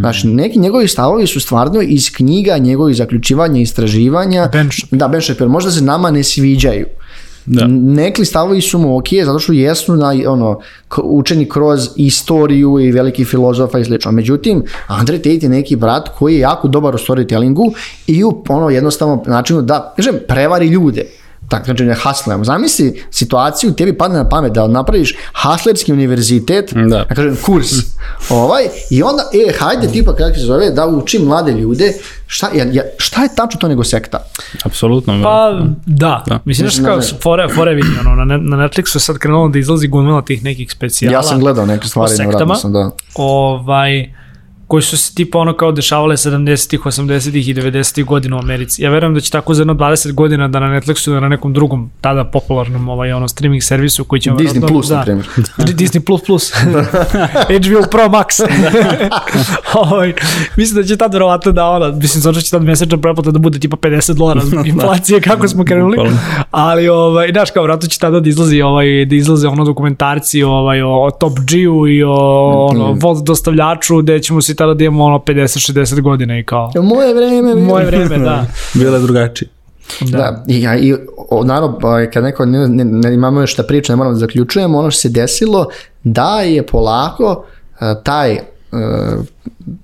Znači, 0.00 0.28
neki 0.28 0.58
njegovi 0.58 0.88
stavovi 0.88 1.26
su 1.26 1.40
stvarno 1.40 1.82
iz 1.82 2.10
knjiga, 2.16 2.58
njegovih 2.58 2.96
zaključivanja, 2.96 3.60
istraživanja. 3.60 4.48
Ben 4.52 4.70
Shapiro. 4.72 4.98
Da, 4.98 5.08
Ben 5.08 5.22
Shapiro, 5.22 5.48
možda 5.48 5.70
se 5.70 5.84
nama 5.84 6.10
ne 6.10 6.22
sviđaju. 6.22 6.86
Da. 7.46 7.66
Neki 7.68 8.24
stavovi 8.24 8.60
su 8.60 8.78
mu 8.78 8.98
ok, 8.98 9.06
zato 9.24 9.38
što 9.38 9.52
jesu 9.52 9.96
na, 9.96 10.14
ono, 10.28 10.60
učeni 11.02 11.48
kroz 11.48 11.88
istoriju 11.96 12.80
i 12.80 12.92
veliki 12.92 13.24
filozofa 13.24 13.78
i 13.78 13.84
slično. 13.84 14.12
Međutim, 14.12 14.64
Andre 14.86 15.18
Tate 15.18 15.38
je 15.42 15.48
neki 15.48 15.76
brat 15.76 16.08
koji 16.18 16.34
je 16.34 16.40
jako 16.40 16.68
dobar 16.68 16.94
u 16.94 16.98
storytellingu 16.98 17.72
i 18.06 18.24
u 18.24 18.42
ono 18.48 18.70
jednostavnom 18.70 19.20
načinu 19.26 19.62
da, 19.62 19.92
kažem, 19.96 20.14
prevari 20.28 20.66
ljude 20.66 21.06
tako 21.48 21.64
znači 21.64 21.84
ne 21.84 21.94
haslujemo. 21.94 22.44
Zamisli 22.44 23.02
situaciju, 23.10 23.72
tebi 23.72 23.98
padne 23.98 24.18
na 24.18 24.28
pamet 24.28 24.52
da 24.52 24.66
napraviš 24.68 25.14
haslerski 25.32 25.92
univerzitet, 25.92 26.72
da, 26.74 27.04
da 27.08 27.14
kažem 27.14 27.36
kurs, 27.44 27.70
ovaj, 28.30 28.62
i 28.90 29.02
onda, 29.02 29.22
e, 29.48 29.52
hajde 29.58 29.88
tipa 29.88 30.14
kako 30.14 30.34
se 30.34 30.40
zove, 30.40 30.70
da 30.70 30.86
učim 30.86 31.22
mlade 31.22 31.52
ljude, 31.52 31.92
šta, 32.26 32.50
ja, 32.54 32.64
ja, 32.72 32.82
šta 32.98 33.22
je 33.22 33.28
tačno 33.36 33.60
to 33.60 33.68
nego 33.68 33.84
sekta? 33.84 34.18
Apsolutno. 34.64 35.22
Pa, 35.22 35.60
da. 35.86 36.24
da. 36.26 36.40
Mislim, 36.44 36.70
znaš 36.70 36.86
kao, 36.86 37.00
fore, 37.22 37.48
fore 37.54 37.74
vidi, 37.74 37.88
ono, 38.00 38.24
na, 38.24 38.36
na 38.36 38.56
Netflixu 38.56 38.96
je 38.96 39.00
sad 39.00 39.18
krenulo 39.18 39.48
da 39.48 39.58
izlazi 39.58 39.88
gomila 39.88 40.22
tih 40.22 40.44
nekih 40.44 40.72
specijala. 40.72 41.16
Ja 41.16 41.22
sam 41.22 41.40
gledao 41.40 41.66
neke 41.66 41.88
stvari, 41.88 42.16
sektama, 42.16 42.54
sam, 42.54 42.72
da. 42.72 42.90
Ovaj, 43.14 44.06
koji 44.66 44.82
su 44.82 44.96
se 44.96 45.14
tipa 45.14 45.38
ono 45.38 45.52
kao 45.52 45.72
dešavale 45.72 46.16
70-ih, 46.16 46.80
80-ih 46.80 47.48
i 47.48 47.54
90-ih 47.54 48.04
godina 48.04 48.36
u 48.36 48.38
Americi. 48.38 48.82
Ja 48.82 48.90
verujem 48.90 49.14
da 49.14 49.20
će 49.20 49.30
tako 49.30 49.54
za 49.54 49.60
jedno 49.60 49.74
20 49.74 50.12
godina 50.12 50.48
da 50.48 50.60
na 50.60 50.66
Netflixu 50.66 51.10
da 51.10 51.20
na 51.20 51.28
nekom 51.28 51.52
drugom 51.52 51.90
tada 52.00 52.24
popularnom 52.24 52.88
ovaj, 52.88 53.12
ono, 53.12 53.28
streaming 53.28 53.62
servisu 53.62 54.04
koji 54.04 54.20
će... 54.20 54.30
Disney 54.30 54.38
verovatno, 54.44 54.68
Plus, 54.68 54.88
da, 54.88 54.96
na 54.96 55.02
primjer. 55.02 55.26
Disney 55.80 56.00
Plus 56.06 56.22
Plus. 56.26 56.52
HBO 57.56 57.90
Pro 57.90 58.08
Max. 58.08 58.46
ovaj, 59.90 60.14
mislim 60.56 60.82
da 60.82 60.88
će 60.88 60.96
tad 60.96 61.12
verovatno 61.12 61.52
da 61.52 61.68
ona, 61.68 61.90
mislim 61.90 62.22
znači 62.22 62.42
će 62.42 62.50
tad 62.50 62.62
mesečna 62.62 62.98
preplata 62.98 63.30
da 63.30 63.38
bude 63.38 63.58
tipa 63.58 63.76
50 63.76 64.14
dolara 64.14 64.40
inflacije 64.64 65.20
kako 65.20 65.48
smo 65.48 65.64
krenuli. 65.64 65.98
Ali 66.50 66.88
ovaj, 66.88 67.32
znaš 67.32 67.50
kao 67.50 67.62
vratno 67.62 67.88
će 67.88 67.98
tada 67.98 68.20
da 68.20 68.28
izlazi 68.28 68.62
ovaj, 68.62 69.04
da 69.04 69.14
izlaze 69.14 69.48
ono 69.48 69.64
dokumentarci 69.64 70.42
ovaj, 70.42 70.82
o, 70.82 71.04
o 71.04 71.10
Top 71.10 71.38
G-u 71.38 71.88
i 71.88 72.02
o 72.02 72.66
ono, 72.70 72.96
vod 73.02 73.24
dostavljaču 73.24 73.96
gde 73.96 74.20
ćemo 74.22 74.42
se 74.42 74.55
tada 74.56 74.74
da 74.74 74.84
imamo 74.84 75.04
ono 75.04 75.18
50-60 75.18 76.00
godina 76.00 76.38
i 76.38 76.44
kao... 76.44 76.70
Moje 76.82 77.14
vreme. 77.14 77.54
Moje 77.54 77.86
vreme, 77.86 78.18
da. 78.18 78.46
Bile 78.74 78.98
drugačije. 78.98 79.48
Da. 80.00 80.18
da. 80.18 80.44
I, 80.48 80.62
ja, 80.62 80.76
i 80.76 80.94
o, 81.30 81.44
naravno, 81.44 81.78
pa, 81.78 82.10
kad 82.10 82.24
neko 82.24 82.46
ne, 82.46 82.68
ne, 82.68 82.84
ne 82.84 83.14
imamo 83.14 83.40
još 83.40 83.52
šta 83.52 83.62
priča, 83.62 83.92
ne 83.92 83.96
moramo 83.96 84.14
da 84.14 84.20
zaključujemo, 84.20 84.78
ono 84.78 84.90
što 84.90 85.00
se 85.00 85.08
desilo, 85.08 85.66
da 86.02 86.40
je 86.40 86.66
polako 86.66 87.44
uh, 87.74 88.02
taj 88.02 88.38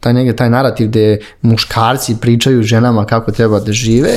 taj 0.00 0.12
negdje 0.12 0.36
taj 0.36 0.50
narativ 0.50 0.88
gde 0.88 1.18
muškarci 1.42 2.16
pričaju 2.20 2.62
ženama 2.62 3.04
kako 3.04 3.32
treba 3.32 3.60
da 3.60 3.72
žive, 3.72 4.10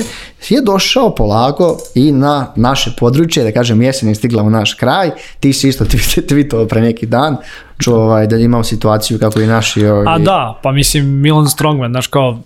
je 0.50 0.62
došao 0.62 1.16
polako 1.16 1.78
i 1.96 2.12
na 2.12 2.52
naše 2.56 2.92
područje, 3.00 3.44
da 3.44 3.52
kažem 3.52 3.82
jesen 3.82 4.10
je 4.10 4.16
stigla 4.16 4.44
u 4.44 4.50
naš 4.50 4.74
kraj, 4.74 5.12
ti 5.40 5.54
si 5.54 5.70
isto 5.70 5.86
tweetovao 5.86 6.68
pre 6.70 6.82
neki 6.82 7.06
dan, 7.06 7.38
čuo 7.78 7.98
ovaj, 7.98 8.28
da 8.28 8.38
imao 8.38 8.64
situaciju 8.64 9.20
kako 9.20 9.42
i 9.42 9.48
naši... 9.48 9.86
Ovaj... 9.86 10.16
A 10.16 10.20
da, 10.20 10.60
pa 10.64 10.72
mislim 10.72 11.06
Milan 11.06 11.50
Strongman, 11.50 11.92
znaš 11.92 12.08
kao, 12.08 12.40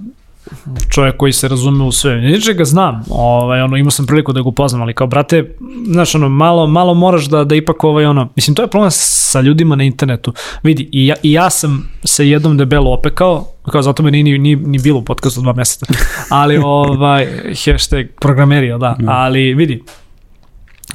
čovjek 0.89 1.17
koji 1.17 1.33
se 1.33 1.47
razume 1.47 1.83
u 1.83 1.91
sve. 1.91 2.15
Niče 2.15 2.53
ga 2.53 2.65
znam, 2.65 3.03
ovaj, 3.09 3.61
ono, 3.61 3.77
imao 3.77 3.91
sam 3.91 4.05
priliku 4.05 4.33
da 4.33 4.41
ga 4.41 4.49
upoznam, 4.49 4.81
ali 4.81 4.93
kao, 4.93 5.07
brate, 5.07 5.55
znaš, 5.85 6.15
ono, 6.15 6.29
malo, 6.29 6.67
malo 6.67 6.93
moraš 6.93 7.25
da, 7.25 7.43
da 7.43 7.55
ipak, 7.55 7.83
ovaj, 7.83 8.05
ono, 8.05 8.29
mislim, 8.35 8.55
to 8.55 8.61
je 8.61 8.67
problem 8.67 8.91
sa 8.91 9.41
ljudima 9.41 9.75
na 9.75 9.83
internetu. 9.83 10.33
Vidi, 10.63 10.89
i 10.91 11.07
ja, 11.07 11.15
i 11.23 11.31
ja 11.31 11.49
sam 11.49 11.91
se 12.03 12.29
jednom 12.29 12.57
debelo 12.57 12.93
opekao, 12.93 13.47
kao 13.71 13.81
zato 13.81 14.03
me 14.03 14.11
nije 14.11 14.39
ni, 14.39 14.55
ni 14.55 14.79
bilo 14.79 14.99
u 14.99 15.05
podcastu 15.05 15.41
dva 15.41 15.53
meseca, 15.53 15.85
ali, 16.29 16.57
ovaj, 16.65 17.27
hashtag 17.65 18.05
programerio, 18.21 18.77
da, 18.77 18.95
mm. 18.99 19.09
ali 19.09 19.53
vidi, 19.53 19.83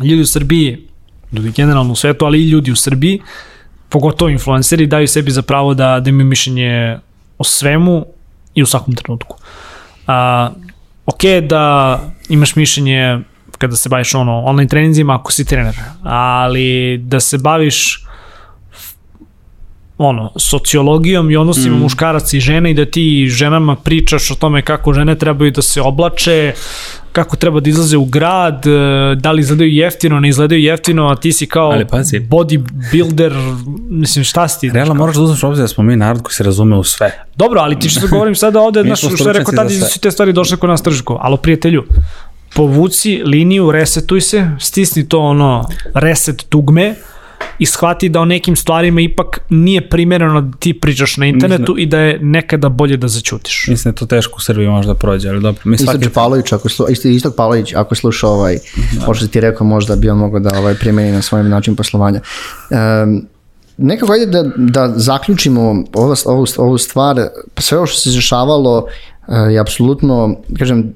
ljudi 0.01 0.23
u 0.23 0.27
Srbiji, 0.27 0.89
ljudi 1.33 1.53
generalno 1.57 1.93
u 1.93 1.97
svetu, 1.97 2.25
ali 2.25 2.43
i 2.43 2.51
ljudi 2.51 2.73
u 2.73 2.77
Srbiji, 2.77 3.21
pogotovo 3.89 4.29
influenceri, 4.29 4.87
daju 4.87 5.09
sebi 5.09 5.31
za 5.31 5.43
pravo 5.43 5.75
da, 5.75 6.01
da 6.01 6.11
imaju 6.11 6.27
mišljenje 6.27 6.99
o 7.39 7.45
svemu, 7.45 8.07
i 8.55 8.63
u 8.63 8.67
svakom 8.67 8.95
trenutku. 8.95 9.37
A, 10.07 10.51
ok 11.07 11.21
da 11.49 12.01
imaš 12.29 12.57
mišljenje 12.57 13.21
kada 13.59 13.77
se 13.77 13.89
baviš 13.89 14.15
ono, 14.15 14.43
online 14.45 14.69
treninzima 14.69 15.15
ako 15.15 15.33
si 15.33 15.45
trener, 15.45 15.77
ali 16.05 16.99
da 16.99 17.21
se 17.21 17.39
baviš 17.39 18.05
ono, 19.99 20.33
sociologijom 20.37 21.31
i 21.31 21.37
odnosima 21.37 21.77
mm. 21.77 21.81
muškaraca 21.81 22.37
i 22.37 22.41
žene 22.41 22.71
i 22.71 22.75
da 22.75 22.85
ti 22.85 23.27
ženama 23.29 23.77
pričaš 23.77 24.31
o 24.31 24.35
tome 24.35 24.63
kako 24.63 24.93
žene 24.93 25.19
trebaju 25.19 25.51
da 25.51 25.63
se 25.63 25.81
oblače, 25.81 26.53
kako 27.13 27.37
treba 27.37 27.61
da 27.61 27.71
izlaze 27.71 27.97
u 27.97 28.05
grad, 28.05 28.67
e, 28.67 29.15
da 29.15 29.33
li 29.33 29.41
izgledaju 29.41 29.73
jeftino, 29.73 30.21
ne 30.21 30.29
izgledaju 30.29 30.63
jeftino, 30.63 31.09
a 31.09 31.17
ti 31.17 31.33
si 31.33 31.47
kao 31.47 31.71
Ali, 31.71 31.87
pazi. 31.87 32.21
bodybuilder, 32.21 33.33
mislim 33.91 34.25
šta 34.25 34.49
si 34.49 34.61
ti? 34.61 34.71
Realno 34.71 34.95
moraš 34.95 35.17
da 35.17 35.23
uzmeš 35.23 35.45
obzir 35.45 35.63
da 35.63 35.69
smo 35.69 35.85
mi 35.85 35.97
narod 35.97 36.23
koji 36.23 36.35
se 36.35 36.43
razume 36.43 36.77
u 36.77 36.85
sve. 36.85 37.25
Dobro, 37.37 37.61
ali 37.61 37.79
ti 37.79 37.89
što 37.89 38.09
govorim 38.09 38.35
sada 38.35 38.61
ovde, 38.61 38.83
znaš, 38.87 39.01
što 39.01 39.29
je 39.29 39.33
rekao 39.33 39.55
tada 39.55 39.71
su 39.71 40.01
te 40.01 40.11
stvari 40.11 40.33
došle 40.33 40.57
kod 40.57 40.71
nas 40.71 40.83
tržko, 40.83 41.19
ali 41.23 41.37
prijatelju, 41.43 41.85
povuci 42.55 43.23
liniju, 43.25 43.71
resetuj 43.71 44.21
se, 44.21 44.51
stisni 44.61 45.09
to 45.09 45.19
ono 45.19 45.69
reset 45.95 46.47
tugme, 46.49 46.95
i 47.59 47.67
shvati 47.67 48.09
da 48.09 48.21
o 48.21 48.25
nekim 48.25 48.57
stvarima 48.57 49.01
ipak 49.01 49.41
nije 49.51 49.89
primjereno 49.89 50.41
da 50.41 50.59
ti 50.59 50.81
pričaš 50.81 51.17
na 51.17 51.27
internetu 51.27 51.73
Mislim, 51.73 51.79
i 51.79 51.87
da 51.87 51.99
je 51.99 52.19
nekada 52.23 52.69
bolje 52.69 52.97
da 52.97 53.09
začutiš. 53.09 53.67
Mislim 53.69 53.93
da 53.93 53.95
je 53.95 53.99
to 53.99 54.07
teško 54.07 54.35
u 54.37 54.41
Srbiji 54.41 54.69
možda 54.69 54.95
prođe, 54.95 55.29
ali 55.29 55.41
dobro. 55.41 55.63
Mi 55.65 55.79
svaki... 55.79 56.09
Pavlović, 56.09 56.53
ako 56.53 56.69
slu, 56.69 56.87
isto, 56.91 57.09
Istok 57.09 57.35
Pavlović, 57.37 57.75
ako 57.75 57.95
sluša 57.95 58.29
ovaj, 58.29 58.59
da. 58.93 59.07
pošto 59.07 59.27
ti 59.27 59.41
rekao 59.41 59.67
možda 59.67 59.97
bi 59.97 60.11
on 60.11 60.19
mogao 60.19 60.41
da 60.41 60.59
ovaj, 60.59 60.75
primjeni 60.75 61.13
na 61.13 61.23
svoj 61.23 61.45
način 61.45 61.77
poslovanja. 61.77 62.21
Um, 62.71 63.27
nekako 63.77 64.13
ajde 64.13 64.27
da, 64.27 64.43
da 64.57 64.93
zaključimo 64.97 65.61
ovu, 65.95 66.15
ovu, 66.25 66.47
ovu 66.57 66.79
stvar, 66.79 67.29
sve 67.59 67.79
ovo 67.79 67.87
što 67.87 68.01
se 68.01 68.09
izrešavalo 68.09 68.79
uh, 68.79 69.35
je 69.51 69.59
apsolutno, 69.59 70.37
kažem, 70.59 70.93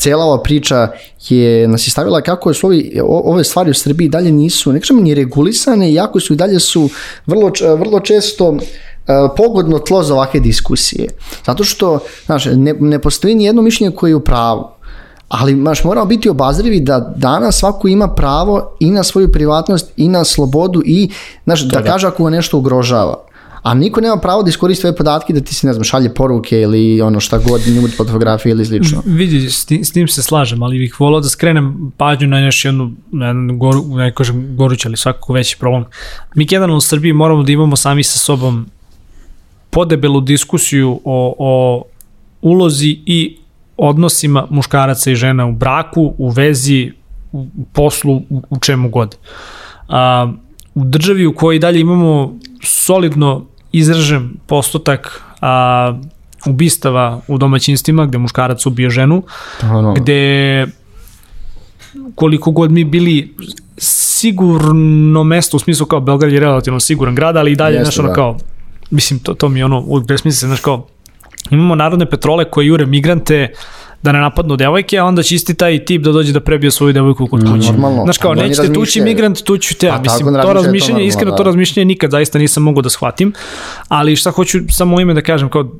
cela 0.00 0.24
ova 0.24 0.42
priča 0.42 0.88
je 1.28 1.68
nas 1.68 1.86
je 1.86 1.90
stavila 1.90 2.20
kako 2.20 2.54
su 2.54 2.66
ovi, 2.66 3.00
ove 3.04 3.44
stvari 3.44 3.70
u 3.70 3.74
Srbiji 3.74 4.08
dalje 4.08 4.32
nisu, 4.32 4.72
ne 4.72 4.80
kažem 4.80 5.02
ni 5.02 5.14
regulisane, 5.14 5.92
iako 5.92 6.20
su 6.20 6.32
i 6.32 6.36
dalje 6.36 6.60
su 6.60 6.88
vrlo, 7.26 7.52
vrlo 7.78 8.00
često 8.00 8.56
pogodno 9.36 9.78
tlo 9.78 10.02
za 10.02 10.14
ovakve 10.14 10.40
diskusije. 10.40 11.08
Zato 11.46 11.64
što, 11.64 11.98
znaš, 12.26 12.44
ne, 12.44 12.74
ne 12.80 12.98
postoji 12.98 13.34
ni 13.34 13.44
jedno 13.44 13.62
mišljenje 13.62 13.96
koje 13.96 14.10
je 14.10 14.14
u 14.14 14.24
pravu. 14.24 14.64
Ali, 15.28 15.54
znaš, 15.54 15.84
moramo 15.84 16.06
biti 16.06 16.28
obazrivi 16.28 16.80
da 16.80 17.14
danas 17.16 17.58
svako 17.58 17.88
ima 17.88 18.08
pravo 18.08 18.76
i 18.80 18.90
na 18.90 19.02
svoju 19.02 19.32
privatnost 19.32 19.92
i 19.96 20.08
na 20.08 20.24
slobodu 20.24 20.82
i, 20.84 21.10
znaš, 21.44 21.60
da, 21.60 21.80
da 21.80 21.84
kaže 21.84 22.06
ako 22.06 22.24
ga 22.24 22.30
nešto 22.30 22.58
ugrožava 22.58 23.29
a 23.62 23.74
niko 23.74 24.00
nema 24.00 24.16
pravo 24.16 24.42
da 24.42 24.48
iskoristi 24.48 24.86
ove 24.86 24.96
podatke 24.96 25.32
da 25.32 25.40
ti 25.40 25.54
se, 25.54 25.66
ne 25.66 25.72
znam, 25.72 25.84
šalje 25.84 26.14
poruke 26.14 26.60
ili 26.60 27.02
ono 27.02 27.20
šta 27.20 27.38
god, 27.38 27.60
ne 27.66 27.80
bude 27.80 27.92
fotografije 27.92 28.50
ili 28.50 28.64
slično. 28.64 29.02
Vidi, 29.06 29.50
s 29.50 29.64
tim, 29.64 29.84
s 29.84 29.92
tim 29.92 30.08
se 30.08 30.22
slažem, 30.22 30.62
ali 30.62 30.78
bih 30.78 31.00
volao 31.00 31.20
da 31.20 31.28
skrenem 31.28 31.92
pažnju 31.96 32.28
na 32.28 32.38
još 32.38 32.64
jednu, 32.64 32.92
na 33.12 33.26
jednu 33.26 33.56
goru, 33.56 33.84
ne 33.96 34.14
kažem 34.14 34.56
goruće, 34.56 34.88
ali 34.88 34.96
svakako 34.96 35.32
veći 35.32 35.56
problem. 35.58 35.84
Mi 36.34 36.44
generalno 36.44 36.76
u 36.76 36.80
Srbiji 36.80 37.12
moramo 37.12 37.42
da 37.42 37.52
imamo 37.52 37.76
sami 37.76 38.04
sa 38.04 38.18
sobom 38.18 38.66
podebelu 39.70 40.20
diskusiju 40.20 41.00
o, 41.04 41.34
o 41.38 41.82
ulozi 42.42 42.98
i 43.06 43.36
odnosima 43.76 44.46
muškaraca 44.50 45.10
i 45.10 45.14
žena 45.14 45.46
u 45.46 45.52
braku, 45.52 46.14
u 46.18 46.28
vezi, 46.28 46.92
u 47.32 47.46
poslu, 47.72 48.16
u, 48.30 48.42
u 48.50 48.58
čemu 48.58 48.88
god. 48.88 49.16
A, 49.88 50.32
u 50.74 50.84
državi 50.84 51.26
u 51.26 51.34
kojoj 51.34 51.58
dalje 51.58 51.80
imamo 51.80 52.38
solidno 52.62 53.46
izražen 53.72 54.30
postotak 54.46 55.22
a, 55.40 55.94
ubistava 56.46 57.20
u 57.28 57.38
domaćinstvima 57.38 58.06
gde 58.06 58.18
muškarac 58.18 58.66
ubije 58.66 58.90
ženu, 58.90 59.22
ano. 59.60 59.94
gde 59.94 60.66
koliko 62.14 62.50
god 62.50 62.70
mi 62.70 62.84
bili 62.84 63.34
sigurno 63.78 65.24
mesto, 65.24 65.56
u 65.56 65.60
smislu 65.60 65.86
kao 65.86 66.00
Belgrad 66.00 66.32
je 66.32 66.40
relativno 66.40 66.80
siguran 66.80 67.14
grad, 67.14 67.36
ali 67.36 67.52
i 67.52 67.56
dalje, 67.56 67.74
Jeste, 67.74 67.84
znaš, 67.84 67.98
ono 67.98 68.08
da. 68.08 68.14
kao, 68.14 68.38
mislim, 68.90 69.20
to, 69.20 69.34
to 69.34 69.48
mi 69.48 69.58
je 69.58 69.64
ono, 69.64 69.80
uvijek 69.80 70.08
besmisli 70.08 70.46
znaš, 70.46 70.60
kao, 70.60 70.86
imamo 71.50 71.74
narodne 71.74 72.06
petrole 72.06 72.44
koje 72.44 72.66
jure 72.66 72.86
migrante, 72.86 73.52
da 74.02 74.12
ne 74.12 74.20
napadnu 74.20 74.56
devojke, 74.56 74.98
a 74.98 75.04
onda 75.04 75.22
će 75.22 75.34
isti 75.34 75.54
taj 75.54 75.84
tip 75.84 76.02
da 76.02 76.12
dođe 76.12 76.32
da 76.32 76.40
prebije 76.40 76.70
svoju 76.70 76.92
devojku 76.92 77.26
kod 77.26 77.40
kuće. 77.40 77.72
Normalno. 77.72 78.02
Znaš 78.04 78.18
kao, 78.18 78.34
nećete 78.34 78.72
tući 78.72 79.00
migrant, 79.00 79.42
tuću 79.42 79.74
te. 79.74 79.88
Pa, 79.88 79.98
Mislim, 79.98 80.34
to 80.42 80.52
razmišljanje, 80.52 81.04
iskreno 81.04 81.30
da. 81.30 81.36
to 81.36 81.42
razmišljanje 81.42 81.84
nikad 81.84 82.10
zaista 82.10 82.38
nisam 82.38 82.62
mogao 82.62 82.82
da 82.82 82.90
shvatim, 82.90 83.32
ali 83.88 84.16
šta 84.16 84.30
hoću 84.30 84.58
samo 84.68 85.00
ime 85.00 85.14
da 85.14 85.22
kažem, 85.22 85.48
kao, 85.48 85.70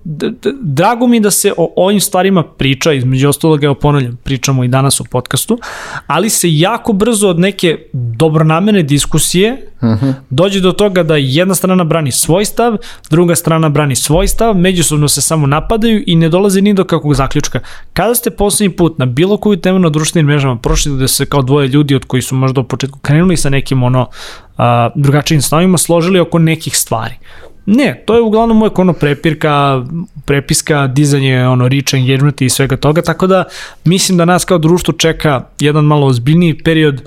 drago 0.60 1.06
mi 1.06 1.20
da 1.20 1.30
se 1.30 1.52
o 1.56 1.72
ovim 1.76 2.00
stvarima 2.00 2.42
priča, 2.42 2.92
između 2.92 3.28
ostalog, 3.28 3.64
evo 3.64 3.74
ponavljam, 3.74 4.18
pričamo 4.24 4.64
i 4.64 4.68
danas 4.68 5.00
u 5.00 5.04
podcastu, 5.04 5.58
ali 6.06 6.30
se 6.30 6.58
jako 6.58 6.92
brzo 6.92 7.28
od 7.28 7.38
neke 7.38 7.78
dobronamene 7.92 8.82
diskusije 8.82 9.70
uh 9.80 9.88
mhm. 9.88 10.06
-huh. 10.06 10.14
dođe 10.30 10.60
do 10.60 10.72
toga 10.72 11.02
da 11.02 11.16
jedna 11.16 11.54
strana 11.54 11.84
brani 11.84 12.12
svoj 12.12 12.44
stav, 12.44 12.76
druga 13.10 13.34
strana 13.34 13.68
brani 13.68 13.96
svoj 13.96 14.28
stav, 14.28 14.56
međusobno 14.56 15.08
se 15.08 15.22
samo 15.22 15.46
napadaju 15.46 16.04
i 16.06 16.16
ne 16.16 16.28
dolaze 16.28 16.60
ni 16.60 16.74
do 16.74 16.84
kakvog 16.84 17.14
zaključka. 17.14 17.60
Kada 17.92 18.09
Kada 18.10 18.14
ste 18.18 18.30
poslednji 18.30 18.76
put 18.76 18.98
na 18.98 19.06
bilo 19.06 19.36
koju 19.36 19.56
temu 19.56 19.78
na 19.78 19.88
društvenim 19.88 20.26
mrežama 20.26 20.56
prošli 20.56 20.98
da 20.98 21.08
se 21.08 21.26
kao 21.26 21.42
dvoje 21.42 21.68
ljudi 21.68 21.94
od 21.94 22.04
koji 22.04 22.22
su 22.22 22.34
možda 22.34 22.60
u 22.60 22.64
početku 22.64 22.98
krenuli 22.98 23.36
sa 23.36 23.50
nekim 23.50 23.82
ono 23.82 24.08
a, 24.56 24.90
drugačijim 24.94 25.42
stavima 25.42 25.78
složili 25.78 26.20
oko 26.20 26.38
nekih 26.38 26.76
stvari. 26.76 27.14
Ne, 27.66 28.02
to 28.06 28.14
je 28.14 28.22
uglavnom 28.22 28.62
uvek 28.62 28.78
ono 28.78 28.92
prepirka, 28.92 29.84
prepiska, 30.24 30.86
dizanje, 30.86 31.46
ono, 31.48 31.68
reach 31.68 31.94
engagement 31.94 32.40
i 32.42 32.48
svega 32.48 32.76
toga, 32.76 33.02
tako 33.02 33.26
da 33.26 33.44
mislim 33.84 34.18
da 34.18 34.24
nas 34.24 34.44
kao 34.44 34.58
društvo 34.58 34.94
čeka 34.94 35.42
jedan 35.60 35.84
malo 35.84 36.06
ozbiljniji 36.06 36.58
period 36.64 37.02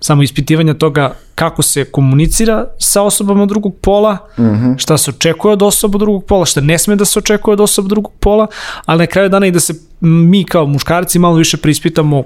samo 0.00 0.22
ispitivanja 0.22 0.74
toga 0.74 1.14
kako 1.34 1.62
se 1.62 1.84
komunicira 1.84 2.64
sa 2.78 3.02
osobama 3.02 3.46
drugog 3.46 3.74
pola, 3.82 4.16
Mhm. 4.38 4.46
-huh. 4.46 4.78
šta 4.78 4.98
se 4.98 5.10
očekuje 5.10 5.52
od 5.52 5.62
osoba 5.62 5.98
drugog 5.98 6.24
pola, 6.24 6.46
šta 6.46 6.60
ne 6.60 6.78
sme 6.78 6.96
da 6.96 7.04
se 7.04 7.18
očekuje 7.18 7.52
od 7.52 7.60
osoba 7.60 7.88
drugog 7.88 8.12
pola, 8.20 8.46
ali 8.86 8.98
na 8.98 9.06
kraju 9.06 9.28
dana 9.28 9.46
i 9.46 9.50
da 9.50 9.60
se 9.60 9.87
mi 10.00 10.44
kao 10.44 10.66
muškarci 10.66 11.18
malo 11.18 11.34
više 11.34 11.56
preispitamo 11.56 12.24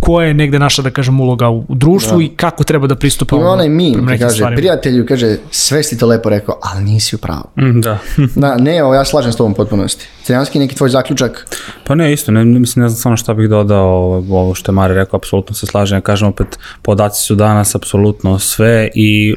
koja 0.00 0.26
je 0.26 0.34
negde 0.34 0.58
naša, 0.58 0.82
da 0.82 0.90
kažem, 0.90 1.20
uloga 1.20 1.48
u 1.48 1.64
društvu 1.68 2.18
da. 2.18 2.24
i 2.24 2.28
kako 2.28 2.64
treba 2.64 2.86
da 2.86 2.94
pristupamo. 2.94 3.42
Ima 3.42 3.50
onaj 3.50 3.68
mi, 3.68 3.96
kaže, 4.18 4.34
stvarima. 4.34 4.56
prijatelju, 4.56 5.06
kaže, 5.06 5.36
sve 5.50 5.82
si 5.82 5.98
to 5.98 6.06
lepo 6.06 6.28
rekao, 6.28 6.58
ali 6.62 6.84
nisi 6.84 7.16
u 7.16 7.18
pravu. 7.18 7.44
Mm, 7.56 7.80
da. 7.80 7.98
da, 8.42 8.56
ne, 8.56 8.84
ovo, 8.84 8.94
ja 8.94 9.04
slažem 9.04 9.32
s 9.32 9.36
tobom 9.36 9.54
potpunosti. 9.54 10.06
Crjanski, 10.22 10.58
neki 10.58 10.76
tvoj 10.76 10.90
zaključak? 10.90 11.46
Pa 11.86 11.94
ne, 11.94 12.12
isto, 12.12 12.32
ne, 12.32 12.44
mislim, 12.44 12.82
ne 12.82 12.88
znam 12.88 12.98
samo 12.98 13.16
šta 13.16 13.34
bih 13.34 13.48
dodao 13.48 14.24
ovo 14.30 14.54
što 14.54 14.72
je 14.72 14.74
Mari 14.74 14.94
rekao, 14.94 15.16
apsolutno 15.16 15.54
se 15.54 15.66
slažem, 15.66 15.96
ja 15.96 16.00
kažem 16.00 16.28
opet, 16.28 16.58
podaci 16.82 17.22
su 17.22 17.34
danas 17.34 17.74
apsolutno 17.74 18.38
sve 18.38 18.88
i 18.94 19.34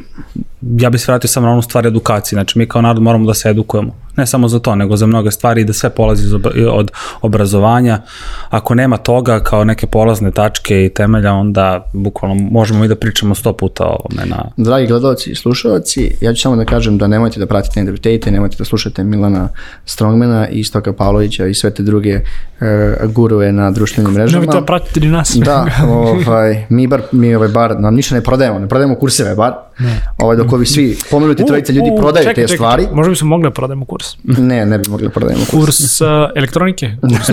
ja 0.61 0.89
bih 0.89 1.01
se 1.01 1.11
vratio 1.11 1.27
samo 1.27 1.47
na 1.47 1.53
onu 1.53 1.61
stvar 1.61 1.87
edukacije, 1.87 2.35
znači 2.35 2.59
mi 2.59 2.67
kao 2.67 2.81
narod 2.81 3.03
moramo 3.03 3.27
da 3.27 3.33
se 3.33 3.49
edukujemo, 3.49 3.95
ne 4.15 4.25
samo 4.25 4.47
za 4.47 4.59
to, 4.59 4.75
nego 4.75 4.95
za 4.95 5.05
mnoge 5.05 5.31
stvari 5.31 5.61
i 5.61 5.65
da 5.65 5.73
sve 5.73 5.89
polazi 5.89 6.23
od 6.71 6.91
obrazovanja. 7.21 8.01
Ako 8.49 8.75
nema 8.75 8.97
toga 8.97 9.39
kao 9.39 9.63
neke 9.63 9.87
polazne 9.87 10.31
tačke 10.31 10.85
i 10.85 10.89
temelja, 10.89 11.33
onda 11.33 11.89
bukvalno 11.93 12.35
možemo 12.51 12.85
i 12.85 12.87
da 12.87 12.95
pričamo 12.95 13.35
sto 13.35 13.53
puta 13.53 13.83
o 13.83 13.97
ovome. 13.99 14.25
Na... 14.25 14.45
Dragi 14.57 14.87
gledalci 14.87 15.31
i 15.31 15.35
slušalci, 15.35 16.17
ja 16.21 16.33
ću 16.33 16.41
samo 16.41 16.55
da 16.55 16.65
kažem 16.65 16.97
da 16.97 17.07
nemojte 17.07 17.39
da 17.39 17.45
pratite 17.45 17.79
Andrew 17.79 17.97
Tate, 17.97 18.31
nemojte 18.31 18.55
da 18.59 18.65
slušate 18.65 19.03
Milana 19.03 19.49
Strongmana 19.85 20.47
i 20.47 20.63
Stoka 20.63 20.93
Pavlovića 20.93 21.45
i 21.45 21.53
sve 21.53 21.71
te 21.71 21.83
druge 21.83 22.15
uh, 22.15 23.11
guruje 23.11 23.51
na 23.51 23.71
društvenim 23.71 24.13
mrežama. 24.13 24.41
Nemojte 24.41 24.59
da 24.59 24.65
pratite 24.65 24.99
ni 24.99 25.07
nas. 25.07 25.37
Da, 25.45 25.65
ovaj, 26.27 26.65
mi 26.69 26.87
bar, 26.87 27.01
mi 27.11 27.35
ovaj 27.35 27.49
bar, 27.49 27.79
nam 27.79 27.95
ništa 27.95 28.15
ne 28.15 28.21
prodajemo, 28.21 28.59
ne 28.59 28.67
prodajemo 28.67 28.95
kurseve 28.95 29.35
bar, 29.35 29.53
ne. 29.79 30.01
ovaj, 30.17 30.37
dok 30.37 30.46
ovi 30.55 30.65
svi 30.65 30.97
pomenuti 31.11 31.45
trojice 31.45 31.73
ljudi 31.73 31.89
u, 31.93 31.97
prodaju 31.97 32.23
čekaj, 32.23 32.33
te 32.33 32.41
čekaj, 32.41 32.57
stvari. 32.57 32.87
Možda 32.91 33.09
bi 33.09 33.15
smo 33.15 33.27
mogli 33.27 33.43
da 33.43 33.51
prodajemo 33.51 33.85
kurs. 33.85 34.05
Ne, 34.23 34.65
ne 34.65 34.77
bi 34.77 34.89
mogli 34.89 35.07
da 35.07 35.11
prodajemo 35.11 35.45
kurs. 35.51 35.65
Kurs 35.65 36.01
uh, 36.01 36.07
elektronike, 36.35 36.91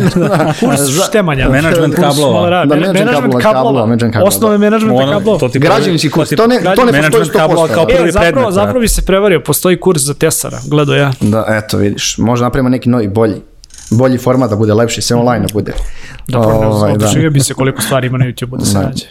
kurs, 0.61 1.07
štemanja. 1.09 1.49
Management 1.49 1.95
kablova. 1.95 2.51
Da, 2.51 2.77
management 2.77 3.05
kablova, 3.13 3.41
kablova, 3.41 3.87
management 3.87 4.13
kablova. 4.13 4.29
Osnove 4.29 4.59
management 4.59 4.99
kablova. 5.13 5.39
To 5.39 5.49
ti 5.49 5.59
Građevinski 5.59 6.11
kurs, 6.11 6.31
to 6.31 6.47
ne, 6.47 6.61
to 6.77 6.85
ne 6.85 7.03
postoji 7.03 7.25
100%. 7.25 7.75
Kao 7.75 7.87
prvi 7.87 8.09
e, 8.09 8.13
zapravo, 8.13 8.51
zapravo 8.51 8.81
bi 8.81 8.89
se 8.89 9.03
prevario, 9.07 9.41
postoji 9.41 9.81
kurs 9.81 10.03
za 10.03 10.15
tesara, 10.15 10.59
gledao 10.71 10.95
ja. 10.95 11.13
Da, 11.21 11.45
eto 11.49 11.77
vidiš, 11.77 12.19
možda 12.19 12.47
napravimo 12.47 12.69
neki 12.69 12.89
novi 12.89 13.09
bolji 13.09 13.35
bolji 13.97 14.19
format 14.19 14.51
da 14.51 14.57
bude 14.57 14.75
lepši, 14.75 15.03
sve 15.03 15.17
online 15.17 15.47
da 15.47 15.53
bude. 15.53 15.73
Da, 16.29 16.39
ovaj, 16.39 16.97
da. 16.97 17.31
bi 17.31 17.41
se 17.41 17.55
koliko 17.55 17.83
stvari 17.83 18.07
ima 18.07 18.19
na 18.19 18.25
YouTube 18.25 18.59
da 18.59 18.65
se 18.65 18.79
nađe. 18.79 19.07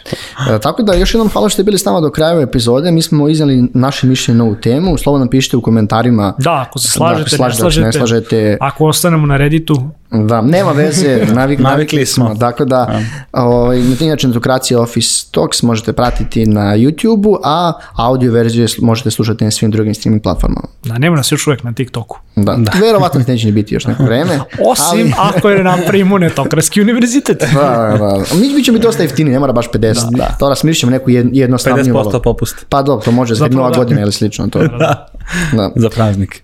E, 0.50 0.58
tako 0.58 0.82
da 0.82 0.94
još 0.94 1.14
jednom 1.14 1.28
hvala 1.28 1.48
što 1.48 1.54
ste 1.54 1.62
bili 1.62 1.78
s 1.78 1.84
nama 1.84 2.00
do 2.00 2.10
kraja 2.10 2.40
epizode. 2.40 2.90
Mi 2.90 3.02
smo 3.02 3.28
iznali 3.28 3.68
naše 3.74 4.06
mišljenje 4.06 4.38
na 4.38 4.44
ovu 4.44 4.54
temu. 4.54 4.98
Slobodno 4.98 5.30
pišite 5.30 5.56
u 5.56 5.60
komentarima. 5.60 6.34
Da, 6.38 6.64
ako 6.68 6.78
se 6.78 6.88
slažete, 6.88 7.30
da, 7.30 7.36
slažete, 7.36 7.60
ne 7.60 7.62
slažete. 7.62 7.86
Ne 7.86 7.92
slažete. 7.92 8.56
Ako 8.60 8.86
ostanemo 8.86 9.26
na 9.26 9.36
Redditu, 9.36 9.90
Da, 10.22 10.40
nema 10.40 10.72
veze, 10.72 11.26
navik, 11.34 11.58
navikli 11.58 12.06
smo. 12.06 12.34
Tako 12.40 12.64
da, 12.64 13.00
ovaj, 13.32 13.80
inače 14.00 14.28
Netokracija 14.28 14.80
Office 14.80 15.26
Talks 15.30 15.62
možete 15.62 15.92
pratiti 15.92 16.46
na 16.46 16.76
YouTube-u, 16.76 17.38
a 17.44 17.72
audio 17.96 18.32
verziju 18.32 18.66
možete 18.78 19.10
slušati 19.10 19.44
na 19.44 19.50
svim 19.50 19.70
drugim 19.70 19.94
streaming 19.94 20.22
platformama. 20.22 20.68
Da, 20.84 20.98
nema 20.98 21.16
nas 21.16 21.32
još 21.32 21.46
uvek 21.46 21.62
na 21.62 21.72
TikToku. 21.72 22.18
Da, 22.36 22.56
da. 22.58 22.72
verovatno 22.80 23.20
neće 23.28 23.46
ni 23.46 23.52
biti 23.52 23.74
još 23.74 23.84
neko 23.84 24.02
vreme. 24.02 24.38
Osim 24.74 25.14
ali... 25.18 25.32
ako 25.36 25.48
je 25.48 25.64
napravimo 25.64 26.18
Netokraski 26.18 26.80
univerzitet. 26.80 27.38
da, 27.54 27.96
da, 27.98 28.36
mi, 28.36 28.54
mi 28.54 28.64
ćemo 28.64 28.74
biti 28.74 28.86
dosta 28.86 29.02
jeftini, 29.02 29.30
ne 29.30 29.38
mora 29.38 29.52
baš 29.52 29.68
50. 29.70 30.10
Da, 30.10 30.16
da. 30.16 30.36
To 30.38 30.48
da 30.48 30.54
smišljamo 30.54 30.90
neku 30.90 31.10
jednostavniju. 31.10 31.94
50% 31.94 32.22
popust. 32.22 32.66
Pa 32.68 32.82
dobro, 32.82 33.04
to 33.04 33.12
može 33.12 33.34
za 33.34 33.48
nova 33.48 33.70
da. 33.70 33.76
godina 33.76 34.00
ili 34.00 34.12
slično. 34.12 34.48
To. 34.48 34.58
da. 34.78 35.08
da. 35.52 35.70
Za 35.76 35.90
praznik. 35.90 36.42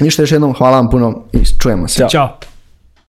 Ništa 0.00 0.22
još 0.22 0.32
jednom, 0.32 0.54
hvala 0.54 0.76
vam 0.76 0.90
puno 0.90 1.22
i 1.32 1.38
čujemo 1.58 1.88
se. 1.88 1.98
Ćao. 1.98 2.08
Ćao. 2.08 2.38